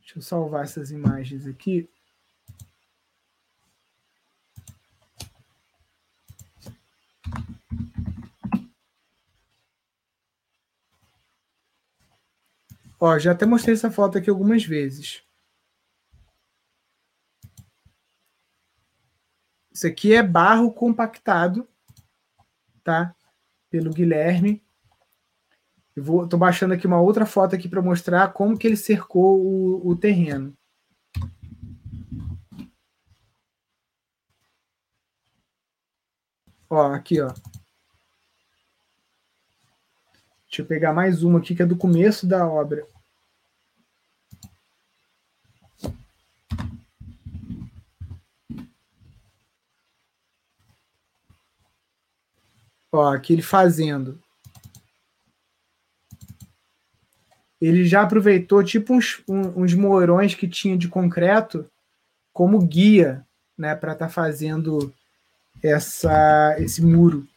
Deixa 0.00 0.18
eu 0.18 0.22
salvar 0.22 0.64
essas 0.64 0.90
imagens 0.90 1.46
aqui. 1.46 1.88
Ó, 13.00 13.18
já 13.18 13.32
até 13.32 13.46
mostrei 13.46 13.74
essa 13.74 13.90
foto 13.90 14.18
aqui 14.18 14.28
algumas 14.28 14.62
vezes. 14.62 15.22
Isso 19.72 19.86
aqui 19.86 20.14
é 20.14 20.22
barro 20.22 20.70
compactado, 20.70 21.66
tá? 22.84 23.16
Pelo 23.70 23.90
Guilherme. 23.90 24.62
Eu 25.96 26.04
vou, 26.04 26.28
tô 26.28 26.36
baixando 26.36 26.74
aqui 26.74 26.86
uma 26.86 27.00
outra 27.00 27.24
foto 27.24 27.54
aqui 27.54 27.68
para 27.68 27.80
mostrar 27.80 28.34
como 28.34 28.58
que 28.58 28.66
ele 28.66 28.76
cercou 28.76 29.40
o, 29.40 29.88
o 29.88 29.96
terreno. 29.96 30.54
Ó, 36.68 36.92
aqui, 36.92 37.20
ó. 37.20 37.32
Deixa 40.50 40.62
eu 40.62 40.66
pegar 40.66 40.92
mais 40.92 41.22
uma 41.22 41.38
aqui 41.38 41.54
que 41.54 41.62
é 41.62 41.66
do 41.66 41.76
começo 41.76 42.26
da 42.26 42.44
obra. 42.44 42.84
Ó, 52.90 53.12
aqui 53.12 53.32
ele 53.32 53.42
fazendo. 53.42 54.20
Ele 57.60 57.84
já 57.84 58.02
aproveitou 58.02 58.64
tipo 58.64 58.92
uns, 58.92 59.22
uns 59.28 59.72
mourões 59.74 60.34
que 60.34 60.48
tinha 60.48 60.76
de 60.76 60.88
concreto 60.88 61.70
como 62.32 62.66
guia, 62.66 63.24
né, 63.56 63.76
para 63.76 63.92
estar 63.92 64.06
tá 64.06 64.12
fazendo 64.12 64.92
essa 65.62 66.56
esse 66.58 66.82
muro. 66.82 67.29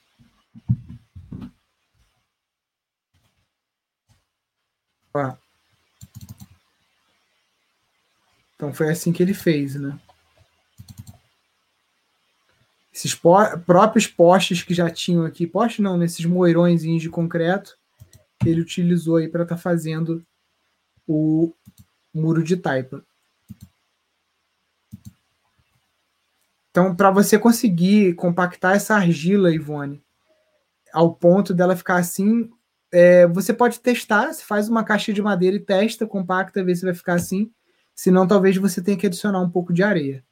Então 8.64 8.74
foi 8.74 8.90
assim 8.90 9.12
que 9.12 9.22
ele 9.22 9.34
fez, 9.34 9.76
né? 9.76 10.00
Esses 12.94 13.14
po 13.14 13.36
próprios 13.66 14.08
postes 14.08 14.64
que 14.64 14.74
já 14.74 14.90
tinham 14.90 15.26
aqui, 15.26 15.46
postes 15.46 15.80
não, 15.80 15.98
nesses 15.98 16.24
moirões 16.24 16.82
de 16.82 17.10
concreto, 17.10 17.78
ele 18.46 18.62
utilizou 18.62 19.18
aí 19.18 19.28
para 19.28 19.44
estar 19.44 19.56
tá 19.56 19.62
fazendo 19.62 20.26
o 21.06 21.52
muro 22.14 22.42
de 22.42 22.56
taipa. 22.56 23.04
Então, 26.72 26.96
para 26.96 27.12
você 27.12 27.38
conseguir 27.38 28.14
compactar 28.16 28.78
essa 28.78 28.96
argila, 28.96 29.54
Ivone, 29.54 30.02
ao 30.94 31.14
ponto 31.14 31.54
dela 31.54 31.76
ficar 31.76 31.98
assim, 31.98 32.50
é, 32.94 33.28
você 33.28 33.54
pode 33.54 33.82
testar, 33.82 34.32
você 34.32 34.42
faz 34.42 34.70
uma 34.70 34.86
caixa 34.86 35.12
de 35.12 35.22
madeira 35.22 35.58
e 35.58 35.60
testa, 35.60 36.08
compacta, 36.08 36.64
vê 36.64 36.74
se 36.74 36.86
vai 36.86 36.94
ficar 36.94 37.16
assim. 37.16 37.52
Senão, 37.96 38.28
talvez 38.28 38.58
você 38.58 38.82
tenha 38.84 38.98
que 38.98 39.08
adicionar 39.08 39.42
um 39.42 39.50
pouco 39.50 39.74
de 39.74 39.84
areia. 39.84 40.24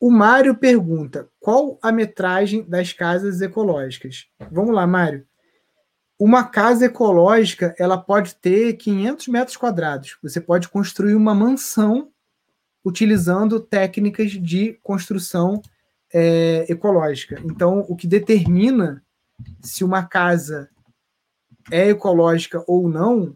O 0.00 0.10
Mário 0.10 0.54
pergunta: 0.56 1.28
qual 1.38 1.78
a 1.82 1.92
metragem 1.92 2.62
das 2.68 2.92
casas 2.92 3.40
ecológicas? 3.40 4.26
Vamos 4.50 4.74
lá, 4.74 4.86
Mário. 4.86 5.26
Uma 6.20 6.44
casa 6.44 6.84
ecológica 6.84 7.74
ela 7.78 7.96
pode 7.96 8.34
ter 8.34 8.74
500 8.74 9.28
metros 9.28 9.56
quadrados. 9.56 10.18
Você 10.22 10.40
pode 10.40 10.68
construir 10.68 11.14
uma 11.14 11.34
mansão 11.34 12.10
utilizando 12.84 13.58
técnicas 13.58 14.32
de 14.32 14.74
construção 14.82 15.62
é, 16.12 16.66
ecológica. 16.68 17.40
Então, 17.44 17.86
o 17.88 17.96
que 17.96 18.06
determina 18.06 19.02
se 19.62 19.82
uma 19.82 20.04
casa 20.04 20.68
é 21.70 21.88
ecológica 21.88 22.62
ou 22.66 22.86
não, 22.86 23.34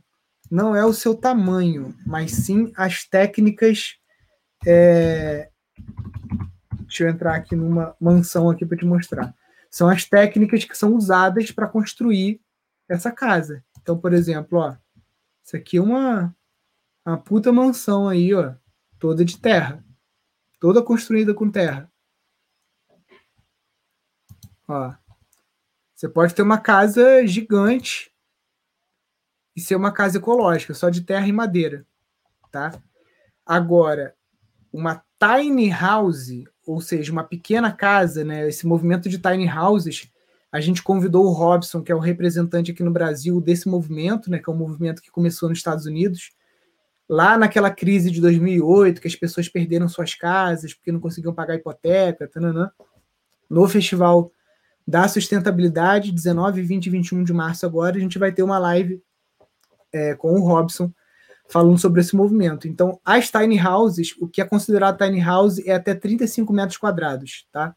não 0.51 0.77
é 0.77 0.85
o 0.85 0.93
seu 0.93 1.15
tamanho, 1.15 1.95
mas 2.07 2.33
sim 2.33 2.71
as 2.77 3.05
técnicas 3.05 3.95
é, 4.67 5.49
Deixa 6.95 7.05
eu 7.05 7.09
entrar 7.09 7.35
aqui 7.35 7.57
numa 7.57 7.97
mansão 8.01 8.49
aqui 8.49 8.65
para 8.65 8.77
te 8.77 8.85
mostrar. 8.85 9.35
São 9.69 9.89
as 9.89 10.05
técnicas 10.05 10.65
que 10.65 10.79
são 10.79 10.95
usadas 10.95 11.51
para 11.51 11.67
construir 11.67 12.41
essa 12.89 13.11
casa. 13.11 13.65
Então, 13.81 13.99
por 13.99 14.13
exemplo, 14.13 14.59
ó, 14.59 14.77
isso 15.43 15.57
aqui 15.57 15.77
é 15.77 15.83
uma, 15.83 16.35
uma 17.05 17.19
puta 17.19 17.53
mansão 17.53 18.09
aí, 18.09 18.33
ó, 18.35 18.55
toda 18.99 19.25
de 19.25 19.39
terra, 19.39 19.85
toda 20.61 20.83
construída 20.83 21.35
com 21.35 21.51
terra. 21.51 21.91
Ó, 24.67 24.95
você 25.95 26.09
pode 26.09 26.35
ter 26.35 26.43
uma 26.43 26.59
casa 26.59 27.27
gigante 27.27 28.13
e 29.55 29.61
ser 29.61 29.77
uma 29.77 29.93
casa 29.93 30.19
ecológica, 30.19 30.75
só 30.75 30.89
de 30.89 31.03
terra 31.03 31.27
e 31.27 31.33
madeira, 31.33 31.87
tá? 32.51 32.81
Agora, 33.47 34.17
uma 34.73 35.05
tiny 35.19 35.71
house 35.71 36.45
ou 36.67 36.81
seja, 36.81 37.13
uma 37.13 37.25
pequena 37.25 37.73
casa, 37.73 38.25
né? 38.25 38.49
Esse 38.49 38.67
movimento 38.67 39.09
de 39.09 39.19
tiny 39.19 39.49
houses, 39.49 40.11
a 40.55 40.61
gente 40.61 40.85
convidou 40.85 41.27
o 41.27 41.33
Robson, 41.33 41.83
que 41.83 41.91
é 41.91 41.95
o 41.97 41.99
representante 41.99 42.71
aqui 42.71 42.85
no 42.85 42.93
Brasil 42.93 43.41
desse 43.41 43.69
movimento, 43.69 44.31
né? 44.31 44.39
Que 44.39 44.49
é 44.49 44.53
um 44.53 44.57
movimento 44.57 45.03
que 45.03 45.11
começou 45.11 45.49
nos 45.49 45.59
Estados 45.59 45.85
Unidos, 45.85 46.31
lá 47.09 47.37
naquela 47.37 47.73
crise 47.73 48.09
de 48.09 48.21
2008, 48.21 49.01
que 49.01 49.09
as 49.09 49.17
pessoas 49.17 49.49
perderam 49.49 49.89
suas 49.89 50.15
casas 50.15 50.73
porque 50.73 50.93
não 50.93 51.01
conseguiam 51.01 51.35
pagar 51.35 51.57
hipoteca, 51.57 52.29
tananã. 52.29 52.71
no 53.51 53.67
festival 53.67 54.31
da 54.87 55.09
sustentabilidade, 55.09 56.13
19, 56.13 56.63
20 56.63 56.87
e 56.87 56.91
21 56.91 57.25
de 57.25 57.33
março 57.33 57.67
agora, 57.67 57.97
a 57.97 58.01
gente 58.01 58.17
vai 58.17 58.31
ter 58.31 58.45
uma 58.45 58.59
live 58.61 59.03
é, 59.93 60.15
com 60.15 60.35
o 60.35 60.47
Robson 60.47 60.93
falando 61.49 61.79
sobre 61.79 62.01
esse 62.01 62.15
movimento. 62.15 62.69
Então, 62.69 63.01
as 63.05 63.29
tiny 63.29 63.59
houses, 63.61 64.15
o 64.21 64.29
que 64.29 64.41
é 64.41 64.45
considerado 64.45 64.99
tiny 64.99 65.21
house 65.21 65.59
é 65.67 65.73
até 65.73 65.97
35 65.97 66.53
metros 66.53 66.79
quadrados, 66.79 67.45
tá? 67.51 67.75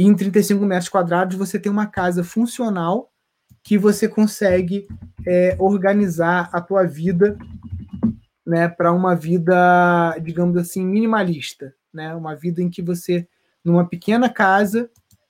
E 0.00 0.02
em 0.02 0.14
35 0.14 0.64
metros 0.64 0.88
quadrados 0.88 1.36
você 1.36 1.58
tem 1.58 1.70
uma 1.70 1.86
casa 1.86 2.24
funcional 2.24 3.12
que 3.62 3.76
você 3.76 4.08
consegue 4.08 4.88
é, 5.26 5.54
organizar 5.58 6.48
a 6.54 6.60
tua 6.62 6.84
vida 6.84 7.36
né, 8.46 8.66
para 8.66 8.94
uma 8.94 9.14
vida, 9.14 10.16
digamos 10.22 10.56
assim, 10.56 10.86
minimalista, 10.86 11.74
né? 11.92 12.14
Uma 12.14 12.34
vida 12.34 12.62
em 12.62 12.70
que 12.70 12.80
você, 12.80 13.28
numa 13.62 13.86
pequena 13.86 14.30
casa, 14.30 14.88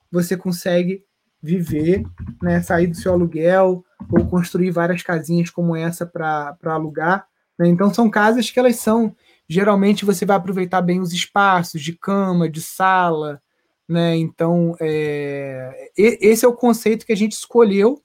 você 0.08 0.36
consegue 0.36 1.04
viver, 1.42 2.04
né, 2.40 2.62
sair 2.62 2.86
do 2.86 2.96
seu 2.96 3.12
aluguel 3.12 3.84
ou 4.08 4.24
construir 4.28 4.70
várias 4.70 5.02
casinhas 5.02 5.50
como 5.50 5.74
essa 5.74 6.06
para 6.06 6.56
alugar. 6.62 7.26
Né? 7.58 7.66
Então 7.66 7.92
são 7.92 8.08
casas 8.08 8.48
que 8.48 8.60
elas 8.60 8.76
são 8.76 9.16
geralmente 9.48 10.04
você 10.04 10.24
vai 10.24 10.36
aproveitar 10.36 10.80
bem 10.80 11.00
os 11.00 11.12
espaços 11.12 11.82
de 11.82 11.92
cama, 11.92 12.48
de 12.48 12.62
sala, 12.62 13.42
né? 13.91 14.16
Então 14.16 14.76
é, 14.80 15.91
esse 15.97 16.45
é 16.45 16.49
o 16.49 16.55
conceito 16.55 17.05
que 17.05 17.12
a 17.12 17.16
gente 17.16 17.32
escolheu 17.32 18.01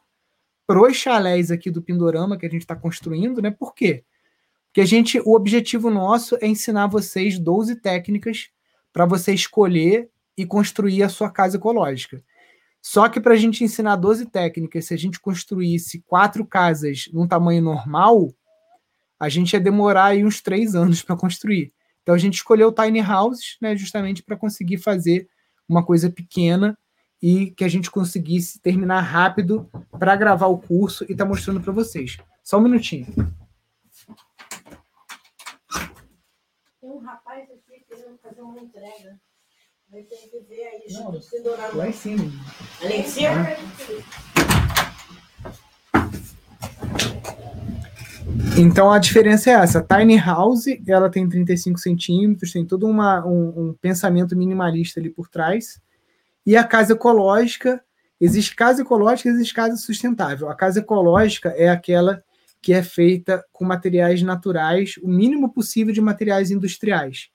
para 0.65 0.81
os 0.81 0.95
chalés 0.95 1.51
aqui 1.51 1.69
do 1.69 1.81
Pindorama 1.81 2.37
que 2.37 2.45
a 2.45 2.49
gente 2.49 2.61
está 2.61 2.75
construindo, 2.75 3.41
né? 3.41 3.51
Por 3.51 3.73
quê? 3.75 4.03
Porque 4.65 4.81
a 4.81 4.85
gente, 4.85 5.19
o 5.19 5.35
objetivo 5.35 5.89
nosso 5.89 6.37
é 6.41 6.47
ensinar 6.47 6.87
vocês 6.87 7.37
12 7.37 7.75
técnicas 7.77 8.49
para 8.91 9.05
você 9.05 9.33
escolher 9.33 10.09
e 10.35 10.45
construir 10.45 11.03
a 11.03 11.09
sua 11.09 11.29
casa 11.29 11.57
ecológica. 11.57 12.21
Só 12.81 13.07
que 13.07 13.19
para 13.21 13.33
a 13.33 13.37
gente 13.37 13.63
ensinar 13.63 13.95
12 13.95 14.25
técnicas, 14.25 14.85
se 14.85 14.93
a 14.93 14.97
gente 14.97 15.19
construísse 15.19 16.01
quatro 16.07 16.45
casas 16.45 17.07
num 17.13 17.27
tamanho 17.27 17.61
normal, 17.61 18.33
a 19.19 19.29
gente 19.29 19.53
ia 19.53 19.59
demorar 19.59 20.05
aí 20.05 20.25
uns 20.25 20.41
três 20.41 20.75
anos 20.75 21.01
para 21.01 21.15
construir. 21.15 21.71
Então 22.01 22.13
a 22.13 22.17
gente 22.17 22.35
escolheu 22.35 22.71
tiny 22.71 23.01
houses, 23.01 23.57
né, 23.61 23.75
justamente 23.75 24.23
para 24.23 24.35
conseguir 24.35 24.77
fazer 24.77 25.27
uma 25.67 25.85
coisa 25.85 26.09
pequena 26.09 26.77
e 27.21 27.51
que 27.51 27.63
a 27.63 27.67
gente 27.67 27.89
conseguisse 27.89 28.59
terminar 28.59 29.01
rápido 29.01 29.69
para 29.97 30.15
gravar 30.15 30.47
o 30.47 30.57
curso 30.57 31.03
e 31.05 31.11
estar 31.11 31.23
tá 31.23 31.29
mostrando 31.29 31.61
para 31.61 31.73
vocês. 31.73 32.17
Só 32.43 32.57
um 32.57 32.61
minutinho. 32.61 33.07
Tem 36.79 36.89
um 36.89 36.99
rapaz 36.99 37.49
aqui 37.49 37.83
querendo 37.87 38.17
fazer 38.19 38.41
uma 38.41 38.59
entrega. 38.59 39.19
Aí 39.93 40.03
tem 40.03 40.29
que 40.29 40.39
ver 40.41 40.63
aí, 40.63 40.93
Não, 40.93 41.19
lá 41.73 41.87
em 41.87 41.93
cima. 41.93 42.23
Lá 42.81 42.89
em 42.91 43.03
cima? 43.03 43.45
Então 48.57 48.91
a 48.91 48.99
diferença 48.99 49.49
é 49.49 49.53
essa. 49.53 49.81
Tiny 49.81 50.17
House, 50.17 50.65
ela 50.87 51.09
tem 51.09 51.27
35 51.27 51.79
centímetros, 51.79 52.51
tem 52.51 52.65
todo 52.65 52.87
uma, 52.87 53.25
um, 53.25 53.69
um, 53.69 53.73
pensamento 53.73 54.35
minimalista 54.35 54.99
ali 54.99 55.09
por 55.09 55.27
trás. 55.27 55.79
E 56.45 56.55
a 56.55 56.63
casa 56.63 56.93
ecológica, 56.93 57.81
existe 58.19 58.55
casa 58.55 58.81
ecológica, 58.81 59.29
existe 59.29 59.53
casa 59.53 59.75
sustentável. 59.77 60.49
A 60.49 60.55
casa 60.55 60.79
ecológica 60.79 61.49
é 61.49 61.69
aquela 61.69 62.23
que 62.61 62.73
é 62.73 62.81
feita 62.81 63.45
com 63.51 63.63
materiais 63.63 64.23
naturais, 64.23 64.95
o 65.03 65.07
mínimo 65.07 65.53
possível 65.53 65.93
de 65.93 66.01
materiais 66.01 66.49
industriais. 66.49 67.29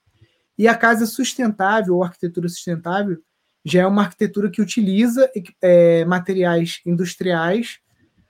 E 0.59 0.67
a 0.67 0.75
casa 0.75 1.07
sustentável, 1.07 1.95
ou 1.95 2.05
arquitetura 2.05 2.49
sustentável, 2.49 3.17
já 3.65 3.83
é 3.83 3.87
uma 3.87 4.03
arquitetura 4.03 4.51
que 4.51 4.61
utiliza 4.61 5.31
é, 5.63 6.05
materiais 6.05 6.81
industriais, 6.85 7.79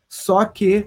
só 0.08 0.44
que 0.44 0.86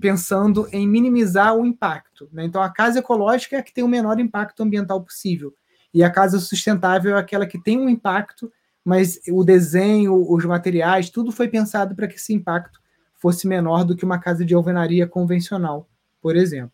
pensando 0.00 0.68
em 0.72 0.88
minimizar 0.88 1.54
o 1.54 1.66
impacto. 1.66 2.28
Né? 2.32 2.44
Então, 2.44 2.62
a 2.62 2.70
casa 2.70 3.00
ecológica 3.00 3.56
é 3.56 3.58
a 3.58 3.62
que 3.62 3.72
tem 3.72 3.84
o 3.84 3.88
menor 3.88 4.18
impacto 4.18 4.62
ambiental 4.62 5.02
possível. 5.02 5.54
E 5.92 6.02
a 6.02 6.10
casa 6.10 6.38
sustentável 6.38 7.16
é 7.16 7.20
aquela 7.20 7.46
que 7.46 7.60
tem 7.60 7.78
um 7.78 7.88
impacto, 7.88 8.50
mas 8.84 9.20
o 9.28 9.44
desenho, 9.44 10.14
os 10.32 10.44
materiais, 10.44 11.10
tudo 11.10 11.30
foi 11.30 11.48
pensado 11.48 11.94
para 11.94 12.08
que 12.08 12.14
esse 12.14 12.32
impacto 12.32 12.80
fosse 13.16 13.46
menor 13.46 13.84
do 13.84 13.94
que 13.94 14.04
uma 14.04 14.18
casa 14.18 14.44
de 14.44 14.54
alvenaria 14.54 15.06
convencional, 15.06 15.88
por 16.22 16.36
exemplo. 16.36 16.72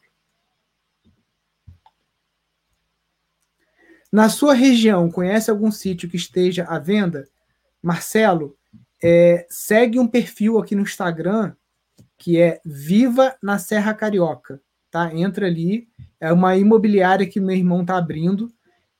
Na 4.12 4.28
sua 4.28 4.54
região, 4.54 5.10
conhece 5.10 5.50
algum 5.50 5.70
sítio 5.70 6.08
que 6.08 6.16
esteja 6.16 6.64
à 6.64 6.78
venda? 6.78 7.28
Marcelo, 7.82 8.56
é, 9.02 9.46
segue 9.50 9.98
um 9.98 10.06
perfil 10.06 10.58
aqui 10.58 10.74
no 10.74 10.82
Instagram 10.82 11.54
que 12.18 12.40
é 12.40 12.60
Viva 12.64 13.34
na 13.42 13.58
Serra 13.58 13.92
Carioca, 13.94 14.60
tá? 14.90 15.14
Entra 15.14 15.46
ali, 15.46 15.88
é 16.20 16.32
uma 16.32 16.56
imobiliária 16.56 17.26
que 17.26 17.40
meu 17.40 17.54
irmão 17.54 17.84
tá 17.84 17.96
abrindo. 17.96 18.50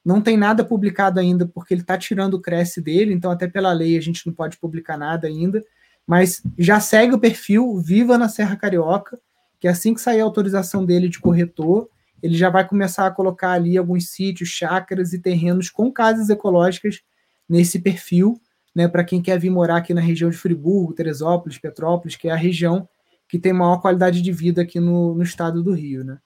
Não 0.05 0.21
tem 0.21 0.37
nada 0.37 0.65
publicado 0.65 1.19
ainda 1.19 1.47
porque 1.47 1.75
ele 1.75 1.83
tá 1.83 1.99
tirando 1.99 2.35
o 2.35 2.41
Cresce 2.41 2.81
dele, 2.81 3.13
então 3.13 3.31
até 3.31 3.49
pela 3.49 3.73
lei 3.73 3.97
a 3.97 4.01
gente 4.01 4.27
não 4.27 4.33
pode 4.33 4.57
publicar 4.59 4.97
nada 4.97 5.27
ainda, 5.27 5.65
mas 6.07 6.43
já 6.57 6.79
segue 6.79 7.15
o 7.15 7.19
perfil 7.19 7.79
Viva 7.81 8.17
na 8.17 8.29
Serra 8.29 8.55
Carioca, 8.55 9.19
que 9.59 9.67
assim 9.67 9.95
que 9.95 10.01
sair 10.01 10.21
a 10.21 10.25
autorização 10.25 10.85
dele 10.85 11.09
de 11.09 11.19
corretor, 11.19 11.89
ele 12.23 12.37
já 12.37 12.51
vai 12.51 12.67
começar 12.67 13.07
a 13.07 13.11
colocar 13.11 13.53
ali 13.53 13.77
alguns 13.77 14.11
sítios, 14.11 14.49
chácaras 14.49 15.13
e 15.13 15.19
terrenos 15.19 15.71
com 15.71 15.91
casas 15.91 16.29
ecológicas 16.31 17.01
nesse 17.49 17.79
perfil, 17.79 18.41
né, 18.75 18.87
para 18.87 19.05
quem 19.05 19.23
quer 19.23 19.39
vir 19.39 19.51
morar 19.51 19.79
aqui 19.79 19.95
na 19.95 20.01
região 20.01 20.31
de 20.31 20.37
Friburgo, 20.37 20.93
Teresópolis, 20.93 21.59
Petrópolis, 21.59 22.15
que 22.15 22.29
é 22.29 22.33
a 22.33 22.37
região 22.37 22.89
que 23.29 23.39
tem 23.39 23.53
maior 23.53 23.81
qualidade 23.81 24.23
de 24.23 24.33
vida 24.33 24.63
aqui 24.63 24.79
no, 24.79 25.15
no 25.15 25.23
estado 25.23 25.63
do 25.63 25.73
Rio, 25.73 26.05
né? 26.05 26.21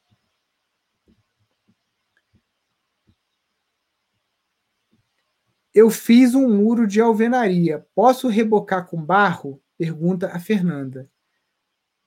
Eu 5.73 5.89
fiz 5.89 6.35
um 6.35 6.49
muro 6.49 6.87
de 6.87 7.01
alvenaria. 7.01 7.87
Posso 7.95 8.29
rebocar 8.29 8.87
com 8.87 9.01
barro? 9.01 9.63
Pergunta 9.79 10.29
a 10.29 10.41
Fernanda. 10.41 11.09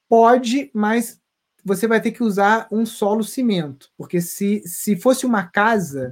Pode, 0.09 0.69
mas 0.73 1.21
você 1.63 1.87
vai 1.87 2.01
ter 2.01 2.11
que 2.11 2.21
usar 2.21 2.67
um 2.69 2.85
solo 2.85 3.23
cimento, 3.23 3.89
porque 3.97 4.19
se, 4.19 4.61
se 4.65 4.97
fosse 4.97 5.25
uma 5.25 5.43
casa 5.43 6.11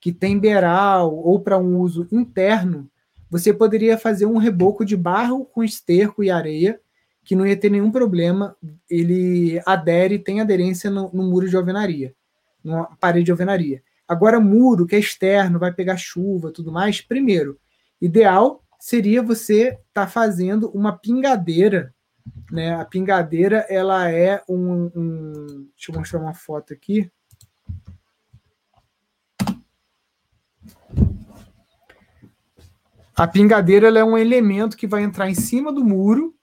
que 0.00 0.12
tem 0.12 0.38
beiral 0.38 1.14
ou 1.14 1.40
para 1.40 1.58
um 1.58 1.80
uso 1.80 2.06
interno, 2.12 2.88
você 3.28 3.52
poderia 3.52 3.98
fazer 3.98 4.26
um 4.26 4.38
reboco 4.38 4.84
de 4.84 4.96
barro 4.96 5.44
com 5.44 5.64
esterco 5.64 6.22
e 6.22 6.30
areia, 6.30 6.80
que 7.26 7.36
não 7.36 7.46
ia 7.46 7.56
ter 7.56 7.70
nenhum 7.70 7.90
problema, 7.90 8.56
ele 8.88 9.60
adere, 9.66 10.18
tem 10.18 10.40
aderência 10.40 10.88
no, 10.90 11.10
no 11.12 11.24
muro 11.24 11.48
de 11.48 11.56
alvenaria, 11.56 12.14
numa 12.64 12.86
parede 12.96 13.26
de 13.26 13.30
alvenaria. 13.32 13.82
Agora, 14.08 14.40
muro 14.40 14.86
que 14.86 14.96
é 14.96 14.98
externo, 14.98 15.58
vai 15.58 15.72
pegar 15.72 15.98
chuva, 15.98 16.52
tudo 16.52 16.72
mais, 16.72 17.02
primeiro, 17.02 17.58
ideal 18.00 18.62
seria 18.78 19.22
você 19.22 19.68
estar 19.68 19.82
tá 19.92 20.06
fazendo 20.06 20.70
uma 20.70 20.96
pingadeira 20.96 21.92
né? 22.50 22.74
A 22.74 22.84
pingadeira 22.84 23.66
ela 23.68 24.10
é 24.10 24.42
um, 24.48 24.90
um, 24.94 25.68
Deixa 25.74 25.90
eu 25.90 25.98
mostrar 25.98 26.20
uma 26.20 26.34
foto 26.34 26.72
aqui. 26.72 27.10
A 33.14 33.26
pingadeira 33.26 33.88
é 33.98 34.04
um 34.04 34.18
elemento 34.18 34.76
que 34.76 34.86
vai 34.86 35.02
entrar 35.02 35.28
em 35.30 35.34
cima 35.34 35.72
do 35.72 35.82
muro, 35.82 36.35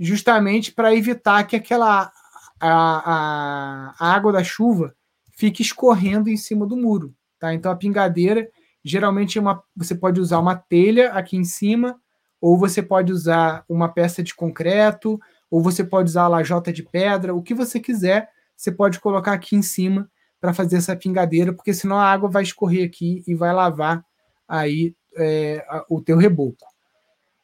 justamente 0.00 0.72
para 0.72 0.94
evitar 0.94 1.44
que 1.44 1.54
aquela 1.54 2.10
a, 2.58 2.70
a, 2.70 3.94
a, 3.98 4.14
água 4.14 4.32
da 4.32 4.42
chuva 4.42 4.94
fique 5.36 5.62
escorrendo 5.62 6.30
em 6.30 6.36
cima 6.36 6.66
do 6.66 6.76
muro. 6.76 7.14
Tá? 7.38 7.52
Então 7.52 7.70
a 7.70 7.76
pingadeira 7.76 8.48
geralmente 8.82 9.36
é 9.36 9.40
uma, 9.40 9.62
você 9.76 9.94
pode 9.94 10.18
usar 10.18 10.38
uma 10.38 10.56
telha 10.56 11.12
aqui 11.12 11.36
em 11.36 11.44
cima 11.44 12.00
ou 12.40 12.56
você 12.56 12.82
pode 12.82 13.12
usar 13.12 13.64
uma 13.68 13.88
peça 13.88 14.22
de 14.22 14.34
concreto, 14.34 15.20
ou 15.50 15.62
você 15.62 15.84
pode 15.84 16.08
usar 16.08 16.22
a 16.22 16.28
lajota 16.28 16.72
de 16.72 16.82
pedra, 16.82 17.34
o 17.34 17.42
que 17.42 17.52
você 17.52 17.78
quiser, 17.78 18.30
você 18.56 18.72
pode 18.72 18.98
colocar 18.98 19.32
aqui 19.32 19.54
em 19.54 19.62
cima 19.62 20.10
para 20.40 20.54
fazer 20.54 20.76
essa 20.76 20.96
pingadeira, 20.96 21.52
porque 21.52 21.74
senão 21.74 21.98
a 21.98 22.10
água 22.10 22.30
vai 22.30 22.42
escorrer 22.42 22.86
aqui 22.86 23.22
e 23.26 23.34
vai 23.34 23.52
lavar 23.52 24.02
aí 24.48 24.94
é, 25.18 25.62
o 25.88 26.00
teu 26.00 26.16
reboco. 26.16 26.69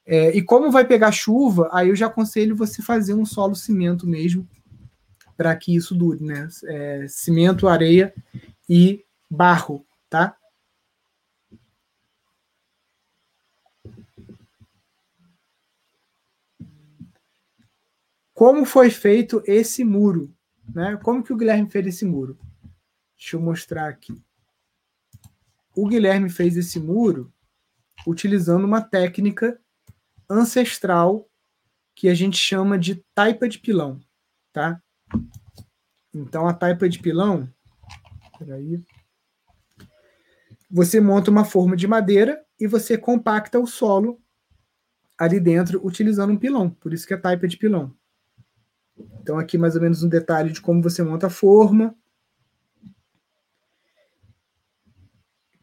É, 0.06 0.36
e 0.36 0.42
como 0.42 0.70
vai 0.70 0.86
pegar 0.86 1.10
chuva, 1.10 1.68
aí 1.72 1.88
eu 1.88 1.96
já 1.96 2.06
aconselho 2.06 2.54
você 2.54 2.80
fazer 2.80 3.14
um 3.14 3.26
solo 3.26 3.56
cimento 3.56 4.06
mesmo, 4.06 4.48
para 5.36 5.54
que 5.56 5.74
isso 5.74 5.94
dure, 5.94 6.22
né? 6.22 6.48
É, 6.64 7.06
cimento, 7.08 7.68
areia 7.68 8.14
e 8.68 9.04
barro, 9.28 9.84
tá? 10.08 10.36
como 18.36 18.66
foi 18.66 18.90
feito 18.90 19.42
esse 19.46 19.82
muro, 19.82 20.30
né? 20.68 20.98
Como 21.02 21.22
que 21.22 21.32
o 21.32 21.36
Guilherme 21.38 21.70
fez 21.70 21.86
esse 21.86 22.04
muro? 22.04 22.38
Deixa 23.16 23.34
eu 23.34 23.40
mostrar 23.40 23.88
aqui. 23.88 24.22
O 25.74 25.88
Guilherme 25.88 26.28
fez 26.28 26.54
esse 26.54 26.78
muro 26.78 27.32
utilizando 28.06 28.66
uma 28.66 28.82
técnica 28.82 29.58
ancestral 30.28 31.28
que 31.94 32.08
a 32.08 32.14
gente 32.14 32.36
chama 32.36 32.78
de 32.78 32.96
taipa 33.14 33.48
de 33.48 33.58
pilão, 33.58 34.00
tá? 34.52 34.80
Então 36.14 36.46
a 36.46 36.54
taipa 36.54 36.88
de 36.88 36.98
pilão, 36.98 37.48
você 40.70 41.00
monta 41.00 41.30
uma 41.30 41.44
forma 41.44 41.76
de 41.76 41.86
madeira 41.86 42.44
e 42.58 42.66
você 42.66 42.98
compacta 42.98 43.58
o 43.58 43.66
solo 43.66 44.20
ali 45.16 45.40
dentro 45.40 45.84
utilizando 45.84 46.32
um 46.32 46.36
pilão, 46.36 46.70
por 46.70 46.92
isso 46.92 47.06
que 47.06 47.14
é 47.14 47.16
taipa 47.16 47.48
de 47.48 47.56
pilão. 47.56 47.94
Então, 49.20 49.38
aqui 49.38 49.58
mais 49.58 49.74
ou 49.74 49.82
menos 49.82 50.02
um 50.02 50.08
detalhe 50.08 50.52
de 50.52 50.60
como 50.60 50.82
você 50.82 51.02
monta 51.02 51.26
a 51.26 51.30
forma. 51.30 51.94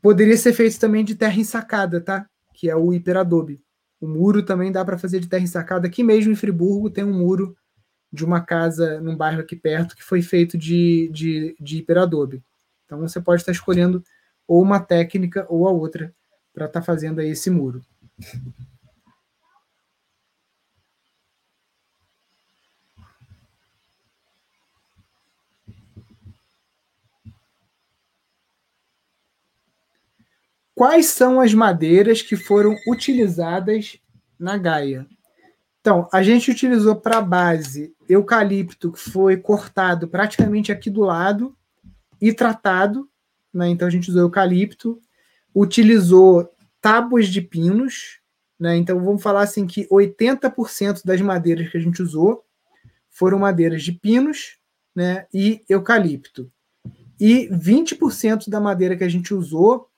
Poderia 0.01 0.37
ser 0.37 0.53
feito 0.53 0.79
também 0.79 1.03
de 1.03 1.15
terra 1.15 1.39
ensacada, 1.39 2.01
tá? 2.01 2.29
Que 2.53 2.69
é 2.69 2.75
o 2.75 2.93
hiperadobe. 2.93 3.63
O 4.03 4.07
muro 4.07 4.43
também 4.43 4.69
dá 4.69 4.83
para 4.83 4.97
fazer 4.97 5.21
de 5.21 5.29
terra 5.29 5.43
ensacada. 5.43 5.87
Aqui 5.87 6.03
mesmo 6.03 6.33
em 6.33 6.35
Friburgo 6.35 6.89
tem 6.89 7.05
um 7.05 7.17
muro 7.17 7.55
de 8.11 8.25
uma 8.25 8.41
casa 8.41 8.99
num 8.99 9.15
bairro 9.15 9.39
aqui 9.39 9.55
perto 9.55 9.95
que 9.95 10.03
foi 10.03 10.21
feito 10.21 10.57
de, 10.57 11.09
de, 11.09 11.55
de 11.57 11.77
hiperadobe. 11.77 12.43
Então 12.83 12.99
você 12.99 13.21
pode 13.21 13.41
estar 13.41 13.53
escolhendo 13.53 14.03
ou 14.45 14.61
uma 14.61 14.81
técnica 14.81 15.45
ou 15.47 15.69
a 15.69 15.71
outra 15.71 16.13
para 16.53 16.65
estar 16.65 16.81
tá 16.81 16.85
fazendo 16.85 17.21
aí 17.21 17.29
esse 17.29 17.49
muro. 17.49 17.81
Quais 30.75 31.07
são 31.07 31.39
as 31.39 31.53
madeiras 31.53 32.21
que 32.21 32.35
foram 32.35 32.75
utilizadas 32.87 33.99
na 34.39 34.57
Gaia? 34.57 35.07
Então, 35.79 36.07
a 36.11 36.23
gente 36.23 36.49
utilizou 36.49 36.95
para 36.95 37.21
base 37.21 37.93
eucalipto, 38.09 38.91
que 38.91 38.99
foi 38.99 39.37
cortado 39.37 40.07
praticamente 40.07 40.71
aqui 40.71 40.89
do 40.89 41.01
lado 41.01 41.55
e 42.19 42.33
tratado. 42.33 43.07
Né? 43.53 43.67
Então, 43.67 43.87
a 43.87 43.91
gente 43.91 44.09
usou 44.09 44.21
eucalipto, 44.21 44.99
utilizou 45.53 46.49
tábuas 46.81 47.27
de 47.27 47.41
pinos. 47.41 48.19
Né? 48.57 48.77
Então, 48.77 48.99
vamos 49.03 49.21
falar 49.21 49.41
assim 49.41 49.67
que 49.67 49.87
80% 49.89 51.01
das 51.05 51.21
madeiras 51.21 51.69
que 51.69 51.77
a 51.77 51.81
gente 51.81 52.01
usou 52.01 52.43
foram 53.09 53.37
madeiras 53.37 53.83
de 53.83 53.91
pinos 53.91 54.57
né? 54.95 55.27
e 55.31 55.61
eucalipto. 55.69 56.51
E 57.19 57.47
20% 57.49 58.49
da 58.49 58.59
madeira 58.59 58.95
que 58.95 59.03
a 59.03 59.09
gente 59.09 59.33
usou 59.33 59.89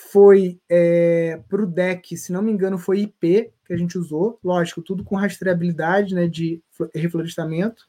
foi 0.00 0.60
é, 0.68 1.40
para 1.48 1.62
o 1.62 1.66
deck, 1.66 2.16
se 2.16 2.32
não 2.32 2.40
me 2.40 2.52
engano, 2.52 2.78
foi 2.78 3.00
IP 3.00 3.52
que 3.66 3.72
a 3.72 3.76
gente 3.76 3.98
usou, 3.98 4.38
lógico, 4.42 4.80
tudo 4.80 5.04
com 5.04 5.16
rastreabilidade 5.16 6.14
né, 6.14 6.26
de 6.26 6.62
reflorestamento. 6.94 7.84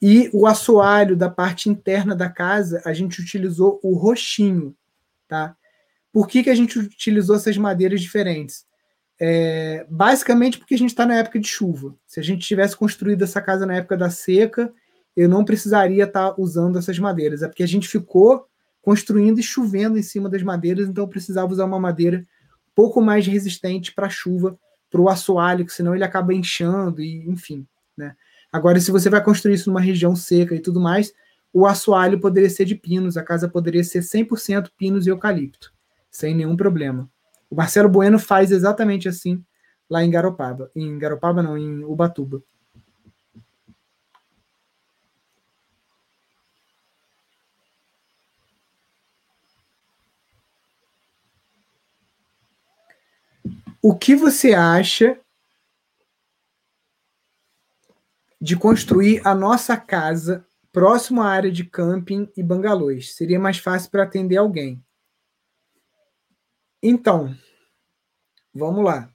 E 0.00 0.30
o 0.32 0.46
assoalho 0.46 1.16
da 1.16 1.28
parte 1.28 1.68
interna 1.68 2.14
da 2.14 2.30
casa, 2.30 2.80
a 2.84 2.92
gente 2.94 3.20
utilizou 3.20 3.80
o 3.82 3.94
roxinho. 3.94 4.74
Tá? 5.28 5.56
Por 6.12 6.28
que, 6.28 6.44
que 6.44 6.50
a 6.50 6.54
gente 6.54 6.78
utilizou 6.78 7.36
essas 7.36 7.58
madeiras 7.58 8.00
diferentes? 8.00 8.64
É, 9.20 9.86
basicamente 9.90 10.58
porque 10.58 10.74
a 10.74 10.78
gente 10.78 10.90
está 10.90 11.04
na 11.04 11.16
época 11.16 11.38
de 11.40 11.48
chuva. 11.48 11.94
Se 12.06 12.20
a 12.20 12.22
gente 12.22 12.46
tivesse 12.46 12.76
construído 12.76 13.24
essa 13.24 13.42
casa 13.42 13.66
na 13.66 13.74
época 13.74 13.96
da 13.96 14.08
seca, 14.08 14.72
eu 15.16 15.28
não 15.28 15.44
precisaria 15.44 16.04
estar 16.04 16.30
tá 16.30 16.34
usando 16.40 16.78
essas 16.78 16.98
madeiras. 16.98 17.42
É 17.42 17.48
porque 17.48 17.62
a 17.62 17.68
gente 17.68 17.88
ficou 17.88 18.48
construindo 18.84 19.40
e 19.40 19.42
chovendo 19.42 19.98
em 19.98 20.02
cima 20.02 20.28
das 20.28 20.42
madeiras, 20.42 20.86
então 20.86 21.08
precisava 21.08 21.50
usar 21.50 21.64
uma 21.64 21.80
madeira 21.80 22.22
pouco 22.74 23.00
mais 23.00 23.26
resistente 23.26 23.94
para 23.94 24.06
a 24.06 24.10
chuva, 24.10 24.58
para 24.90 25.00
o 25.00 25.08
assoalho, 25.08 25.66
senão 25.70 25.94
ele 25.94 26.04
acaba 26.04 26.34
inchando 26.34 27.00
e 27.00 27.26
enfim, 27.28 27.66
né? 27.96 28.14
Agora, 28.52 28.78
se 28.78 28.90
você 28.90 29.08
vai 29.08 29.24
construir 29.24 29.54
isso 29.54 29.70
numa 29.70 29.80
região 29.80 30.14
seca 30.14 30.54
e 30.54 30.60
tudo 30.60 30.80
mais, 30.80 31.12
o 31.52 31.66
assoalho 31.66 32.20
poderia 32.20 32.50
ser 32.50 32.66
de 32.66 32.74
pinos, 32.74 33.16
a 33.16 33.22
casa 33.22 33.48
poderia 33.48 33.82
ser 33.82 34.00
100% 34.00 34.70
pinos 34.76 35.06
e 35.06 35.10
eucalipto, 35.10 35.72
sem 36.10 36.34
nenhum 36.34 36.56
problema. 36.56 37.08
O 37.50 37.56
Marcelo 37.56 37.88
Bueno 37.88 38.18
faz 38.18 38.50
exatamente 38.52 39.08
assim 39.08 39.42
lá 39.88 40.04
em 40.04 40.10
Garopaba, 40.10 40.70
em 40.76 40.98
Garopaba 40.98 41.42
não, 41.42 41.56
em 41.56 41.82
Ubatuba. 41.84 42.42
O 53.86 53.94
que 53.94 54.16
você 54.16 54.54
acha 54.54 55.20
de 58.40 58.56
construir 58.56 59.20
a 59.26 59.34
nossa 59.34 59.76
casa 59.76 60.48
próximo 60.72 61.20
à 61.20 61.26
área 61.26 61.52
de 61.52 61.64
camping 61.64 62.32
e 62.34 62.42
bangalôs? 62.42 63.14
Seria 63.14 63.38
mais 63.38 63.58
fácil 63.58 63.90
para 63.90 64.04
atender 64.04 64.38
alguém. 64.38 64.82
Então, 66.82 67.36
vamos 68.54 68.82
lá. 68.82 69.12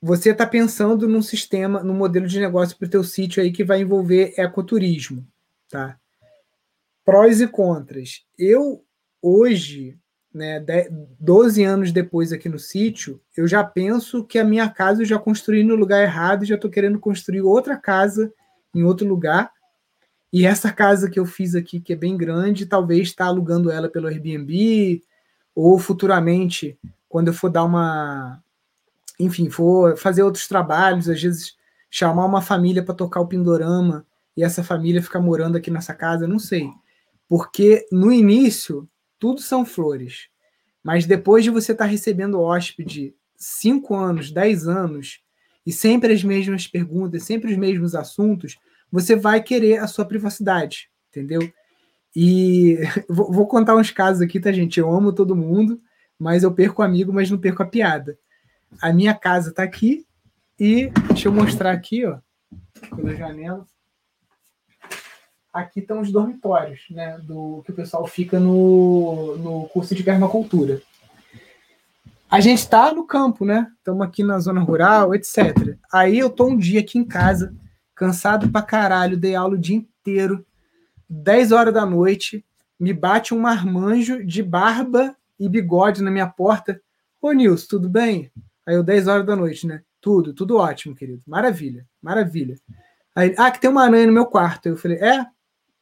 Você 0.00 0.30
está 0.30 0.46
pensando 0.46 1.08
num 1.08 1.20
sistema, 1.20 1.82
num 1.82 1.94
modelo 1.94 2.28
de 2.28 2.38
negócio 2.38 2.78
para 2.78 2.86
o 2.86 2.90
teu 2.90 3.02
sítio 3.02 3.42
aí 3.42 3.50
que 3.50 3.64
vai 3.64 3.80
envolver 3.80 4.34
ecoturismo, 4.36 5.26
tá? 5.68 5.98
Prós 7.04 7.40
e 7.40 7.48
contras. 7.48 8.24
Eu 8.38 8.86
hoje 9.20 9.98
né, 10.32 10.64
12 11.18 11.62
anos 11.64 11.92
depois 11.92 12.32
aqui 12.32 12.48
no 12.48 12.58
sítio, 12.58 13.20
eu 13.36 13.46
já 13.46 13.64
penso 13.64 14.24
que 14.24 14.38
a 14.38 14.44
minha 14.44 14.68
casa 14.68 15.02
eu 15.02 15.06
já 15.06 15.18
construí 15.18 15.64
no 15.64 15.74
lugar 15.74 16.02
errado 16.02 16.44
e 16.44 16.46
já 16.46 16.54
estou 16.54 16.70
querendo 16.70 16.98
construir 16.98 17.42
outra 17.42 17.76
casa 17.76 18.32
em 18.74 18.82
outro 18.82 19.06
lugar. 19.06 19.52
E 20.32 20.46
essa 20.46 20.72
casa 20.72 21.10
que 21.10 21.18
eu 21.18 21.26
fiz 21.26 21.54
aqui, 21.54 21.80
que 21.80 21.92
é 21.92 21.96
bem 21.96 22.16
grande, 22.16 22.66
talvez 22.66 23.08
está 23.08 23.26
alugando 23.26 23.70
ela 23.70 23.88
pelo 23.88 24.06
Airbnb, 24.06 25.02
ou 25.54 25.78
futuramente, 25.78 26.78
quando 27.08 27.28
eu 27.28 27.34
for 27.34 27.50
dar 27.50 27.64
uma. 27.64 28.40
Enfim, 29.18 29.50
for 29.50 29.96
fazer 29.98 30.22
outros 30.22 30.46
trabalhos, 30.46 31.08
às 31.08 31.20
vezes 31.20 31.56
chamar 31.90 32.24
uma 32.24 32.40
família 32.40 32.84
para 32.84 32.94
tocar 32.94 33.20
o 33.20 33.26
Pindorama 33.26 34.06
e 34.36 34.44
essa 34.44 34.62
família 34.62 35.02
ficar 35.02 35.20
morando 35.20 35.56
aqui 35.56 35.70
nessa 35.70 35.92
casa, 35.92 36.28
não 36.28 36.38
sei. 36.38 36.70
Porque 37.28 37.86
no 37.90 38.12
início 38.12 38.88
tudo 39.20 39.40
são 39.40 39.64
flores. 39.64 40.28
Mas 40.82 41.06
depois 41.06 41.44
de 41.44 41.50
você 41.50 41.72
estar 41.72 41.84
tá 41.84 41.90
recebendo 41.90 42.40
hóspede 42.40 43.14
5 43.36 43.94
anos, 43.94 44.32
10 44.32 44.66
anos, 44.66 45.20
e 45.64 45.72
sempre 45.72 46.12
as 46.12 46.24
mesmas 46.24 46.66
perguntas, 46.66 47.22
sempre 47.22 47.52
os 47.52 47.56
mesmos 47.56 47.94
assuntos, 47.94 48.56
você 48.90 49.14
vai 49.14 49.42
querer 49.42 49.78
a 49.78 49.86
sua 49.86 50.04
privacidade, 50.04 50.90
entendeu? 51.10 51.52
E 52.16 52.78
vou 53.08 53.46
contar 53.46 53.76
uns 53.76 53.90
casos 53.90 54.22
aqui, 54.22 54.40
tá, 54.40 54.50
gente? 54.50 54.80
Eu 54.80 54.90
amo 54.90 55.12
todo 55.12 55.36
mundo, 55.36 55.80
mas 56.18 56.42
eu 56.42 56.52
perco 56.52 56.82
amigo, 56.82 57.12
mas 57.12 57.30
não 57.30 57.38
perco 57.38 57.62
a 57.62 57.66
piada. 57.66 58.18
A 58.80 58.92
minha 58.92 59.14
casa 59.14 59.52
tá 59.52 59.62
aqui 59.62 60.06
e 60.58 60.90
deixa 61.08 61.28
eu 61.28 61.32
mostrar 61.32 61.72
aqui, 61.72 62.06
ó, 62.06 62.18
pela 62.96 63.14
janela 63.14 63.66
aqui 65.52 65.80
estão 65.80 66.00
os 66.00 66.12
dormitórios, 66.12 66.82
né, 66.90 67.18
do 67.22 67.62
que 67.64 67.72
o 67.72 67.74
pessoal 67.74 68.06
fica 68.06 68.38
no, 68.38 69.36
no 69.36 69.68
curso 69.68 69.94
de 69.94 70.02
permacultura. 70.02 70.80
A 72.30 72.38
gente 72.38 72.58
está 72.58 72.92
no 72.94 73.04
campo, 73.04 73.44
né? 73.44 73.66
Estamos 73.78 74.06
aqui 74.06 74.22
na 74.22 74.38
zona 74.38 74.60
rural, 74.60 75.12
etc. 75.14 75.76
Aí 75.92 76.16
eu 76.16 76.30
tô 76.30 76.46
um 76.46 76.56
dia 76.56 76.78
aqui 76.78 76.96
em 76.96 77.04
casa, 77.04 77.52
cansado 77.92 78.48
pra 78.50 78.62
caralho, 78.62 79.16
dei 79.16 79.34
aula 79.34 79.54
o 79.54 79.58
dia 79.58 79.76
inteiro, 79.76 80.46
10 81.08 81.50
horas 81.50 81.74
da 81.74 81.84
noite, 81.84 82.44
me 82.78 82.92
bate 82.92 83.34
um 83.34 83.40
marmanjo 83.40 84.24
de 84.24 84.44
barba 84.44 85.16
e 85.40 85.48
bigode 85.48 86.02
na 86.02 86.10
minha 86.10 86.28
porta. 86.28 86.80
Ô 87.20 87.32
Nilson, 87.32 87.66
tudo 87.68 87.88
bem? 87.88 88.30
Aí 88.64 88.76
eu 88.76 88.84
10 88.84 89.08
horas 89.08 89.26
da 89.26 89.34
noite, 89.34 89.66
né? 89.66 89.82
Tudo, 90.00 90.32
tudo 90.32 90.56
ótimo, 90.56 90.94
querido. 90.94 91.20
Maravilha, 91.26 91.84
maravilha. 92.00 92.56
Aí, 93.14 93.34
ah, 93.36 93.50
que 93.50 93.60
tem 93.60 93.68
uma 93.68 93.84
aranha 93.84 94.06
no 94.06 94.12
meu 94.12 94.24
quarto. 94.24 94.66
Eu 94.66 94.76
falei, 94.76 94.98
é? 94.98 95.26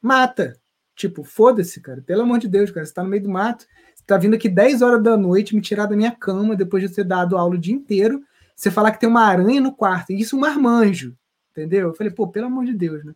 Mata. 0.01 0.57
Tipo, 0.95 1.23
foda-se, 1.23 1.79
cara. 1.81 2.01
Pelo 2.01 2.23
amor 2.23 2.39
de 2.39 2.47
Deus, 2.47 2.71
cara. 2.71 2.85
Você 2.85 2.93
tá 2.93 3.03
no 3.03 3.09
meio 3.09 3.23
do 3.23 3.29
mato. 3.29 3.65
Você 3.95 4.03
tá 4.05 4.17
vindo 4.17 4.35
aqui 4.35 4.49
10 4.49 4.81
horas 4.81 5.01
da 5.01 5.15
noite 5.15 5.55
me 5.55 5.61
tirar 5.61 5.85
da 5.85 5.95
minha 5.95 6.11
cama 6.11 6.55
depois 6.55 6.83
de 6.83 6.93
ter 6.93 7.03
dado 7.03 7.37
aula 7.37 7.55
o 7.55 7.59
dia 7.59 7.73
inteiro. 7.73 8.21
Você 8.55 8.69
falar 8.69 8.91
que 8.91 8.99
tem 8.99 9.07
uma 9.07 9.25
aranha 9.25 9.61
no 9.61 9.73
quarto. 9.73 10.11
E 10.11 10.19
isso 10.19 10.35
um 10.35 10.39
marmanjo. 10.39 11.15
Entendeu? 11.51 11.89
Eu 11.89 11.95
falei, 11.95 12.11
pô, 12.11 12.27
pelo 12.27 12.47
amor 12.47 12.65
de 12.65 12.73
Deus, 12.73 13.03
né? 13.03 13.13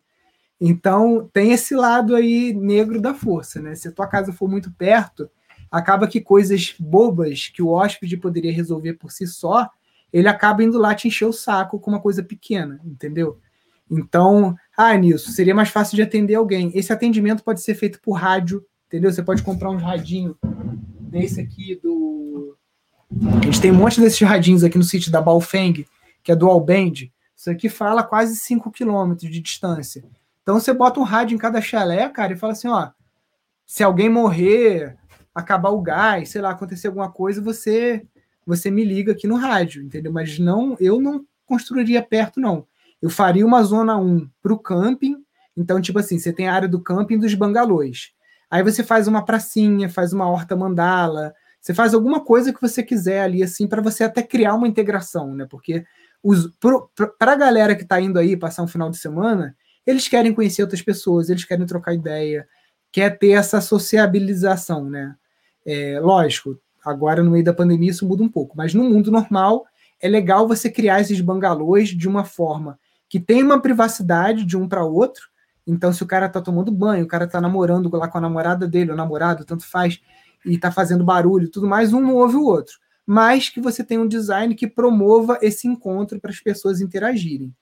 Então, 0.60 1.28
tem 1.32 1.52
esse 1.52 1.74
lado 1.74 2.14
aí 2.14 2.54
negro 2.54 3.00
da 3.00 3.12
força, 3.12 3.60
né? 3.60 3.74
Se 3.74 3.88
a 3.88 3.92
tua 3.92 4.06
casa 4.06 4.32
for 4.32 4.48
muito 4.48 4.72
perto, 4.72 5.28
acaba 5.70 6.06
que 6.06 6.20
coisas 6.20 6.74
bobas 6.78 7.48
que 7.48 7.60
o 7.60 7.68
hóspede 7.68 8.16
poderia 8.16 8.52
resolver 8.52 8.94
por 8.94 9.10
si 9.10 9.26
só, 9.26 9.68
ele 10.12 10.28
acaba 10.28 10.62
indo 10.62 10.78
lá 10.78 10.94
te 10.94 11.08
encher 11.08 11.26
o 11.26 11.32
saco 11.32 11.80
com 11.80 11.90
uma 11.90 12.00
coisa 12.00 12.22
pequena, 12.22 12.80
entendeu? 12.84 13.40
Então, 13.90 14.56
ah, 14.76 14.96
Nilson, 14.96 15.30
seria 15.30 15.54
mais 15.54 15.68
fácil 15.68 15.96
de 15.96 16.02
atender 16.02 16.34
alguém. 16.34 16.70
Esse 16.74 16.92
atendimento 16.92 17.44
pode 17.44 17.60
ser 17.60 17.74
feito 17.74 18.00
por 18.00 18.12
rádio, 18.12 18.64
entendeu? 18.86 19.12
Você 19.12 19.22
pode 19.22 19.42
comprar 19.42 19.70
um 19.70 19.76
radinho 19.76 20.36
desse 21.00 21.40
aqui 21.40 21.78
do. 21.82 22.56
A 23.40 23.44
gente 23.44 23.60
tem 23.60 23.70
um 23.70 23.76
monte 23.76 24.00
desses 24.00 24.20
radinhos 24.20 24.64
aqui 24.64 24.78
no 24.78 24.84
sítio 24.84 25.12
da 25.12 25.20
Baofeng, 25.20 25.86
que 26.22 26.32
é 26.32 26.36
dual 26.36 26.60
band. 26.60 26.92
Isso 27.36 27.50
aqui 27.50 27.68
fala 27.68 28.02
quase 28.02 28.36
5 28.36 28.70
km 28.72 29.14
de 29.14 29.40
distância. 29.40 30.04
Então 30.42 30.58
você 30.58 30.72
bota 30.72 30.98
um 30.98 31.04
rádio 31.04 31.34
em 31.34 31.38
cada 31.38 31.60
chalé, 31.60 32.08
cara, 32.08 32.32
e 32.32 32.36
fala 32.36 32.52
assim: 32.52 32.68
ó, 32.68 32.90
se 33.66 33.82
alguém 33.84 34.08
morrer, 34.08 34.96
acabar 35.34 35.70
o 35.70 35.82
gás, 35.82 36.30
sei 36.30 36.40
lá, 36.40 36.50
acontecer 36.50 36.88
alguma 36.88 37.10
coisa, 37.10 37.40
você 37.40 38.04
você 38.46 38.70
me 38.70 38.84
liga 38.84 39.12
aqui 39.12 39.26
no 39.26 39.36
rádio, 39.36 39.82
entendeu? 39.82 40.12
Mas 40.12 40.38
não, 40.38 40.76
eu 40.78 41.00
não 41.00 41.24
construiria 41.46 42.02
perto, 42.02 42.40
não 42.40 42.66
eu 43.04 43.10
faria 43.10 43.44
uma 43.44 43.62
zona 43.62 43.98
1 43.98 44.30
para 44.42 44.54
o 44.54 44.58
camping. 44.58 45.22
Então, 45.54 45.78
tipo 45.78 45.98
assim, 45.98 46.18
você 46.18 46.32
tem 46.32 46.48
a 46.48 46.54
área 46.54 46.66
do 46.66 46.80
camping 46.80 47.18
dos 47.18 47.34
bangalôs. 47.34 48.12
Aí 48.50 48.62
você 48.62 48.82
faz 48.82 49.06
uma 49.06 49.22
pracinha, 49.22 49.90
faz 49.90 50.14
uma 50.14 50.26
horta 50.26 50.56
mandala, 50.56 51.34
você 51.60 51.74
faz 51.74 51.92
alguma 51.92 52.24
coisa 52.24 52.50
que 52.50 52.62
você 52.62 52.82
quiser 52.82 53.20
ali, 53.20 53.42
assim, 53.42 53.66
para 53.66 53.82
você 53.82 54.04
até 54.04 54.22
criar 54.22 54.54
uma 54.54 54.66
integração, 54.66 55.34
né? 55.34 55.46
Porque 55.50 55.84
para 57.18 57.32
a 57.32 57.36
galera 57.36 57.76
que 57.76 57.82
está 57.82 58.00
indo 58.00 58.18
aí 58.18 58.38
passar 58.38 58.62
um 58.62 58.66
final 58.66 58.88
de 58.88 58.96
semana, 58.96 59.54
eles 59.86 60.08
querem 60.08 60.32
conhecer 60.32 60.62
outras 60.62 60.80
pessoas, 60.80 61.28
eles 61.28 61.44
querem 61.44 61.66
trocar 61.66 61.92
ideia, 61.92 62.48
quer 62.90 63.18
ter 63.18 63.32
essa 63.32 63.60
sociabilização, 63.60 64.88
né? 64.88 65.14
É, 65.66 66.00
lógico, 66.00 66.58
agora 66.82 67.22
no 67.22 67.32
meio 67.32 67.44
da 67.44 67.52
pandemia 67.52 67.90
isso 67.90 68.08
muda 68.08 68.22
um 68.22 68.30
pouco, 68.30 68.56
mas 68.56 68.72
no 68.72 68.82
mundo 68.82 69.10
normal 69.10 69.66
é 70.00 70.08
legal 70.08 70.48
você 70.48 70.70
criar 70.70 71.02
esses 71.02 71.20
bangalôs 71.20 71.90
de 71.90 72.08
uma 72.08 72.24
forma 72.24 72.78
que 73.14 73.20
tem 73.20 73.44
uma 73.44 73.62
privacidade 73.62 74.44
de 74.44 74.56
um 74.56 74.68
para 74.68 74.84
outro. 74.84 75.28
Então, 75.64 75.92
se 75.92 76.02
o 76.02 76.06
cara 76.06 76.28
tá 76.28 76.40
tomando 76.40 76.72
banho, 76.72 77.04
o 77.04 77.06
cara 77.06 77.28
tá 77.28 77.40
namorando 77.40 77.88
lá 77.96 78.08
com 78.08 78.18
a 78.18 78.20
namorada 78.20 78.66
dele, 78.66 78.90
o 78.90 78.96
namorado, 78.96 79.44
tanto 79.44 79.64
faz, 79.64 80.00
e 80.44 80.58
tá 80.58 80.72
fazendo 80.72 81.04
barulho 81.04 81.48
tudo 81.48 81.68
mais, 81.68 81.92
um 81.92 82.00
não 82.00 82.16
ouve 82.16 82.34
o 82.34 82.42
outro. 82.42 82.76
Mas 83.06 83.48
que 83.48 83.60
você 83.60 83.84
tem 83.84 83.98
um 83.98 84.08
design 84.08 84.52
que 84.56 84.66
promova 84.66 85.38
esse 85.40 85.68
encontro 85.68 86.20
para 86.20 86.32
as 86.32 86.40
pessoas 86.40 86.80
interagirem. 86.80 87.54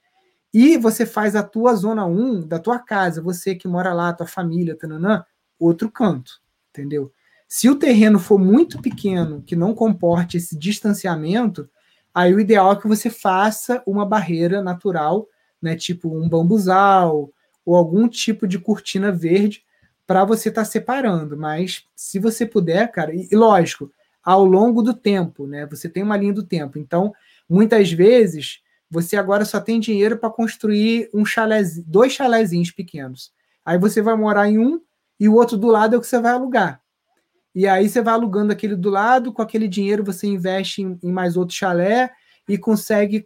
E 0.55 0.78
você 0.78 1.05
faz 1.05 1.36
a 1.36 1.42
tua 1.42 1.74
zona 1.74 2.07
1 2.07 2.48
da 2.48 2.59
tua 2.59 2.78
casa, 2.78 3.20
você 3.20 3.55
que 3.55 3.68
mora 3.68 3.92
lá, 3.92 4.11
tua 4.14 4.26
família, 4.26 4.74
tananã, 4.74 5.22
outro 5.59 5.90
canto, 5.90 6.40
entendeu? 6.70 7.12
Se 7.46 7.68
o 7.68 7.76
terreno 7.76 8.18
for 8.18 8.38
muito 8.38 8.80
pequeno, 8.80 9.42
que 9.42 9.55
não 9.55 9.74
comporte 9.74 10.38
esse 10.38 10.59
distanciamento, 10.59 11.68
aí 12.14 12.32
o 12.32 12.40
ideal 12.40 12.72
é 12.72 12.76
que 12.76 12.88
você 12.88 13.11
faça 13.11 13.82
uma 13.86 14.07
barreira 14.07 14.62
natural 14.62 15.28
né, 15.63 15.77
tipo 15.77 16.15
um 16.15 16.29
bambuzal 16.29 17.31
ou 17.65 17.77
algum 17.77 18.09
tipo 18.09 18.47
de 18.47 18.59
cortina 18.59 19.13
verde 19.13 19.65
para 20.07 20.25
você 20.25 20.49
estar 20.49 20.63
tá 20.63 20.65
separando. 20.65 21.37
Mas 21.37 21.85
se 21.95 22.19
você 22.19 22.45
puder, 22.45 22.91
cara, 22.91 23.15
e, 23.15 23.29
lógico, 23.33 23.91
ao 24.23 24.45
longo 24.45 24.83
do 24.83 24.95
tempo, 24.95 25.47
né? 25.47 25.67
Você 25.67 25.89
tem 25.89 26.03
uma 26.03 26.17
linha 26.17 26.33
do 26.33 26.43
tempo. 26.43 26.79
Então, 26.79 27.13
muitas 27.49 27.91
vezes 27.93 28.61
você 28.91 29.17
agora 29.17 29.45
só 29.45 29.61
tem 29.61 29.81
dinheiro 29.81 30.19
para 30.19 30.31
construir 30.31 31.09
um 31.15 31.25
chalés, 31.25 31.83
dois 31.83 32.13
chalézinhos 32.13 32.71
pequenos. 32.71 33.33
Aí 33.65 33.79
você 33.79 34.03
vai 34.03 34.17
morar 34.17 34.49
em 34.51 34.59
um 34.59 34.81
e 35.19 35.29
o 35.29 35.35
outro 35.35 35.57
do 35.57 35.69
lado 35.69 35.95
é 35.95 35.99
o 35.99 36.01
que 36.01 36.07
você 36.07 36.21
vai 36.21 36.33
alugar. 36.33 36.81
E 37.55 37.67
aí 37.67 37.89
você 37.89 38.03
vai 38.03 38.15
alugando 38.15 38.53
aquele 38.53 38.77
do 38.77 38.91
lado, 38.91 39.33
com 39.33 39.43
aquele 39.43 39.69
dinheiro 39.69 40.05
você 40.05 40.27
investe 40.27 40.83
em, 40.83 40.99
em 41.03 41.13
mais 41.13 41.37
outro 41.37 41.55
chalé 41.55 42.13
e 42.49 42.59
consegue 42.59 43.24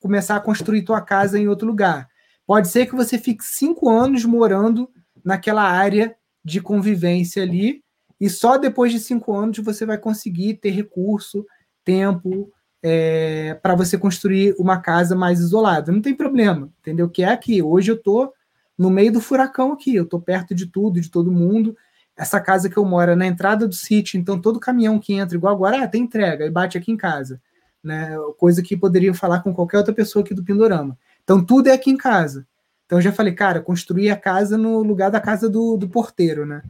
começar 0.00 0.36
a 0.36 0.40
construir 0.40 0.82
tua 0.82 1.00
casa 1.00 1.38
em 1.38 1.48
outro 1.48 1.66
lugar. 1.66 2.08
Pode 2.46 2.68
ser 2.68 2.86
que 2.86 2.94
você 2.94 3.18
fique 3.18 3.44
cinco 3.44 3.88
anos 3.88 4.24
morando 4.24 4.88
naquela 5.24 5.62
área 5.62 6.14
de 6.44 6.60
convivência 6.60 7.42
ali, 7.42 7.82
e 8.20 8.30
só 8.30 8.56
depois 8.56 8.92
de 8.92 9.00
cinco 9.00 9.34
anos 9.34 9.58
você 9.58 9.84
vai 9.84 9.98
conseguir 9.98 10.54
ter 10.54 10.70
recurso, 10.70 11.44
tempo 11.84 12.50
é, 12.82 13.58
para 13.62 13.74
você 13.74 13.98
construir 13.98 14.54
uma 14.58 14.80
casa 14.80 15.16
mais 15.16 15.40
isolada. 15.40 15.90
Não 15.90 16.00
tem 16.00 16.14
problema, 16.14 16.70
entendeu? 16.80 17.10
Que 17.10 17.24
é 17.24 17.28
aqui. 17.28 17.60
Hoje 17.62 17.90
eu 17.90 18.00
tô 18.00 18.32
no 18.78 18.90
meio 18.90 19.12
do 19.12 19.20
furacão 19.20 19.72
aqui, 19.72 19.94
eu 19.94 20.06
tô 20.06 20.20
perto 20.20 20.54
de 20.54 20.66
tudo, 20.66 21.00
de 21.00 21.10
todo 21.10 21.32
mundo. 21.32 21.76
Essa 22.16 22.40
casa 22.40 22.70
que 22.70 22.76
eu 22.76 22.84
moro 22.84 23.10
é 23.10 23.16
na 23.16 23.26
entrada 23.26 23.66
do 23.66 23.74
sítio, 23.74 24.18
então 24.18 24.40
todo 24.40 24.60
caminhão 24.60 24.98
que 24.98 25.14
entra, 25.14 25.36
igual 25.36 25.54
agora, 25.54 25.82
ah, 25.82 25.88
tem 25.88 26.04
entrega, 26.04 26.46
e 26.46 26.50
bate 26.50 26.78
aqui 26.78 26.92
em 26.92 26.96
casa 26.96 27.40
né? 27.86 28.16
Coisa 28.36 28.62
que 28.62 28.76
poderia 28.76 29.14
falar 29.14 29.40
com 29.40 29.54
qualquer 29.54 29.78
outra 29.78 29.94
pessoa 29.94 30.24
aqui 30.24 30.34
do 30.34 30.44
Pindorama. 30.44 30.98
Então 31.22 31.44
tudo 31.44 31.68
é 31.68 31.72
aqui 31.72 31.90
em 31.90 31.96
casa. 31.96 32.46
Então 32.84 32.98
eu 32.98 33.02
já 33.02 33.12
falei, 33.12 33.32
cara, 33.32 33.60
construir 33.60 34.10
a 34.10 34.16
casa 34.16 34.58
no 34.58 34.82
lugar 34.82 35.10
da 35.10 35.20
casa 35.20 35.48
do, 35.48 35.76
do 35.76 35.88
porteiro, 35.88 36.44
né? 36.44 36.62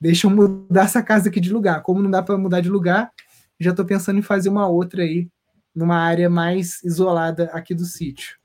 Deixa 0.00 0.26
eu 0.26 0.30
mudar 0.30 0.84
essa 0.84 1.02
casa 1.02 1.28
aqui 1.28 1.40
de 1.40 1.52
lugar. 1.52 1.82
Como 1.82 2.02
não 2.02 2.10
dá 2.10 2.22
para 2.22 2.36
mudar 2.36 2.60
de 2.60 2.68
lugar, 2.68 3.12
já 3.60 3.70
estou 3.70 3.84
pensando 3.84 4.18
em 4.18 4.22
fazer 4.22 4.48
uma 4.48 4.66
outra 4.66 5.02
aí, 5.02 5.28
numa 5.74 5.96
área 5.96 6.28
mais 6.28 6.82
isolada 6.82 7.44
aqui 7.52 7.74
do 7.74 7.84
sítio. 7.84 8.36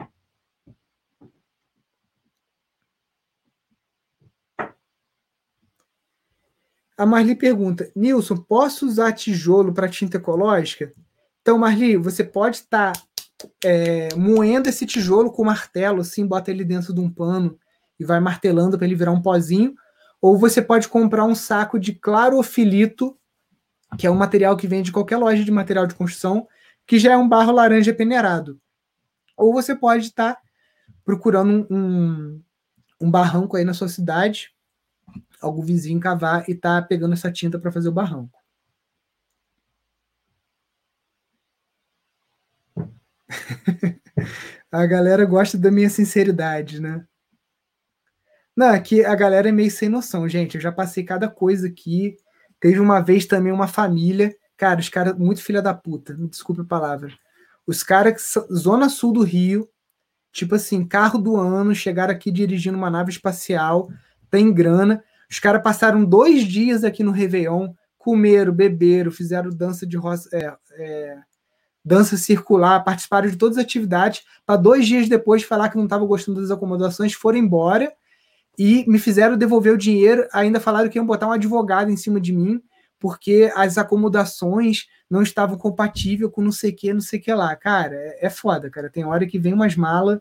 A 6.97 7.05
Marli 7.05 7.35
pergunta: 7.35 7.91
Nilson, 7.95 8.37
posso 8.37 8.87
usar 8.87 9.11
tijolo 9.13 9.73
para 9.73 9.89
tinta 9.89 10.17
ecológica? 10.17 10.93
Então, 11.47 11.57
Marli, 11.57 11.95
você 11.95 12.25
pode 12.25 12.57
estar 12.57 12.91
tá, 12.91 13.01
é, 13.63 14.13
moendo 14.15 14.67
esse 14.67 14.85
tijolo 14.85 15.31
com 15.31 15.45
martelo, 15.45 16.01
assim, 16.01 16.27
bota 16.27 16.51
ele 16.51 16.65
dentro 16.65 16.93
de 16.93 16.99
um 16.99 17.09
pano 17.09 17.57
e 17.97 18.03
vai 18.03 18.19
martelando 18.19 18.77
para 18.77 18.85
ele 18.85 18.95
virar 18.95 19.13
um 19.13 19.21
pozinho. 19.21 19.73
Ou 20.21 20.37
você 20.37 20.61
pode 20.61 20.89
comprar 20.89 21.23
um 21.23 21.33
saco 21.33 21.79
de 21.79 21.93
clarofilito, 21.93 23.17
que 23.97 24.05
é 24.05 24.11
um 24.11 24.15
material 24.15 24.57
que 24.57 24.67
vem 24.67 24.83
de 24.83 24.91
qualquer 24.91 25.15
loja 25.15 25.41
de 25.41 25.49
material 25.49 25.87
de 25.87 25.95
construção, 25.95 26.45
que 26.85 26.99
já 26.99 27.13
é 27.13 27.17
um 27.17 27.29
barro 27.29 27.53
laranja 27.53 27.93
peneirado. 27.93 28.59
Ou 29.37 29.53
você 29.53 29.73
pode 29.73 30.07
estar 30.07 30.35
tá 30.35 30.41
procurando 31.05 31.65
um, 31.69 32.41
um 32.99 33.09
barranco 33.09 33.55
aí 33.55 33.63
na 33.63 33.73
sua 33.73 33.87
cidade 33.87 34.51
algum 35.41 35.61
vizinho 35.61 35.97
cavar 35.97 36.43
e 36.49 36.53
tá 36.53 36.81
pegando 36.81 37.13
essa 37.13 37.31
tinta 37.31 37.57
para 37.57 37.71
fazer 37.71 37.87
o 37.87 37.93
barranco. 37.93 38.37
a 44.71 44.85
galera 44.85 45.25
gosta 45.25 45.57
da 45.57 45.71
minha 45.71 45.89
sinceridade, 45.89 46.81
né? 46.81 47.05
Não, 48.55 48.71
é 48.71 48.79
que 48.79 49.05
a 49.05 49.13
galera 49.13 49.49
é 49.49 49.51
meio 49.51 49.69
sem 49.69 49.87
noção, 49.87 50.27
gente. 50.27 50.55
Eu 50.55 50.61
já 50.61 50.71
passei 50.71 51.03
cada 51.03 51.27
coisa 51.27 51.67
aqui. 51.67 52.17
Teve 52.59 52.79
uma 52.79 52.99
vez 52.99 53.25
também 53.25 53.53
uma 53.53 53.67
família. 53.67 54.35
Cara, 54.57 54.79
os 54.79 54.89
caras, 54.89 55.15
muito 55.15 55.43
filha 55.43 55.61
da 55.61 55.73
puta, 55.73 56.15
me 56.15 56.27
desculpe 56.27 56.61
a 56.61 56.65
palavra. 56.65 57.13
Os 57.67 57.83
caras, 57.83 58.33
zona 58.51 58.89
sul 58.89 59.13
do 59.13 59.21
Rio, 59.21 59.69
tipo 60.31 60.55
assim, 60.55 60.83
carro 60.83 61.19
do 61.19 61.35
ano, 61.35 61.75
chegaram 61.75 62.13
aqui 62.13 62.31
dirigindo 62.31 62.77
uma 62.77 62.89
nave 62.89 63.11
espacial, 63.11 63.89
tem 64.31 64.51
grana. 64.51 65.03
Os 65.29 65.39
caras 65.39 65.61
passaram 65.61 66.03
dois 66.03 66.43
dias 66.43 66.83
aqui 66.83 67.03
no 67.03 67.11
Réveillon, 67.11 67.73
comeram, 67.97 68.53
beberam, 68.53 69.11
fizeram 69.11 69.51
dança 69.51 69.85
de 69.85 69.97
roça, 69.97 70.29
é, 70.33 70.55
é, 70.79 71.17
dança 71.87 72.17
circular, 72.17 72.83
participaram 72.83 73.29
de 73.29 73.37
todas 73.37 73.57
as 73.57 73.63
atividades, 73.63 74.23
para 74.45 74.57
dois 74.57 74.85
dias 74.85 75.07
depois 75.07 75.43
falar 75.43 75.69
que 75.69 75.77
não 75.77 75.85
estavam 75.85 76.05
gostando 76.05 76.41
das 76.41 76.51
acomodações, 76.51 77.13
foram 77.13 77.39
embora 77.39 77.91
e 78.57 78.83
me 78.87 78.99
fizeram 78.99 79.37
devolver 79.37 79.73
o 79.73 79.77
dinheiro, 79.77 80.27
ainda 80.33 80.59
falaram 80.59 80.89
que 80.89 80.97
iam 80.97 81.05
botar 81.05 81.27
um 81.27 81.31
advogado 81.31 81.89
em 81.89 81.97
cima 81.97 82.19
de 82.19 82.33
mim, 82.33 82.61
porque 82.99 83.51
as 83.55 83.77
acomodações 83.77 84.87
não 85.09 85.21
estavam 85.21 85.57
compatíveis 85.57 86.31
com 86.31 86.41
não 86.41 86.51
sei 86.51 86.71
o 86.71 86.75
que, 86.75 86.93
não 86.93 87.01
sei 87.01 87.19
o 87.19 87.21
que 87.21 87.33
lá. 87.33 87.55
Cara, 87.55 87.95
é, 87.95 88.25
é 88.25 88.29
foda, 88.29 88.69
cara. 88.69 88.89
Tem 88.89 89.05
hora 89.05 89.25
que 89.25 89.39
vem 89.39 89.53
umas 89.53 89.75
malas 89.75 90.19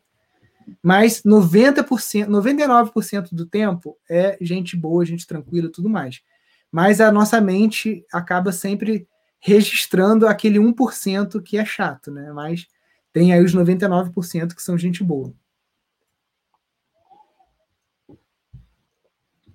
mas 0.82 1.22
90%, 1.22 2.26
99% 2.26 3.28
do 3.32 3.46
tempo 3.46 3.96
é 4.08 4.36
gente 4.40 4.76
boa, 4.76 5.04
gente 5.04 5.26
tranquila, 5.26 5.70
tudo 5.72 5.88
mais. 5.88 6.20
Mas 6.70 7.00
a 7.00 7.12
nossa 7.12 7.40
mente 7.40 8.04
acaba 8.12 8.50
sempre 8.50 9.06
registrando 9.41 10.26
aquele 10.26 10.59
1% 10.59 11.43
que 11.43 11.57
é 11.59 11.64
chato, 11.64 12.11
né? 12.11 12.32
Mas 12.32 12.66
tem 13.12 13.32
aí 13.32 13.43
os 13.43 13.55
99% 13.55 14.55
que 14.55 14.62
são 14.62 14.76
gente 14.76 15.03
boa. 15.03 15.32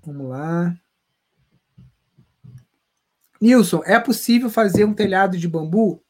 Vamos 0.04 0.30
lá. 0.30 0.76
Nilson, 3.40 3.82
é 3.86 4.00
possível 4.00 4.50
fazer 4.50 4.86
um 4.86 4.94
telhado 4.94 5.38
de 5.38 5.48
bambu? 5.48 6.04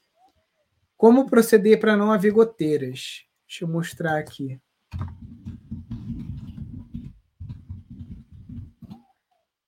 Como 0.97 1.25
proceder 1.29 1.79
para 1.79 1.97
não 1.97 2.11
haver 2.11 2.31
goteiras? 2.31 3.25
Deixa 3.47 3.63
eu 3.63 3.67
mostrar 3.67 4.17
aqui. 4.17 4.61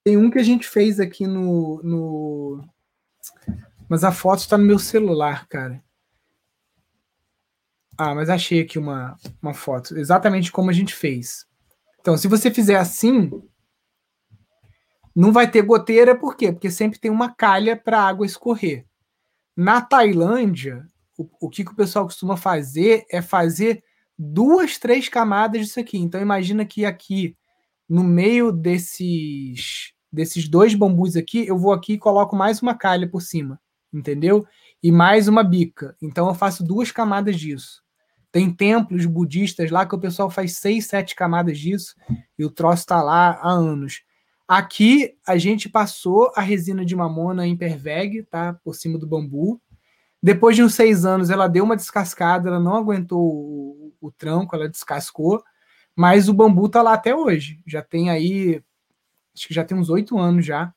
Tem 0.04 0.18
um 0.18 0.30
que 0.30 0.38
a 0.38 0.44
gente 0.44 0.68
fez 0.68 1.00
aqui 1.00 1.26
no. 1.26 1.82
no... 1.82 2.73
Mas 3.94 4.04
a 4.04 4.12
foto 4.12 4.40
está 4.40 4.58
no 4.58 4.66
meu 4.66 4.80
celular, 4.80 5.48
cara. 5.48 5.80
Ah, 7.96 8.16
mas 8.16 8.28
achei 8.28 8.60
aqui 8.60 8.80
uma, 8.80 9.16
uma 9.40 9.54
foto. 9.54 9.96
Exatamente 9.96 10.52
como 10.52 10.72
a 10.72 10.74
gente 10.74 10.96
fez. 10.96 11.46
Então, 12.00 12.18
se 12.18 12.28
você 12.28 12.50
fizer 12.50 12.76
assim, 12.76 13.30
não 15.16 15.32
vai 15.32 15.48
ter 15.48 15.62
goteira, 15.62 16.18
por 16.18 16.36
quê? 16.36 16.52
Porque 16.52 16.72
sempre 16.72 17.00
tem 17.00 17.12
uma 17.12 17.36
calha 17.36 17.78
para 17.78 18.00
a 18.00 18.08
água 18.08 18.26
escorrer. 18.26 18.84
Na 19.56 19.80
Tailândia, 19.80 20.88
o, 21.16 21.30
o 21.42 21.48
que, 21.48 21.64
que 21.64 21.74
o 21.74 21.76
pessoal 21.76 22.06
costuma 22.06 22.36
fazer 22.36 23.06
é 23.12 23.22
fazer 23.22 23.84
duas, 24.18 24.80
três 24.80 25.08
camadas 25.08 25.62
disso 25.62 25.80
aqui. 25.80 26.00
Então 26.00 26.20
imagina 26.20 26.66
que 26.66 26.84
aqui 26.84 27.38
no 27.88 28.04
meio 28.04 28.52
desses 28.52 29.94
desses 30.12 30.48
dois 30.48 30.74
bambus 30.76 31.16
aqui, 31.16 31.46
eu 31.46 31.58
vou 31.60 31.74
aqui 31.74 31.94
e 31.94 32.00
coloco 32.00 32.36
mais 32.36 32.60
uma 32.62 32.76
calha 32.76 33.10
por 33.10 33.22
cima, 33.22 33.60
entendeu? 33.94 34.46
E 34.82 34.92
mais 34.92 35.28
uma 35.28 35.44
bica. 35.44 35.96
Então 36.02 36.28
eu 36.28 36.34
faço 36.34 36.64
duas 36.64 36.92
camadas 36.92 37.40
disso. 37.40 37.84
Tem 38.32 38.50
templos 38.52 39.06
budistas 39.06 39.70
lá 39.70 39.86
que 39.86 39.94
o 39.94 40.00
pessoal 40.00 40.30
faz 40.30 40.58
seis, 40.58 40.88
sete 40.88 41.16
camadas 41.16 41.60
disso 41.60 41.96
e 42.38 42.44
o 42.44 42.50
troço 42.50 42.82
está 42.82 43.02
lá 43.02 43.40
há 43.42 43.52
anos. 43.52 44.02
Aqui 44.48 45.16
a 45.26 45.38
gente 45.38 45.70
passou 45.70 46.32
a 46.36 46.42
resina 46.42 46.84
de 46.84 46.96
mamona 46.96 47.46
em 47.48 47.56
perveg, 47.56 48.24
tá? 48.24 48.54
Por 48.64 48.76
cima 48.76 48.98
do 48.98 49.08
bambu. 49.08 49.62
Depois 50.22 50.56
de 50.56 50.64
uns 50.64 50.74
seis 50.74 51.06
anos, 51.06 51.30
ela 51.30 51.48
deu 51.48 51.64
uma 51.64 51.76
descascada, 51.76 52.50
ela 52.50 52.60
não 52.60 52.76
aguentou 52.76 53.22
o, 53.22 53.94
o 54.02 54.12
tranco, 54.12 54.56
ela 54.56 54.70
descascou, 54.70 55.44
mas 55.96 56.28
o 56.28 56.34
bambu 56.34 56.68
tá 56.70 56.82
lá 56.82 56.94
até 56.94 57.16
hoje. 57.16 57.62
Já 57.68 57.82
tem 57.82 58.10
aí, 58.10 58.64
acho 59.36 59.48
que 59.48 59.54
já 59.54 59.64
tem 59.64 59.78
uns 59.78 59.90
oito 59.90 60.18
anos 60.18 60.46
já, 60.46 60.74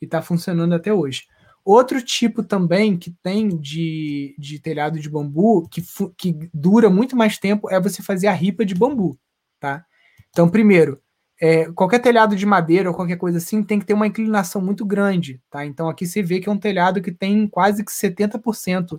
e 0.00 0.06
tá 0.06 0.20
funcionando 0.20 0.74
até 0.74 0.92
hoje. 0.92 1.24
Outro 1.70 2.00
tipo 2.00 2.42
também 2.42 2.96
que 2.96 3.14
tem 3.22 3.46
de, 3.46 4.34
de 4.38 4.58
telhado 4.58 4.98
de 4.98 5.06
bambu, 5.06 5.68
que, 5.68 5.82
que 6.16 6.48
dura 6.54 6.88
muito 6.88 7.14
mais 7.14 7.36
tempo, 7.36 7.68
é 7.68 7.78
você 7.78 8.02
fazer 8.02 8.26
a 8.26 8.32
ripa 8.32 8.64
de 8.64 8.74
bambu, 8.74 9.18
tá? 9.60 9.84
Então, 10.30 10.48
primeiro, 10.48 10.98
é, 11.38 11.70
qualquer 11.72 11.98
telhado 11.98 12.34
de 12.34 12.46
madeira 12.46 12.88
ou 12.88 12.96
qualquer 12.96 13.18
coisa 13.18 13.36
assim 13.36 13.62
tem 13.62 13.78
que 13.78 13.84
ter 13.84 13.92
uma 13.92 14.06
inclinação 14.06 14.62
muito 14.62 14.82
grande, 14.82 15.42
tá? 15.50 15.62
Então 15.66 15.90
aqui 15.90 16.06
você 16.06 16.22
vê 16.22 16.40
que 16.40 16.48
é 16.48 16.52
um 16.52 16.56
telhado 16.56 17.02
que 17.02 17.12
tem 17.12 17.46
quase 17.46 17.84
que 17.84 17.92
70% 17.92 18.98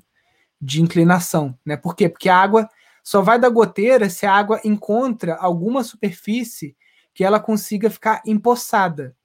de 0.61 0.79
inclinação, 0.79 1.57
né? 1.65 1.75
Por 1.75 1.95
quê? 1.95 2.07
Porque 2.07 2.29
a 2.29 2.37
água 2.37 2.69
só 3.03 3.19
vai 3.19 3.39
da 3.39 3.49
goteira 3.49 4.11
se 4.11 4.27
a 4.27 4.31
água 4.31 4.61
encontra 4.63 5.33
alguma 5.37 5.83
superfície 5.83 6.77
que 7.15 7.23
ela 7.23 7.39
consiga 7.39 7.89
ficar 7.89 8.21
empoçada. 8.27 9.15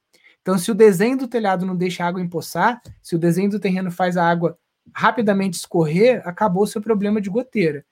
Então, 0.45 0.59
se 0.59 0.71
o 0.71 0.75
desenho 0.75 1.17
do 1.17 1.27
telhado 1.27 1.65
não 1.65 1.75
deixa 1.75 2.05
a 2.05 2.07
água 2.07 2.21
empoçar, 2.21 2.83
se 3.03 3.17
o 3.17 3.19
desenho 3.19 3.49
do 3.49 3.59
terreno 3.59 3.91
faz 3.91 4.15
a 4.15 4.29
água 4.29 4.59
rapidamente 4.95 5.57
escorrer, 5.57 6.21
acabou 6.29 6.65
o 6.65 6.67
seu 6.67 6.83
problema 6.83 7.19
de 7.19 7.31
goteira. 7.31 7.83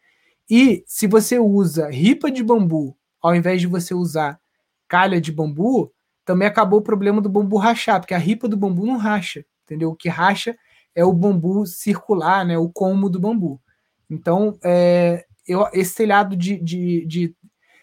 E 0.51 0.85
se 0.87 1.07
você 1.07 1.39
usa 1.39 1.89
ripa 1.89 2.31
de 2.31 2.45
bambu, 2.45 2.95
ao 3.23 3.35
invés 3.35 3.59
de 3.59 3.67
você 3.67 3.95
usar 3.95 4.39
calha 4.87 5.19
de 5.19 5.33
bambu, 5.33 5.91
também 6.27 6.47
acabou 6.47 6.81
o 6.81 6.83
problema 6.83 7.23
do 7.23 7.29
bambu 7.31 7.57
rachar, 7.57 7.99
porque 7.99 8.13
a 8.13 8.19
ripa 8.19 8.47
do 8.47 8.57
bambu 8.59 8.85
não 8.85 8.99
racha, 8.99 9.47
entendeu? 9.65 9.89
O 9.89 9.97
que 9.97 10.11
racha 10.11 10.55
é 10.95 11.03
o 11.03 11.13
bambu 11.15 11.65
circular, 11.65 12.45
né? 12.45 12.59
O 12.59 12.69
como 12.69 13.09
do 13.09 13.19
bambu. 13.19 13.59
Então, 14.11 14.59
é, 14.63 15.25
eu, 15.49 15.67
esse 15.73 15.95
telhado 15.95 16.37
de, 16.37 16.59
de, 16.59 17.07
de, 17.07 17.35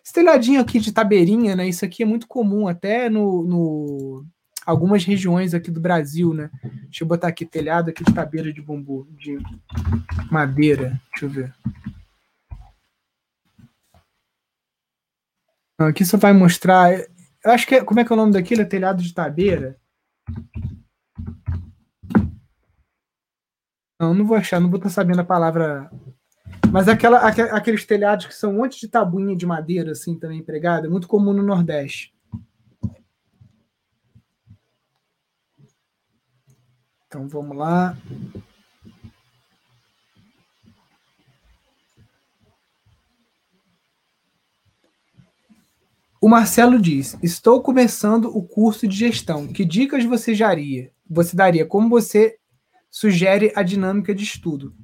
Esse 0.05 0.13
telhadinho 0.13 0.61
aqui 0.61 0.79
de 0.79 0.91
tabeirinha, 0.91 1.55
né? 1.55 1.67
Isso 1.67 1.83
aqui 1.83 2.03
é 2.03 2.05
muito 2.05 2.27
comum 2.27 2.67
até 2.67 3.09
no, 3.09 3.43
no 3.43 4.25
algumas 4.69 5.03
regiões 5.03 5.53
aqui 5.53 5.71
do 5.71 5.81
Brasil, 5.81 6.33
né? 6.33 6.51
Deixa 6.83 7.03
eu 7.03 7.07
botar 7.07 7.27
aqui 7.27 7.45
telhado 7.45 7.89
aqui 7.89 8.03
de 8.03 8.13
tabeira 8.13 8.53
de 8.53 8.61
bambu, 8.61 9.07
de 9.17 9.39
madeira. 10.31 11.01
Deixa 11.11 11.25
eu 11.25 11.29
ver. 11.29 11.55
Aqui 15.79 16.05
só 16.05 16.17
vai 16.17 16.33
mostrar. 16.33 16.93
Eu 16.93 17.51
acho 17.51 17.65
que 17.65 17.75
é, 17.75 17.83
como 17.83 17.99
é 17.99 18.05
que 18.05 18.11
é 18.11 18.15
o 18.15 18.17
nome 18.17 18.33
daquilo? 18.33 18.61
É 18.61 18.65
telhado 18.65 19.01
de 19.01 19.13
tabeira? 19.13 19.75
Não, 23.99 24.13
não 24.13 24.25
vou 24.25 24.37
achar, 24.37 24.59
não 24.59 24.69
vou 24.69 24.77
estar 24.77 24.89
sabendo 24.89 25.21
a 25.21 25.25
palavra. 25.25 25.89
Mas 26.71 26.87
aquela, 26.87 27.19
aqueles 27.27 27.85
telhados 27.85 28.27
que 28.27 28.35
são 28.35 28.51
um 28.51 28.57
monte 28.57 28.79
de 28.79 28.87
tabuinha 28.87 29.35
de 29.35 29.45
madeira, 29.45 29.91
assim, 29.91 30.17
também 30.17 30.39
empregada, 30.39 30.85
é 30.85 30.89
muito 30.89 31.07
comum 31.07 31.33
no 31.33 31.41
Nordeste. 31.41 32.13
Então 37.09 37.27
vamos 37.27 37.57
lá. 37.57 37.97
O 46.21 46.29
Marcelo 46.29 46.79
diz: 46.79 47.17
Estou 47.23 47.63
começando 47.63 48.25
o 48.25 48.43
curso 48.43 48.87
de 48.87 48.95
gestão. 48.95 49.47
Que 49.47 49.65
dicas 49.65 50.05
você 50.05 50.35
daria? 50.35 50.91
Você 51.09 51.35
daria? 51.35 51.65
Como 51.65 51.89
você 51.89 52.37
sugere 52.91 53.51
a 53.55 53.63
dinâmica 53.63 54.13
de 54.13 54.23
estudo? 54.23 54.75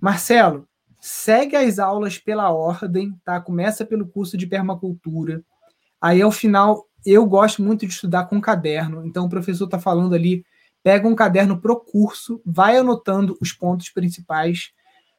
Marcelo, 0.00 0.66
segue 1.00 1.54
as 1.54 1.78
aulas 1.78 2.18
pela 2.18 2.50
ordem, 2.50 3.16
tá? 3.24 3.40
Começa 3.40 3.86
pelo 3.86 4.08
curso 4.08 4.36
de 4.36 4.48
permacultura. 4.48 5.44
Aí 6.00 6.20
ao 6.20 6.32
final, 6.32 6.84
eu 7.06 7.24
gosto 7.26 7.62
muito 7.62 7.86
de 7.86 7.92
estudar 7.92 8.24
com 8.24 8.40
caderno. 8.40 9.06
Então 9.06 9.26
o 9.26 9.30
professor 9.30 9.66
está 9.66 9.78
falando 9.78 10.16
ali 10.16 10.44
pega 10.82 11.06
um 11.06 11.14
caderno 11.14 11.60
pro 11.60 11.80
curso, 11.80 12.40
vai 12.44 12.76
anotando 12.76 13.36
os 13.40 13.52
pontos 13.52 13.90
principais. 13.90 14.70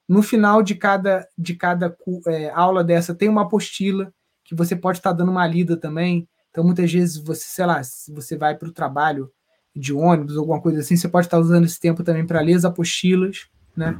No 0.08 0.22
final 0.22 0.62
de 0.62 0.76
cada, 0.76 1.28
de 1.38 1.56
cada 1.56 1.96
é, 2.28 2.50
aula 2.50 2.84
dessa 2.84 3.16
tem 3.16 3.30
uma 3.30 3.44
apostila 3.44 4.12
que 4.44 4.56
você 4.56 4.76
pode 4.76 4.98
estar 4.98 5.12
tá 5.12 5.18
dando 5.18 5.32
uma 5.32 5.48
lida 5.48 5.78
também. 5.78 6.28
Então, 6.50 6.64
muitas 6.64 6.92
vezes, 6.92 7.18
você, 7.18 7.44
sei 7.46 7.66
lá, 7.66 7.82
se 7.84 8.14
você 8.14 8.38
vai 8.38 8.56
para 8.56 8.68
o 8.68 8.74
trabalho 8.74 9.32
de 9.74 9.94
ônibus, 9.94 10.36
alguma 10.36 10.62
coisa 10.62 10.82
assim, 10.82 10.98
você 10.98 11.08
pode 11.08 11.28
estar 11.28 11.38
tá 11.38 11.42
usando 11.42 11.66
esse 11.66 11.80
tempo 11.80 12.04
também 12.04 12.26
para 12.26 12.42
ler 12.42 12.56
as 12.56 12.66
apostilas, 12.66 13.48
né? 13.76 13.98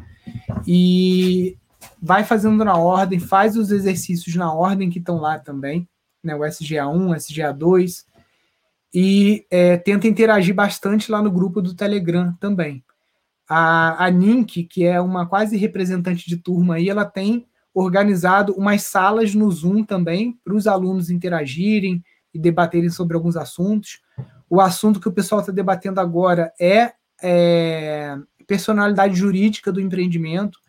E 0.68 1.58
vai 2.02 2.24
fazendo 2.24 2.64
na 2.66 2.76
ordem, 2.76 3.20
faz 3.20 3.56
os 3.56 3.72
exercícios 3.72 4.36
na 4.36 4.54
ordem 4.54 4.90
que 4.90 5.00
estão 5.00 5.18
lá 5.18 5.40
também, 5.40 5.88
né? 6.22 6.36
O 6.36 6.40
SGA1, 6.40 7.16
SGA2, 7.16 8.04
e 8.94 9.46
é, 9.50 9.78
tenta 9.78 10.08
interagir 10.08 10.54
bastante 10.54 11.12
lá 11.12 11.22
no 11.22 11.32
grupo 11.32 11.62
do 11.62 11.74
Telegram 11.74 12.34
também. 12.40 12.84
A, 13.48 14.06
a 14.06 14.10
Nink, 14.10 14.64
que 14.66 14.86
é 14.86 15.00
uma 15.00 15.26
quase 15.26 15.58
representante 15.58 16.28
de 16.28 16.38
turma 16.38 16.76
aí, 16.76 16.90
ela 16.90 17.06
tem 17.06 17.46
organizado 17.74 18.54
umas 18.54 18.84
salas 18.84 19.34
no 19.34 19.50
Zoom 19.50 19.84
também 19.84 20.38
para 20.44 20.54
os 20.54 20.68
alunos 20.68 21.10
interagirem 21.10 22.04
e 22.34 22.40
debaterem 22.40 22.90
sobre 22.90 23.16
alguns 23.16 23.38
assuntos. 23.38 24.02
O 24.50 24.60
assunto 24.60 25.00
que 25.00 25.08
o 25.08 25.14
pessoal 25.14 25.42
está 25.42 25.52
debatendo 25.52 26.00
agora 26.00 26.52
é, 26.60 26.94
é 27.22 28.18
personalidade 28.46 29.16
jurídica 29.16 29.72
do 29.72 29.80
empreendimento. 29.80 30.60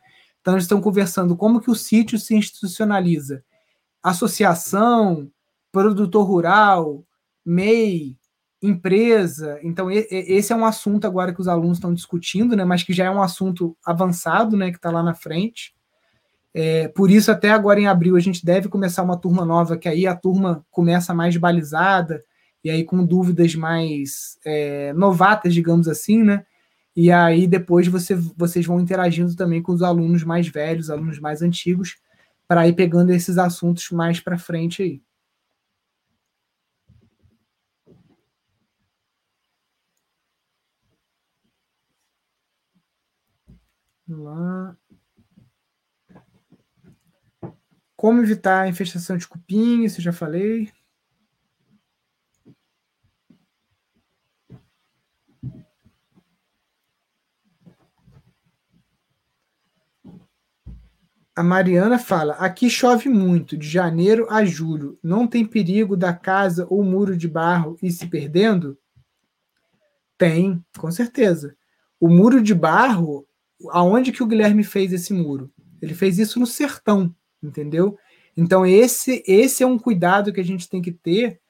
Então, 0.41 0.55
eles 0.55 0.65
estão 0.65 0.81
conversando 0.81 1.37
como 1.37 1.61
que 1.61 1.71
o 1.71 1.75
sítio 1.75 2.19
se 2.19 2.35
institucionaliza. 2.35 3.45
Associação, 4.03 5.31
produtor 5.71 6.27
rural, 6.27 7.05
MEI, 7.45 8.17
empresa. 8.63 9.59
Então, 9.63 9.91
esse 9.91 10.53
é 10.53 10.57
um 10.57 10.65
assunto 10.65 11.07
agora 11.07 11.35
que 11.35 11.41
os 11.41 11.49
alunos 11.49 11.79
estão 11.79 11.93
discutindo, 11.93 12.57
né, 12.57 12.65
mas 12.65 12.83
que 12.83 12.93
já 12.93 13.07
é 13.07 13.11
um 13.11 13.23
assunto 13.23 13.77
avançado, 13.85 14.57
né, 14.57 14.71
que 14.71 14.77
está 14.77 14.91
lá 14.91 15.03
na 15.03 15.15
frente. 15.15 15.75
É, 16.55 16.89
por 16.89 17.11
isso, 17.11 17.33
até 17.33 17.51
agora 17.51 17.81
em 17.81 17.87
abril, 17.87 18.15
a 18.15 18.21
gente 18.21 18.45
deve 18.45 18.69
começar 18.69 19.03
uma 19.03 19.17
turma 19.17 19.45
nova, 19.45 19.77
que 19.77 19.89
aí 19.89 20.07
a 20.07 20.15
turma 20.15 20.65
começa 20.71 21.13
mais 21.15 21.37
balizada, 21.37 22.23
e 22.63 22.71
aí 22.71 22.85
com 22.85 23.05
dúvidas 23.05 23.55
mais 23.55 24.39
é, 24.45 24.93
novatas, 24.93 25.53
digamos 25.53 25.89
assim, 25.89 26.23
né? 26.23 26.45
E 26.95 27.11
aí 27.11 27.47
depois 27.47 27.89
você, 27.89 28.15
vocês 28.15 28.67
vão 28.67 28.79
interagindo 28.79 29.35
também 29.35 29.63
com 29.63 29.73
os 29.73 29.83
alunos 29.83 30.23
mais 30.23 30.47
velhos, 30.47 30.91
alunos 30.91 31.19
mais 31.19 31.43
antigos, 31.43 31.97
para 32.47 32.69
ir 32.69 32.75
pegando 32.75 33.11
esses 33.13 33.39
assuntos 33.39 33.91
mais 33.91 34.21
para 34.21 34.39
frente 34.39 34.83
aí. 34.83 35.03
Vamos 44.13 44.25
lá. 44.27 44.77
Como 47.97 48.21
evitar 48.21 48.63
a 48.63 48.69
infestação 48.69 49.17
de 49.17 49.27
cupim, 49.27 49.85
isso 49.85 50.01
eu 50.01 50.05
já 50.05 50.13
falei. 50.13 50.71
A 61.35 61.43
Mariana 61.43 61.99
fala: 61.99 62.35
aqui 62.35 62.69
chove 62.69 63.09
muito, 63.09 63.57
de 63.57 63.67
janeiro 63.67 64.27
a 64.31 64.45
julho. 64.45 64.99
Não 65.03 65.27
tem 65.27 65.47
perigo 65.47 65.97
da 65.97 66.13
casa 66.13 66.67
ou 66.69 66.85
muro 66.85 67.17
de 67.17 67.27
barro 67.27 67.79
ir 67.83 67.91
se 67.91 68.07
perdendo? 68.07 68.79
Tem, 70.19 70.63
com 70.77 70.91
certeza. 70.91 71.57
O 71.99 72.09
muro 72.09 72.43
de 72.43 72.55
barro, 72.55 73.27
aonde 73.71 74.13
que 74.13 74.23
o 74.23 74.27
Guilherme 74.27 74.65
fez 74.65 74.93
esse 74.93 75.13
muro? 75.13 75.51
Ele 75.81 75.95
fez 75.95 76.19
isso 76.19 76.39
no 76.39 76.47
sertão, 76.47 77.15
entendeu? 77.43 77.97
Então 78.37 78.65
esse 78.65 79.23
esse 79.27 79.63
é 79.63 79.67
um 79.67 79.79
cuidado 79.79 80.33
que 80.33 80.41
a 80.41 80.45
gente 80.45 80.69
tem 80.69 80.81
que 80.81 80.93
ter, 80.93 81.41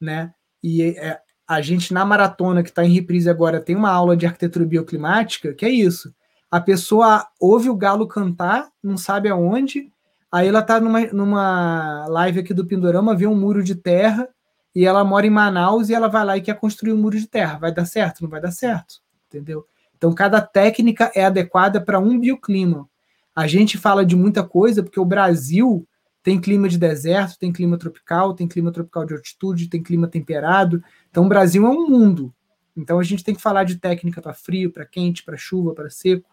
né? 0.00 0.32
E 0.62 0.82
é, 0.82 1.20
a 1.46 1.60
gente 1.60 1.92
na 1.92 2.04
maratona 2.04 2.62
que 2.62 2.70
está 2.70 2.84
em 2.84 2.92
reprise 2.92 3.28
agora 3.28 3.60
tem 3.60 3.76
uma 3.76 3.90
aula 3.90 4.16
de 4.16 4.26
arquitetura 4.26 4.64
bioclimática 4.64 5.54
que 5.54 5.64
é 5.64 5.70
isso 5.70 6.12
a 6.52 6.60
pessoa 6.60 7.26
ouve 7.40 7.70
o 7.70 7.74
galo 7.74 8.06
cantar, 8.06 8.68
não 8.82 8.98
sabe 8.98 9.30
aonde, 9.30 9.90
aí 10.30 10.46
ela 10.46 10.60
tá 10.60 10.78
numa, 10.78 11.00
numa 11.06 12.06
live 12.08 12.40
aqui 12.40 12.52
do 12.52 12.66
Pindorama, 12.66 13.16
vê 13.16 13.26
um 13.26 13.34
muro 13.34 13.64
de 13.64 13.74
terra, 13.74 14.28
e 14.74 14.84
ela 14.84 15.02
mora 15.02 15.26
em 15.26 15.30
Manaus 15.30 15.88
e 15.88 15.94
ela 15.94 16.08
vai 16.08 16.24
lá 16.26 16.36
e 16.36 16.42
quer 16.42 16.60
construir 16.60 16.92
um 16.92 16.98
muro 16.98 17.18
de 17.18 17.26
terra. 17.26 17.58
Vai 17.58 17.72
dar 17.72 17.86
certo? 17.86 18.22
Não 18.22 18.28
vai 18.28 18.38
dar 18.38 18.50
certo, 18.50 18.96
entendeu? 19.28 19.66
Então, 20.02 20.12
cada 20.12 20.40
técnica 20.40 21.12
é 21.14 21.24
adequada 21.24 21.80
para 21.80 22.00
um 22.00 22.18
bioclima. 22.18 22.90
A 23.36 23.46
gente 23.46 23.78
fala 23.78 24.04
de 24.04 24.16
muita 24.16 24.42
coisa 24.42 24.82
porque 24.82 24.98
o 24.98 25.04
Brasil 25.04 25.86
tem 26.24 26.40
clima 26.40 26.68
de 26.68 26.76
deserto, 26.76 27.38
tem 27.38 27.52
clima 27.52 27.78
tropical, 27.78 28.34
tem 28.34 28.48
clima 28.48 28.72
tropical 28.72 29.06
de 29.06 29.14
altitude, 29.14 29.68
tem 29.68 29.80
clima 29.80 30.08
temperado. 30.08 30.82
Então, 31.08 31.24
o 31.24 31.28
Brasil 31.28 31.64
é 31.64 31.70
um 31.70 31.88
mundo. 31.88 32.34
Então, 32.76 32.98
a 32.98 33.04
gente 33.04 33.22
tem 33.22 33.32
que 33.32 33.40
falar 33.40 33.62
de 33.62 33.76
técnica 33.76 34.20
para 34.20 34.34
frio, 34.34 34.72
para 34.72 34.84
quente, 34.84 35.22
para 35.22 35.36
chuva, 35.36 35.72
para 35.72 35.88
seco. 35.88 36.28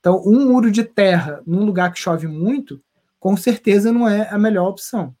Então, 0.00 0.20
um 0.26 0.48
muro 0.48 0.68
de 0.68 0.82
terra 0.82 1.40
num 1.46 1.64
lugar 1.64 1.92
que 1.92 2.00
chove 2.00 2.26
muito, 2.26 2.82
com 3.20 3.36
certeza 3.36 3.92
não 3.92 4.08
é 4.08 4.28
a 4.28 4.36
melhor 4.36 4.70
opção. 4.70 5.14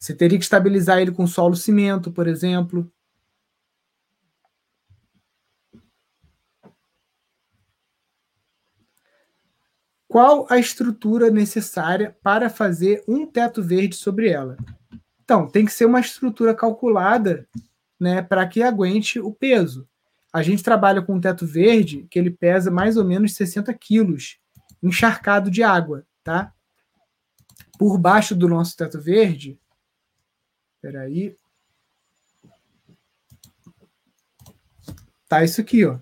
Você 0.00 0.16
teria 0.16 0.36
que 0.36 0.42
estabilizar 0.42 0.98
ele 0.98 1.12
com 1.12 1.28
solo 1.28 1.54
cimento, 1.54 2.10
por 2.10 2.26
exemplo. 2.26 2.90
Qual 10.12 10.46
a 10.50 10.58
estrutura 10.58 11.30
necessária 11.30 12.14
para 12.22 12.50
fazer 12.50 13.02
um 13.08 13.26
teto 13.26 13.62
verde 13.62 13.96
sobre 13.96 14.28
ela? 14.28 14.58
Então, 15.24 15.48
tem 15.48 15.64
que 15.64 15.72
ser 15.72 15.86
uma 15.86 16.00
estrutura 16.00 16.54
calculada 16.54 17.48
né, 17.98 18.20
para 18.20 18.46
que 18.46 18.62
aguente 18.62 19.18
o 19.18 19.32
peso. 19.32 19.88
A 20.30 20.42
gente 20.42 20.62
trabalha 20.62 21.00
com 21.00 21.14
um 21.14 21.20
teto 21.20 21.46
verde 21.46 22.06
que 22.10 22.18
ele 22.18 22.30
pesa 22.30 22.70
mais 22.70 22.98
ou 22.98 23.06
menos 23.06 23.34
60 23.34 23.72
quilos, 23.72 24.38
encharcado 24.82 25.50
de 25.50 25.62
água, 25.62 26.06
tá? 26.22 26.52
Por 27.78 27.96
baixo 27.96 28.36
do 28.36 28.46
nosso 28.46 28.76
teto 28.76 29.00
verde, 29.00 29.58
peraí, 30.82 31.34
tá 35.26 35.42
isso 35.42 35.58
aqui, 35.62 35.86
ó. 35.86 35.98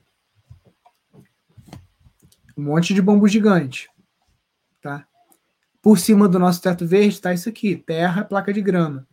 Um 2.57 2.65
monte 2.65 2.93
de 2.93 3.01
bambu 3.01 3.29
gigante, 3.29 3.89
tá? 4.81 5.07
Por 5.83 5.99
cima 5.99 6.28
do 6.28 6.39
nosso 6.39 6.61
teto 6.61 6.87
verde 6.87 7.20
tá 7.20 7.33
isso 7.33 7.49
aqui, 7.49 7.76
terra, 7.76 8.24
placa 8.24 8.53
de 8.53 8.61
grama. 8.61 9.07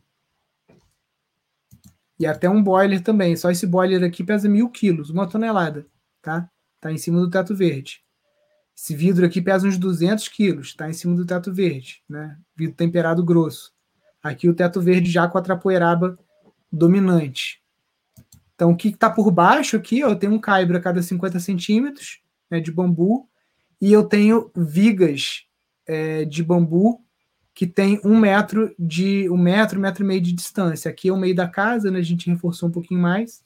E 2.19 2.25
até 2.25 2.49
um 2.49 2.61
boiler 2.61 3.01
também. 3.01 3.35
Só 3.35 3.51
esse 3.51 3.65
boiler 3.65 4.03
aqui 4.03 4.23
pesa 4.23 4.49
mil 4.49 4.69
quilos, 4.69 5.09
uma 5.09 5.27
tonelada, 5.27 5.85
tá? 6.21 6.49
Tá 6.79 6.91
em 6.91 6.97
cima 6.97 7.19
do 7.19 7.29
teto 7.29 7.55
verde. 7.55 8.03
Esse 8.75 8.95
vidro 8.95 9.25
aqui 9.25 9.41
pesa 9.41 9.67
uns 9.67 9.77
200 9.77 10.27
quilos, 10.27 10.75
tá 10.75 10.89
em 10.89 10.93
cima 10.93 11.15
do 11.15 11.25
teto 11.25 11.53
verde, 11.53 12.03
né? 12.07 12.37
Vidro 12.55 12.75
temperado 12.75 13.23
grosso. 13.23 13.73
Aqui 14.21 14.49
o 14.49 14.53
teto 14.53 14.81
verde 14.81 15.09
já 15.09 15.27
com 15.27 15.37
a 15.37 15.41
trapoeraba 15.41 16.17
dominante. 16.71 17.61
Então, 18.53 18.71
o 18.71 18.75
que 18.75 18.89
está 18.89 19.09
por 19.09 19.31
baixo 19.31 19.77
aqui, 19.77 19.99
eu 19.99 20.15
tenho 20.15 20.33
um 20.33 20.39
caibro 20.39 20.77
a 20.77 20.81
cada 20.81 21.01
50 21.01 21.39
centímetros 21.39 22.21
né, 22.49 22.59
de 22.59 22.71
bambu 22.71 23.29
e 23.79 23.93
eu 23.93 24.03
tenho 24.03 24.51
vigas 24.55 25.46
é, 25.87 26.25
de 26.25 26.43
bambu 26.43 27.01
que 27.57 27.65
tem 27.65 27.99
um 28.05 28.15
metro 28.19 28.71
de 28.77 29.27
um 29.31 29.37
metro, 29.37 29.79
metro 29.79 30.03
e 30.03 30.07
meio 30.07 30.21
de 30.21 30.31
distância. 30.31 30.91
Aqui 30.91 31.09
é 31.09 31.11
o 31.11 31.17
meio 31.17 31.33
da 31.33 31.47
casa, 31.47 31.89
né? 31.89 31.97
A 31.97 32.03
gente 32.03 32.29
reforçou 32.29 32.69
um 32.69 32.71
pouquinho 32.71 33.01
mais, 33.01 33.43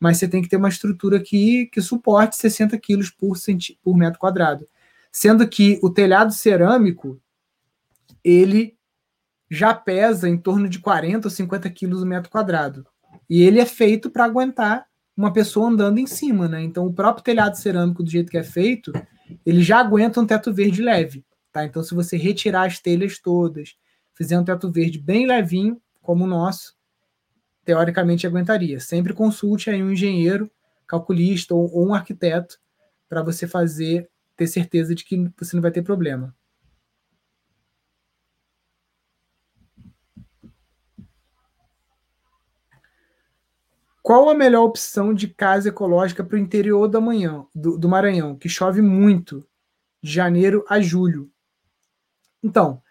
mas 0.00 0.16
você 0.16 0.26
tem 0.26 0.42
que 0.42 0.48
ter 0.48 0.56
uma 0.56 0.68
estrutura 0.68 1.18
aqui 1.18 1.66
que 1.66 1.80
suporte 1.80 2.36
60 2.36 2.76
quilos 2.78 3.10
por, 3.10 3.36
por 3.80 3.96
metro 3.96 4.18
quadrado. 4.18 4.66
Sendo 5.12 5.46
que 5.46 5.78
o 5.82 5.88
telhado 5.88 6.32
cerâmico 6.32 7.20
ele 8.24 8.76
já 9.48 9.72
pesa 9.72 10.28
em 10.28 10.36
torno 10.36 10.68
de 10.68 10.80
40 10.80 11.28
ou 11.28 11.30
50 11.30 11.70
quilos 11.70 12.02
o 12.02 12.06
metro 12.06 12.30
quadrado. 12.30 12.84
E 13.30 13.42
ele 13.42 13.60
é 13.60 13.66
feito 13.66 14.10
para 14.10 14.24
aguentar 14.24 14.84
uma 15.16 15.32
pessoa 15.32 15.68
andando 15.68 15.98
em 15.98 16.06
cima, 16.08 16.48
né? 16.48 16.60
Então 16.60 16.86
o 16.86 16.92
próprio 16.92 17.22
telhado 17.22 17.56
cerâmico, 17.56 18.02
do 18.02 18.10
jeito 18.10 18.32
que 18.32 18.38
é 18.38 18.42
feito, 18.42 18.92
ele 19.46 19.62
já 19.62 19.78
aguenta 19.78 20.20
um 20.20 20.26
teto 20.26 20.52
verde 20.52 20.82
leve. 20.82 21.24
Tá? 21.54 21.64
Então, 21.64 21.84
se 21.84 21.94
você 21.94 22.16
retirar 22.16 22.66
as 22.66 22.80
telhas 22.80 23.20
todas, 23.20 23.76
fizer 24.12 24.36
um 24.36 24.44
teto 24.44 24.72
verde 24.72 24.98
bem 24.98 25.24
levinho, 25.24 25.80
como 26.02 26.24
o 26.24 26.26
nosso, 26.26 26.76
teoricamente 27.64 28.26
aguentaria. 28.26 28.80
Sempre 28.80 29.14
consulte 29.14 29.70
aí 29.70 29.80
um 29.80 29.92
engenheiro, 29.92 30.50
calculista 30.84 31.54
ou, 31.54 31.72
ou 31.72 31.86
um 31.86 31.94
arquiteto 31.94 32.58
para 33.08 33.22
você 33.22 33.46
fazer, 33.46 34.10
ter 34.36 34.48
certeza 34.48 34.96
de 34.96 35.04
que 35.04 35.30
você 35.38 35.54
não 35.54 35.62
vai 35.62 35.70
ter 35.70 35.82
problema. 35.82 36.34
Qual 44.02 44.28
a 44.28 44.34
melhor 44.34 44.64
opção 44.64 45.14
de 45.14 45.28
casa 45.28 45.68
ecológica 45.68 46.24
para 46.24 46.34
o 46.34 46.38
interior 46.38 46.88
do 46.88 47.88
Maranhão, 47.88 48.36
que 48.36 48.48
chove 48.48 48.82
muito, 48.82 49.46
de 50.02 50.10
janeiro 50.10 50.64
a 50.68 50.80
julho? 50.80 51.30
Então, 52.44 52.82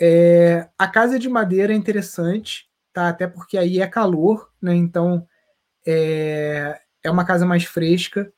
é, 0.00 0.66
a 0.78 0.88
casa 0.88 1.18
de 1.18 1.28
madeira 1.28 1.74
é 1.74 1.76
interessante, 1.76 2.68
tá? 2.90 3.10
Até 3.10 3.26
porque 3.26 3.58
aí 3.58 3.80
é 3.80 3.86
calor, 3.86 4.50
né? 4.60 4.74
Então 4.74 5.26
é, 5.86 6.80
é 7.02 7.10
uma 7.10 7.24
casa 7.26 7.44
mais 7.44 7.64
fresca. 7.64 8.32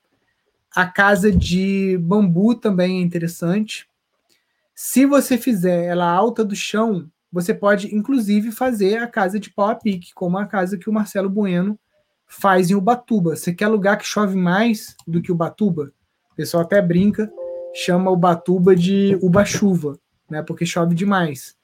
A 0.75 0.85
casa 0.85 1.31
de 1.31 1.97
bambu 1.99 2.57
também 2.57 2.99
é 2.99 3.03
interessante. 3.03 3.89
Se 4.75 5.07
você 5.07 5.39
fizer 5.39 5.85
ela 5.85 6.11
alta 6.11 6.45
do 6.45 6.57
chão, 6.57 7.09
você 7.33 7.55
pode 7.55 7.95
inclusive 7.95 8.51
fazer 8.51 8.99
a 8.99 9.07
casa 9.07 9.39
de 9.39 9.51
pau 9.51 9.69
a 9.69 9.75
pique, 9.75 10.13
como 10.15 10.37
a 10.37 10.47
casa 10.47 10.77
que 10.77 10.91
o 10.91 10.93
Marcelo 10.93 11.31
Bueno 11.31 11.79
faz 12.27 12.71
em 12.71 12.75
Ubatuba. 12.75 13.37
Você 13.37 13.55
quer 13.55 13.69
lugar 13.69 13.97
que 13.97 14.05
chove 14.05 14.37
mais 14.37 14.97
do 15.07 15.23
que 15.23 15.31
Ubatuba? 15.31 15.93
O 16.33 16.35
pessoal 16.35 16.65
até 16.65 16.83
brinca, 16.83 17.33
chama 17.73 18.11
Ubatuba 18.11 18.75
de 18.77 19.17
Uba-chuva, 19.23 19.99
né? 20.29 20.43
Porque 20.43 20.67
chove 20.67 20.95
demais. 20.95 21.57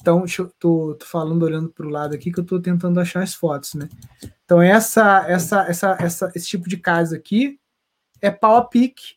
Então, 0.00 0.24
eu, 0.38 0.52
tô, 0.58 0.94
tô, 0.94 1.06
falando 1.06 1.42
olhando 1.42 1.70
para 1.70 1.86
o 1.86 1.90
lado 1.90 2.14
aqui 2.14 2.32
que 2.32 2.40
eu 2.40 2.42
estou 2.42 2.60
tentando 2.60 2.98
achar 2.98 3.22
as 3.22 3.34
fotos, 3.34 3.74
né? 3.74 3.88
Então, 4.44 4.60
essa, 4.60 5.24
essa, 5.28 5.62
essa, 5.62 5.96
essa, 6.00 6.32
esse 6.34 6.46
tipo 6.46 6.68
de 6.68 6.76
casa 6.76 7.16
aqui 7.16 7.60
é 8.20 8.30
pau 8.30 8.56
a 8.56 8.64
pique, 8.64 9.16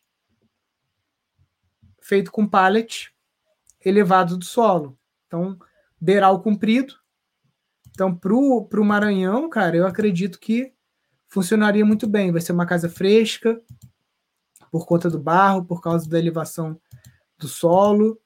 feito 2.00 2.32
com 2.32 2.48
pallet 2.48 3.12
elevado 3.84 4.38
do 4.38 4.46
solo. 4.46 4.98
Então, 5.28 5.58
beiral 6.00 6.42
comprido, 6.42 6.96
então, 7.96 8.14
pro, 8.14 8.66
pro 8.66 8.84
Maranhão, 8.84 9.50
cara, 9.50 9.78
eu 9.78 9.88
acredito 9.88 10.38
que 10.38 10.74
funcionaria 11.30 11.86
muito 11.86 12.06
bem. 12.06 12.30
Vai 12.30 12.42
ser 12.42 12.52
uma 12.52 12.66
casa 12.66 12.90
fresca, 12.90 13.60
por 14.70 14.86
conta 14.86 15.10
do 15.10 15.18
barro, 15.18 15.64
por 15.64 15.82
causa 15.82 16.08
da 16.10 16.20
elevação 16.20 16.80
do 17.38 17.48
solo. 17.48 18.20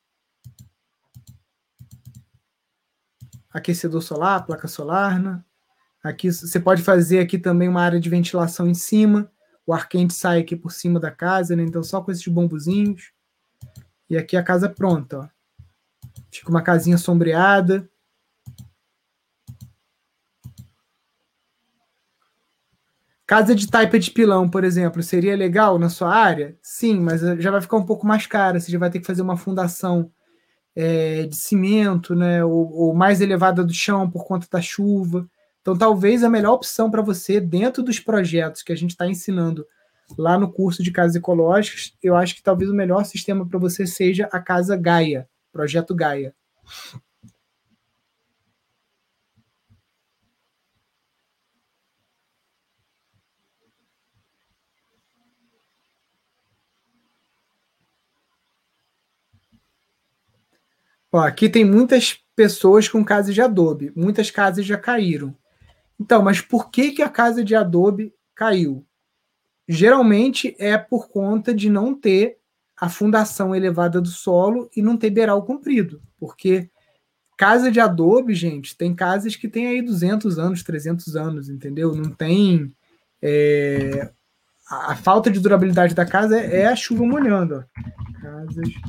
Aquecedor 3.51 4.01
solar, 4.01 4.45
placa 4.45 4.67
solar, 4.67 5.19
né? 5.19 5.43
Aqui 6.03 6.31
você 6.31 6.59
pode 6.59 6.81
fazer 6.81 7.19
aqui 7.19 7.37
também 7.37 7.67
uma 7.67 7.81
área 7.81 7.99
de 7.99 8.09
ventilação 8.09 8.67
em 8.67 8.73
cima. 8.73 9.31
O 9.65 9.73
ar 9.73 9.89
quente 9.89 10.13
sai 10.13 10.39
aqui 10.39 10.55
por 10.55 10.71
cima 10.71 10.99
da 10.99 11.11
casa, 11.11 11.55
né? 11.55 11.63
Então 11.63 11.83
só 11.83 12.01
com 12.01 12.11
esses 12.11 12.27
bombozinhos. 12.27 13.11
E 14.09 14.17
aqui 14.17 14.37
a 14.37 14.43
casa 14.43 14.69
pronta, 14.69 15.19
ó. 15.19 15.27
Fica 16.31 16.49
uma 16.49 16.61
casinha 16.61 16.97
sombreada. 16.97 17.89
Casa 23.25 23.53
de 23.53 23.69
taipa 23.69 23.99
de 23.99 24.09
pilão, 24.09 24.49
por 24.49 24.63
exemplo, 24.63 25.03
seria 25.03 25.35
legal 25.35 25.77
na 25.77 25.89
sua 25.89 26.11
área? 26.11 26.57
Sim, 26.63 26.99
mas 26.99 27.21
já 27.21 27.51
vai 27.51 27.61
ficar 27.61 27.77
um 27.77 27.85
pouco 27.85 28.07
mais 28.07 28.25
cara. 28.25 28.59
Você 28.59 28.71
já 28.71 28.79
vai 28.79 28.89
ter 28.89 28.99
que 28.99 29.05
fazer 29.05 29.21
uma 29.21 29.37
fundação 29.37 30.11
é, 30.75 31.25
de 31.25 31.35
cimento, 31.35 32.15
né? 32.15 32.43
Ou, 32.43 32.71
ou, 32.71 32.93
mais 32.93 33.21
elevada 33.21 33.63
do 33.63 33.73
chão 33.73 34.09
por 34.09 34.25
conta 34.25 34.47
da 34.51 34.61
chuva. 34.61 35.27
Então, 35.61 35.77
talvez 35.77 36.23
a 36.23 36.29
melhor 36.29 36.53
opção 36.53 36.89
para 36.89 37.01
você, 37.01 37.39
dentro 37.39 37.83
dos 37.83 37.99
projetos 37.99 38.63
que 38.63 38.71
a 38.71 38.75
gente 38.75 38.91
está 38.91 39.07
ensinando 39.07 39.65
lá 40.17 40.39
no 40.39 40.51
curso 40.51 40.81
de 40.81 40.91
casas 40.91 41.15
ecológicas, 41.15 41.93
eu 42.01 42.15
acho 42.15 42.35
que 42.35 42.41
talvez 42.41 42.69
o 42.69 42.75
melhor 42.75 43.05
sistema 43.05 43.47
para 43.47 43.59
você 43.59 43.85
seja 43.85 44.27
a 44.31 44.39
Casa 44.39 44.75
Gaia, 44.75 45.27
Projeto 45.51 45.93
Gaia. 45.93 46.33
Ó, 61.11 61.19
aqui 61.19 61.49
tem 61.49 61.65
muitas 61.65 62.19
pessoas 62.35 62.87
com 62.87 63.03
casas 63.03 63.33
de 63.33 63.41
adobe. 63.41 63.91
Muitas 63.95 64.29
casas 64.29 64.65
já 64.65 64.77
caíram. 64.77 65.35
Então, 65.99 66.21
mas 66.21 66.39
por 66.39 66.69
que, 66.69 66.91
que 66.91 67.01
a 67.01 67.09
casa 67.09 67.43
de 67.43 67.55
adobe 67.55 68.13
caiu? 68.35 68.85
Geralmente 69.67 70.55
é 70.57 70.77
por 70.77 71.09
conta 71.09 71.53
de 71.53 71.69
não 71.69 71.93
ter 71.93 72.37
a 72.77 72.87
fundação 72.87 73.53
elevada 73.53 73.99
do 73.99 74.07
solo 74.07 74.69
e 74.75 74.81
não 74.81 74.95
ter 74.95 75.09
beiral 75.09 75.43
comprido. 75.43 76.01
Porque 76.17 76.69
casa 77.37 77.71
de 77.71 77.79
adobe, 77.79 78.33
gente, 78.33 78.77
tem 78.77 78.95
casas 78.95 79.35
que 79.35 79.47
tem 79.47 79.67
aí 79.67 79.81
200 79.81 80.39
anos, 80.39 80.63
300 80.63 81.15
anos, 81.15 81.49
entendeu? 81.49 81.93
Não 81.93 82.11
tem. 82.11 82.73
É, 83.21 84.09
a, 84.69 84.95
falta 84.95 85.29
de 85.29 85.39
durabilidade 85.39 85.93
da 85.93 86.05
casa 86.05 86.39
é, 86.39 86.61
é 86.61 86.67
a 86.67 86.75
chuva 86.75 87.05
molhando. 87.05 87.55
Ó. 87.55 88.21
Casas 88.21 88.69
de 88.69 88.81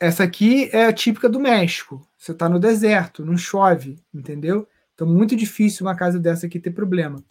Essa 0.00 0.24
aqui 0.24 0.70
é 0.72 0.86
a 0.86 0.92
típica 0.94 1.28
do 1.28 1.38
México. 1.38 2.00
Você 2.16 2.32
está 2.32 2.48
no 2.48 2.58
deserto, 2.58 3.22
não 3.22 3.36
chove, 3.36 4.02
entendeu? 4.14 4.66
Então, 4.94 5.06
muito 5.06 5.36
difícil 5.36 5.86
uma 5.86 5.94
casa 5.94 6.18
dessa 6.18 6.46
aqui 6.46 6.58
ter 6.58 6.70
problema. 6.70 7.22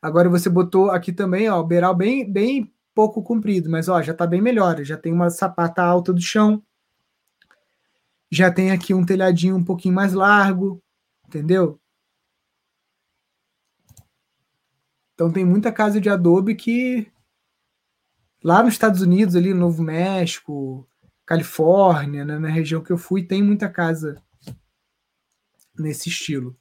Agora 0.00 0.28
você 0.28 0.48
botou 0.48 0.92
aqui 0.92 1.12
também, 1.12 1.48
ó, 1.50 1.58
o 1.60 1.66
beiral 1.66 1.94
bem, 1.94 2.30
bem 2.30 2.72
pouco 2.94 3.20
comprido, 3.20 3.68
mas 3.68 3.88
ó, 3.88 4.00
já 4.00 4.12
está 4.12 4.28
bem 4.28 4.40
melhor. 4.40 4.82
Já 4.84 4.96
tem 4.96 5.12
uma 5.12 5.28
sapata 5.28 5.82
alta 5.82 6.12
do 6.12 6.20
chão. 6.20 6.62
Já 8.30 8.50
tem 8.50 8.70
aqui 8.70 8.94
um 8.94 9.04
telhadinho 9.04 9.56
um 9.56 9.64
pouquinho 9.64 9.94
mais 9.94 10.12
largo, 10.12 10.80
entendeu? 11.26 11.80
Então 15.14 15.32
tem 15.32 15.44
muita 15.44 15.72
casa 15.72 16.00
de 16.00 16.08
adobe 16.08 16.54
que 16.54 17.10
lá 18.42 18.62
nos 18.62 18.72
Estados 18.72 19.02
Unidos, 19.02 19.34
ali 19.34 19.52
no 19.52 19.60
Novo 19.60 19.82
México, 19.82 20.88
Califórnia, 21.30 22.24
né, 22.24 22.40
na 22.40 22.48
região 22.48 22.82
que 22.82 22.90
eu 22.90 22.98
fui, 22.98 23.22
tem 23.22 23.40
muita 23.40 23.68
casa 23.68 24.20
nesse 25.78 26.08
estilo. 26.08 26.58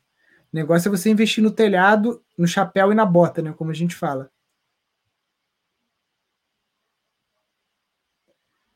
O 0.54 0.56
negócio 0.56 0.88
é 0.88 0.92
você 0.92 1.10
investir 1.10 1.44
no 1.44 1.50
telhado, 1.50 2.24
no 2.38 2.48
chapéu 2.48 2.92
e 2.92 2.96
na 2.96 3.04
bota, 3.04 3.42
né, 3.42 3.52
como 3.52 3.72
a 3.72 3.74
gente 3.74 3.96
fala. 3.96 4.32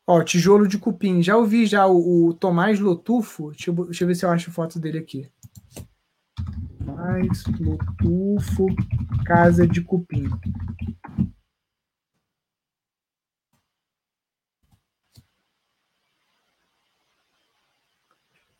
Ó, 0.04 0.20
tijolo 0.24 0.66
de 0.66 0.78
cupim. 0.78 1.22
Já 1.22 1.36
ouvi 1.36 1.64
já 1.64 1.86
o, 1.86 2.26
o 2.26 2.34
Tomás 2.34 2.80
Lotufo. 2.80 3.52
Deixa 3.52 3.70
eu, 3.70 3.74
deixa 3.84 4.02
eu 4.02 4.08
ver 4.08 4.16
se 4.16 4.24
eu 4.24 4.30
acho 4.30 4.50
foto 4.50 4.80
dele 4.80 4.98
aqui. 4.98 5.30
Tomás 6.84 7.44
Lotufo, 7.60 8.66
casa 9.24 9.64
de 9.64 9.80
cupim. 9.80 10.28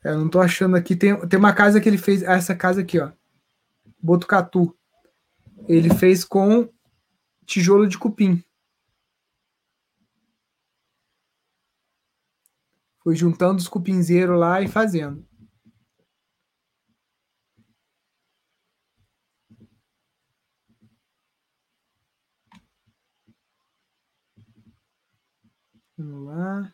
Eu 0.04 0.18
não 0.18 0.28
tô 0.28 0.40
achando 0.40 0.76
aqui. 0.76 0.94
Tem, 0.94 1.18
tem 1.28 1.38
uma 1.38 1.54
casa 1.54 1.80
que 1.80 1.88
ele 1.88 1.96
fez. 1.98 2.22
Essa 2.22 2.54
casa 2.54 2.82
aqui, 2.82 3.00
ó. 3.00 3.10
Botucatu. 4.00 4.76
Ele 5.66 5.92
fez 5.94 6.24
com 6.24 6.68
tijolo 7.46 7.86
de 7.88 7.98
cupim. 7.98 8.44
Foi 13.02 13.16
juntando 13.16 13.58
os 13.60 13.68
cupinzeiros 13.68 14.38
lá 14.38 14.60
e 14.60 14.68
fazendo. 14.68 15.26
Vamos 25.96 26.26
lá. 26.26 26.73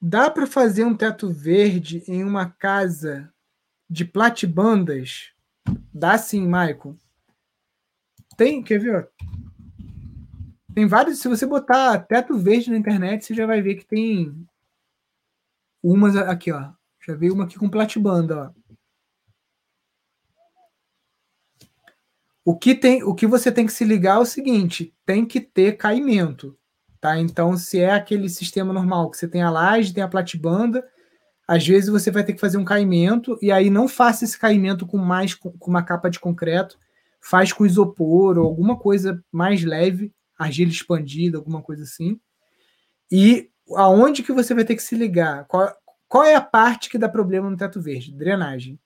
Dá 0.00 0.30
para 0.30 0.46
fazer 0.46 0.84
um 0.84 0.96
teto 0.96 1.32
verde 1.32 2.04
em 2.06 2.22
uma 2.22 2.48
casa 2.48 3.32
de 3.90 4.04
platibandas? 4.04 5.32
Dá 5.92 6.16
sim, 6.16 6.42
Michael. 6.42 6.96
Tem, 8.36 8.62
quer 8.62 8.78
ver? 8.78 9.10
Tem 10.72 10.86
vários. 10.86 11.18
Se 11.18 11.26
você 11.26 11.44
botar 11.44 11.98
teto 11.98 12.38
verde 12.38 12.70
na 12.70 12.78
internet, 12.78 13.24
você 13.24 13.34
já 13.34 13.44
vai 13.46 13.60
ver 13.60 13.74
que 13.74 13.84
tem 13.84 14.46
umas 15.82 16.14
aqui, 16.14 16.52
ó. 16.52 16.72
Já 17.04 17.16
veio 17.16 17.34
uma 17.34 17.44
aqui 17.44 17.58
com 17.58 17.68
platibanda, 17.68 18.54
ó. 18.54 18.58
O 22.44 22.56
que, 22.56 22.74
tem, 22.74 23.02
o 23.02 23.14
que 23.14 23.26
você 23.26 23.52
tem 23.52 23.66
que 23.66 23.72
se 23.72 23.84
ligar 23.84 24.16
é 24.16 24.20
o 24.20 24.24
seguinte: 24.24 24.94
tem 25.04 25.26
que 25.26 25.40
ter 25.40 25.76
caimento. 25.76 26.56
Tá? 27.00 27.18
Então, 27.18 27.56
se 27.56 27.78
é 27.78 27.92
aquele 27.92 28.28
sistema 28.28 28.72
normal 28.72 29.10
que 29.10 29.16
você 29.16 29.28
tem 29.28 29.42
a 29.42 29.50
laje, 29.50 29.94
tem 29.94 30.02
a 30.02 30.08
platibanda, 30.08 30.84
às 31.46 31.66
vezes 31.66 31.88
você 31.88 32.10
vai 32.10 32.24
ter 32.24 32.34
que 32.34 32.40
fazer 32.40 32.58
um 32.58 32.64
caimento, 32.64 33.38
e 33.40 33.50
aí 33.50 33.70
não 33.70 33.88
faça 33.88 34.24
esse 34.24 34.38
caimento 34.38 34.86
com 34.86 34.98
mais 34.98 35.34
com 35.34 35.52
uma 35.66 35.82
capa 35.82 36.10
de 36.10 36.18
concreto, 36.18 36.78
faz 37.20 37.52
com 37.52 37.64
isopor 37.64 38.36
ou 38.36 38.44
alguma 38.44 38.76
coisa 38.76 39.22
mais 39.32 39.64
leve, 39.64 40.12
argila 40.38 40.70
expandida, 40.70 41.38
alguma 41.38 41.62
coisa 41.62 41.84
assim. 41.84 42.20
E 43.10 43.50
aonde 43.76 44.22
que 44.22 44.32
você 44.32 44.54
vai 44.54 44.64
ter 44.64 44.76
que 44.76 44.82
se 44.82 44.94
ligar? 44.94 45.46
Qual, 45.46 45.72
qual 46.08 46.24
é 46.24 46.34
a 46.34 46.40
parte 46.40 46.90
que 46.90 46.98
dá 46.98 47.08
problema 47.08 47.48
no 47.48 47.56
teto 47.56 47.80
verde? 47.80 48.12
Drenagem. 48.12 48.78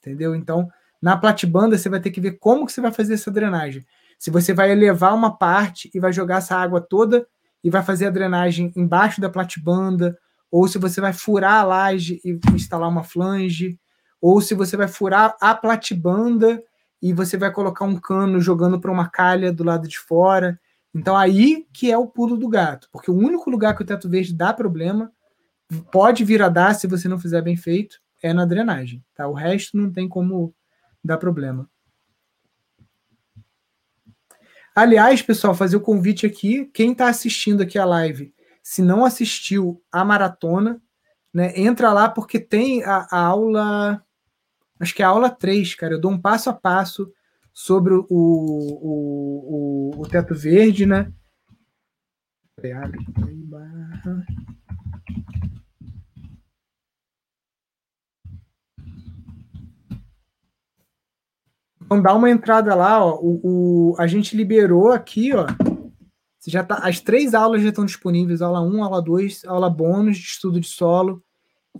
Entendeu? 0.00 0.34
Então, 0.34 0.68
na 1.00 1.16
platibanda, 1.16 1.76
você 1.76 1.88
vai 1.88 2.00
ter 2.00 2.10
que 2.10 2.20
ver 2.20 2.32
como 2.38 2.66
que 2.66 2.72
você 2.72 2.80
vai 2.80 2.92
fazer 2.92 3.14
essa 3.14 3.30
drenagem. 3.30 3.84
Se 4.18 4.30
você 4.30 4.52
vai 4.52 4.72
elevar 4.72 5.14
uma 5.14 5.36
parte 5.36 5.90
e 5.94 6.00
vai 6.00 6.12
jogar 6.12 6.38
essa 6.38 6.56
água 6.56 6.80
toda 6.80 7.26
e 7.62 7.70
vai 7.70 7.82
fazer 7.82 8.06
a 8.06 8.10
drenagem 8.10 8.72
embaixo 8.76 9.20
da 9.20 9.28
platibanda, 9.28 10.16
ou 10.50 10.66
se 10.66 10.78
você 10.78 11.00
vai 11.00 11.12
furar 11.12 11.60
a 11.60 11.64
laje 11.64 12.20
e 12.24 12.38
instalar 12.54 12.88
uma 12.88 13.02
flange, 13.02 13.78
ou 14.20 14.40
se 14.40 14.54
você 14.54 14.76
vai 14.76 14.88
furar 14.88 15.36
a 15.40 15.54
platibanda 15.54 16.62
e 17.00 17.12
você 17.12 17.36
vai 17.36 17.52
colocar 17.52 17.84
um 17.84 17.96
cano 17.96 18.40
jogando 18.40 18.80
para 18.80 18.90
uma 18.90 19.08
calha 19.08 19.52
do 19.52 19.62
lado 19.62 19.86
de 19.86 19.98
fora. 19.98 20.58
Então 20.94 21.16
aí 21.16 21.66
que 21.72 21.90
é 21.90 21.98
o 21.98 22.06
pulo 22.06 22.36
do 22.36 22.48
gato, 22.48 22.88
porque 22.90 23.10
o 23.10 23.16
único 23.16 23.50
lugar 23.50 23.76
que 23.76 23.82
o 23.82 23.86
teto 23.86 24.08
verde 24.08 24.34
dá 24.34 24.52
problema, 24.52 25.12
pode 25.92 26.24
vir 26.24 26.42
a 26.42 26.48
dar 26.48 26.74
se 26.74 26.86
você 26.86 27.08
não 27.08 27.18
fizer 27.18 27.42
bem 27.42 27.56
feito, 27.56 28.00
é 28.22 28.32
na 28.32 28.44
drenagem, 28.44 29.04
tá? 29.14 29.28
O 29.28 29.34
resto 29.34 29.76
não 29.76 29.92
tem 29.92 30.08
como 30.08 30.54
dar 31.04 31.18
problema. 31.18 31.68
Aliás, 34.78 35.20
pessoal, 35.20 35.56
fazer 35.56 35.76
o 35.76 35.80
convite 35.80 36.24
aqui, 36.24 36.66
quem 36.72 36.92
está 36.92 37.08
assistindo 37.08 37.64
aqui 37.64 37.76
a 37.76 37.84
live 37.84 38.32
se 38.62 38.80
não 38.80 39.04
assistiu 39.04 39.82
a 39.90 40.04
maratona, 40.04 40.80
né, 41.34 41.52
entra 41.58 41.92
lá 41.92 42.08
porque 42.08 42.38
tem 42.38 42.84
a, 42.84 43.08
a 43.10 43.18
aula, 43.18 44.00
acho 44.78 44.94
que 44.94 45.02
é 45.02 45.04
a 45.04 45.08
aula 45.08 45.30
3, 45.30 45.74
cara. 45.74 45.94
Eu 45.94 46.00
dou 46.00 46.12
um 46.12 46.20
passo 46.20 46.48
a 46.48 46.52
passo 46.52 47.12
sobre 47.52 47.92
o, 47.92 48.06
o, 48.08 49.90
o, 49.96 50.00
o 50.00 50.06
teto 50.06 50.32
verde, 50.32 50.86
né? 50.86 51.12
Então 61.88 62.02
dá 62.02 62.14
uma 62.14 62.28
entrada 62.28 62.74
lá, 62.74 63.02
ó. 63.02 63.18
O, 63.18 63.40
o, 63.42 63.96
a 63.98 64.06
gente 64.06 64.36
liberou 64.36 64.92
aqui, 64.92 65.32
ó. 65.32 65.46
Você 66.38 66.50
já 66.50 66.62
tá, 66.62 66.74
as 66.82 67.00
três 67.00 67.32
aulas 67.32 67.62
já 67.62 67.70
estão 67.70 67.86
disponíveis: 67.86 68.42
aula 68.42 68.60
1, 68.60 68.84
aula 68.84 69.00
2, 69.00 69.46
aula 69.46 69.70
bônus 69.70 70.18
de 70.18 70.24
estudo 70.24 70.60
de 70.60 70.68
solo 70.68 71.22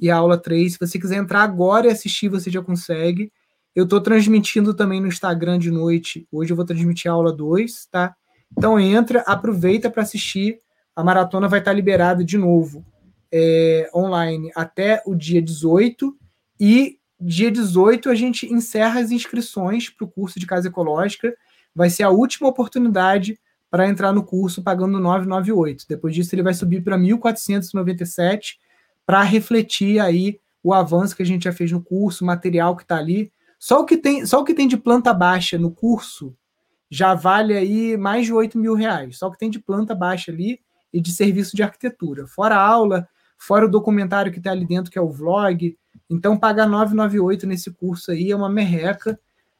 e 0.01 0.11
a 0.11 0.17
aula 0.17 0.39
3. 0.39 0.73
Se 0.73 0.79
você 0.81 0.99
quiser 0.99 1.17
entrar 1.17 1.43
agora 1.43 1.89
e 1.89 1.91
assistir, 1.91 2.31
você 2.31 2.51
já 2.51 2.63
consegue. 2.63 3.31
Eu 3.75 3.85
estou 3.85 4.01
transmitindo 4.01 4.73
também 4.73 4.99
no 4.99 5.09
Instagram 5.09 5.59
de 5.59 5.71
noite. 5.71 6.27
Hoje 6.33 6.55
eu 6.55 6.57
vou 6.57 6.65
transmitir 6.65 7.11
a 7.11 7.15
aula 7.15 7.31
2, 7.31 7.89
tá? 7.91 8.17
Então 8.57 8.81
entra, 8.81 9.21
aproveita 9.27 9.91
para 9.91 10.05
assistir. 10.05 10.59
A 10.97 11.05
maratona 11.05 11.49
vai 11.49 11.59
estar 11.59 11.73
tá 11.73 11.77
liberada 11.77 12.25
de 12.25 12.39
novo 12.39 12.83
é, 13.31 13.91
online 13.95 14.51
até 14.57 15.03
o 15.05 15.15
dia 15.15 15.43
18 15.43 16.17
e 16.59 16.98
dia 17.20 17.51
18 17.51 18.11
a 18.11 18.15
gente 18.15 18.53
encerra 18.53 19.01
as 19.01 19.11
inscrições 19.11 19.90
para 19.90 20.05
o 20.05 20.09
curso 20.09 20.39
de 20.39 20.47
casa 20.47 20.69
ecológica. 20.69 21.35
Vai 21.74 21.90
ser 21.90 22.05
a 22.05 22.11
última 22.11 22.49
oportunidade 22.49 23.39
para 23.70 23.89
entrar 23.89 24.12
no 24.12 24.23
curso 24.23 24.62
pagando 24.62 24.99
998. 24.99 25.85
Depois 25.89 26.15
disso, 26.15 26.35
ele 26.35 26.43
vai 26.43 26.55
subir 26.55 26.82
para 26.82 26.97
1.497 26.97 28.57
para 29.05 29.23
refletir 29.23 30.01
aí 30.01 30.39
o 30.62 30.73
avanço 30.73 31.16
que 31.16 31.23
a 31.23 31.27
gente 31.27 31.45
já 31.45 31.53
fez 31.53 31.70
no 31.73 31.82
curso, 31.82 32.24
o 32.24 32.27
material 32.27 32.77
que 32.77 32.82
está 32.82 32.97
ali. 32.97 33.32
Só 33.59 33.81
o 33.81 33.85
que 33.85 33.97
tem, 33.97 34.24
só 34.24 34.40
o 34.40 34.45
que 34.45 34.55
tem 34.55 34.69
de 34.69 34.77
planta 34.77 35.12
baixa 35.12 35.59
no 35.59 35.70
curso 35.70 36.36
já 36.90 37.15
vale 37.15 37.55
aí 37.55 37.97
mais 37.97 38.27
de 38.27 38.32
8 38.32 38.59
mil 38.59 38.74
reais. 38.74 39.19
Só 39.19 39.28
o 39.28 39.32
que 39.32 39.39
tem 39.39 39.51
de 39.51 39.59
planta 39.59 39.95
baixa 39.95 40.31
ali 40.31 40.61
e 40.93 41.01
de 41.01 41.12
serviço 41.12 41.55
de 41.55 41.62
arquitetura. 41.62 42.27
Fora 42.27 42.57
a 42.57 42.66
aula, 42.66 43.09
fora 43.36 43.66
o 43.66 43.70
documentário 43.70 44.32
que 44.32 44.39
está 44.39 44.51
ali 44.51 44.66
dentro, 44.66 44.90
que 44.90 44.99
é 44.99 45.03
o 45.03 45.11
vlog. 45.11 45.77
Então, 46.11 46.39
pagar 46.39 46.67
998 46.67 47.47
nesse 47.47 47.71
curso 47.71 48.11
aí 48.11 48.31
é 48.31 48.37
uma 48.37 48.49
merreca, 48.49 49.19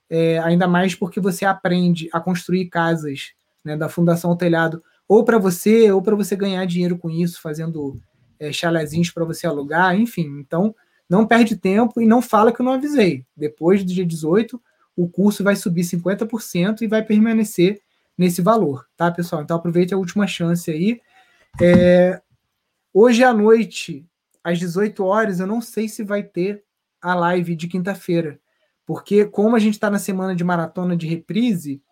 é, 0.09 0.39
ainda 0.39 0.67
mais 0.67 0.95
porque 0.95 1.21
você 1.21 1.45
aprende 1.45 2.09
a 2.13 2.21
construir 2.21 2.67
casas 2.67 3.33
né, 3.65 3.77
da 3.77 3.89
Fundação 3.89 4.37
Telhado, 4.37 4.83
ou 5.07 5.25
para 5.25 5.39
você, 5.39 5.91
ou 5.91 6.03
para 6.03 6.17
você 6.17 6.35
ganhar 6.37 6.65
dinheiro 6.67 6.97
com 6.99 7.11
isso, 7.11 7.41
fazendo 7.41 8.01
é, 8.39 8.53
chalezinhos 8.53 9.11
para 9.11 9.25
você 9.25 9.47
alugar, 9.47 9.95
enfim. 9.99 10.27
Então, 10.41 10.75
não 11.09 11.27
perde 11.27 11.57
tempo 11.57 12.01
e 12.01 12.07
não 12.07 12.21
fala 12.21 12.53
que 12.53 12.61
eu 12.61 12.65
não 12.65 12.73
avisei. 12.73 13.25
Depois 13.37 13.83
do 13.83 13.93
dia 13.93 14.05
18, 14.05 14.61
o 14.97 15.09
curso 15.09 15.45
vai 15.45 15.57
subir 15.57 15.83
50% 15.83 16.83
e 16.83 16.87
vai 16.87 17.03
permanecer 17.03 17.81
nesse 18.17 18.43
valor, 18.43 18.87
tá, 18.97 19.11
pessoal? 19.11 19.43
Então, 19.43 19.57
aproveite 19.57 19.95
a 19.95 19.97
última 19.97 20.27
chance 20.27 20.71
aí. 20.71 21.01
É, 21.61 22.21
hoje 22.93 23.23
à 23.23 23.33
noite, 23.33 24.05
às 24.49 24.59
18 24.59 25.05
horas, 25.05 25.41
eu 25.41 25.47
não 25.47 25.61
sei 25.61 25.89
se 25.89 26.03
vai 26.03 26.23
ter 26.23 26.63
a 27.01 27.15
live 27.15 27.55
de 27.55 27.69
quinta-feira, 27.69 28.41
porque 28.87 29.25
como 29.25 29.55
a 29.55 29.59
gente 29.59 29.75
está 29.75 29.91
na 29.91 29.99
semana 29.99 30.35
de 30.35 30.43
maratona 30.43 30.97
de 30.97 31.07
reprise, 31.07 31.83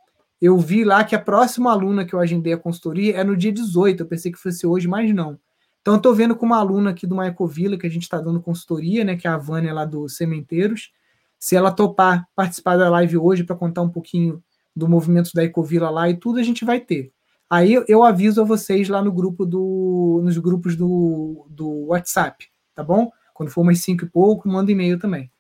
eu 0.41 0.59
vi 0.59 0.85
lá 0.85 1.03
que 1.05 1.15
a 1.15 1.21
próxima 1.21 1.71
aluna 1.71 2.05
que 2.05 2.15
eu 2.15 2.21
agendei 2.21 2.53
a 2.53 2.59
consultoria 2.59 3.17
é 3.17 3.25
no 3.25 3.37
dia 3.37 3.53
18. 3.53 4.03
Eu 4.03 4.07
pensei 4.07 4.31
que 4.31 4.39
fosse 4.39 4.67
hoje, 4.67 4.87
mas 4.87 5.13
não. 5.15 5.39
Então, 5.81 5.95
eu 5.95 5.99
estou 5.99 6.15
vendo 6.15 6.37
com 6.37 6.45
uma 6.45 6.59
aluna 6.59 6.91
aqui 6.91 7.07
do 7.07 7.15
uma 7.15 7.27
Ecovila, 7.27 7.79
que 7.79 7.87
a 7.87 7.91
gente 7.91 8.03
está 8.03 8.21
dando 8.21 8.43
consultoria, 8.43 9.05
né? 9.05 9.17
Que 9.17 9.27
é 9.27 9.31
a 9.31 9.39
Vânia 9.39 9.73
lá 9.73 9.85
do 9.85 10.09
Sementeiros. 10.09 10.91
Se 11.39 11.55
ela 11.55 11.71
topar 11.71 12.27
participar 12.35 12.77
da 12.77 12.91
live 12.91 13.17
hoje 13.17 13.45
para 13.45 13.57
contar 13.57 13.83
um 13.83 13.89
pouquinho 13.89 14.43
do 14.75 14.89
movimento 14.89 15.31
da 15.33 15.45
Ecovila 15.45 15.89
lá 15.89 16.11
e 16.11 16.17
tudo, 16.17 16.39
a 16.39 16.43
gente 16.43 16.65
vai 16.65 16.81
ter. 16.81 17.13
Aí 17.49 17.83
eu 17.87 18.03
aviso 18.03 18.41
a 18.41 18.45
vocês 18.45 18.89
lá 18.89 19.03
no 19.03 19.13
grupo 19.13 19.47
do, 19.47 20.21
nos 20.25 20.37
grupos 20.39 20.75
do, 20.75 21.47
do 21.49 21.87
WhatsApp, 21.87 22.49
tá 22.75 22.83
bom? 22.83 23.11
Quando 23.33 23.51
for 23.51 23.61
umas 23.61 23.81
5 23.81 24.05
e 24.05 24.09
pouco, 24.09 24.49
manda 24.49 24.73
e-mail 24.73 24.99
também. 24.99 25.31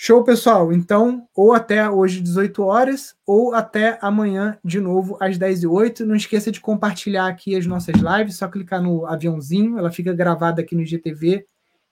Show, 0.00 0.22
pessoal. 0.22 0.72
Então, 0.72 1.26
ou 1.34 1.52
até 1.52 1.90
hoje, 1.90 2.20
18 2.20 2.62
horas, 2.62 3.16
ou 3.26 3.52
até 3.52 3.98
amanhã, 4.00 4.56
de 4.64 4.80
novo, 4.80 5.18
às 5.20 5.36
10 5.36 5.64
e 5.64 5.66
08 5.66 6.06
Não 6.06 6.14
esqueça 6.14 6.52
de 6.52 6.60
compartilhar 6.60 7.26
aqui 7.26 7.56
as 7.56 7.66
nossas 7.66 7.96
lives, 7.96 8.36
só 8.36 8.46
clicar 8.46 8.80
no 8.80 9.04
aviãozinho, 9.06 9.76
ela 9.76 9.90
fica 9.90 10.12
gravada 10.12 10.62
aqui 10.62 10.76
no 10.76 10.84
GTV 10.84 11.44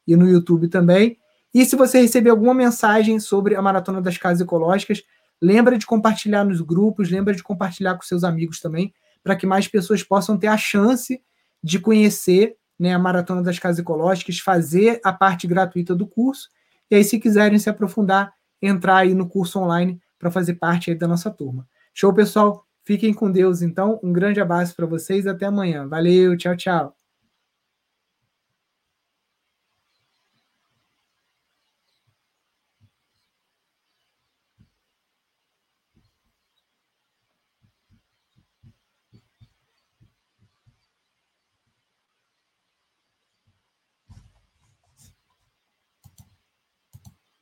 e 0.07 0.15
no 0.15 0.29
YouTube 0.29 0.69
também. 0.69 1.19
E 1.53 1.65
se 1.65 1.75
você 1.75 2.01
receber 2.01 2.31
alguma 2.31 2.55
mensagem 2.55 3.19
sobre 3.19 3.57
a 3.57 3.61
Maratona 3.61 4.01
das 4.01 4.17
Casas 4.17 4.41
Ecológicas, 4.41 5.03
lembra 5.41 5.77
de 5.79 5.87
compartilhar 5.87 6.45
nos 6.45 6.61
grupos, 6.61 7.11
lembra 7.11 7.35
de 7.35 7.43
compartilhar 7.43 7.95
com 7.95 8.03
seus 8.03 8.25
amigos 8.25 8.61
também, 8.61 8.93
para 9.23 9.37
que 9.37 9.47
mais 9.47 9.69
pessoas 9.69 10.03
possam 10.03 10.39
ter 10.39 10.47
a 10.47 10.57
chance 10.57 11.21
de 11.63 11.79
conhecer 11.79 12.57
né, 12.79 12.95
a 12.95 12.99
Maratona 12.99 13.43
das 13.43 13.59
Casas 13.59 13.79
Ecológicas, 13.79 14.39
fazer 14.39 15.01
a 15.05 15.13
parte 15.13 15.47
gratuita 15.47 15.95
do 15.95 16.07
curso 16.07 16.49
e 16.91 16.95
aí, 16.95 17.05
se 17.05 17.19
quiserem 17.19 17.59
se 17.59 17.69
aprofundar, 17.69 18.33
entrar 18.63 18.99
aí 18.99 19.15
no 19.15 19.29
curso 19.29 19.59
online 19.59 20.01
para 20.19 20.31
fazer 20.31 20.55
parte 20.55 20.91
aí 20.91 20.97
da 20.97 21.09
nossa 21.09 21.31
turma. 21.31 21.67
Show, 21.93 22.13
pessoal? 22.13 22.65
Fiquem 22.85 23.13
com 23.13 23.31
Deus, 23.31 23.63
então. 23.63 23.99
Um 24.03 24.13
grande 24.13 24.41
abraço 24.41 24.75
para 24.77 24.87
vocês. 24.87 25.27
Até 25.27 25.47
amanhã. 25.47 25.89
Valeu, 25.89 26.37
tchau, 26.37 26.57
tchau. 26.57 27.06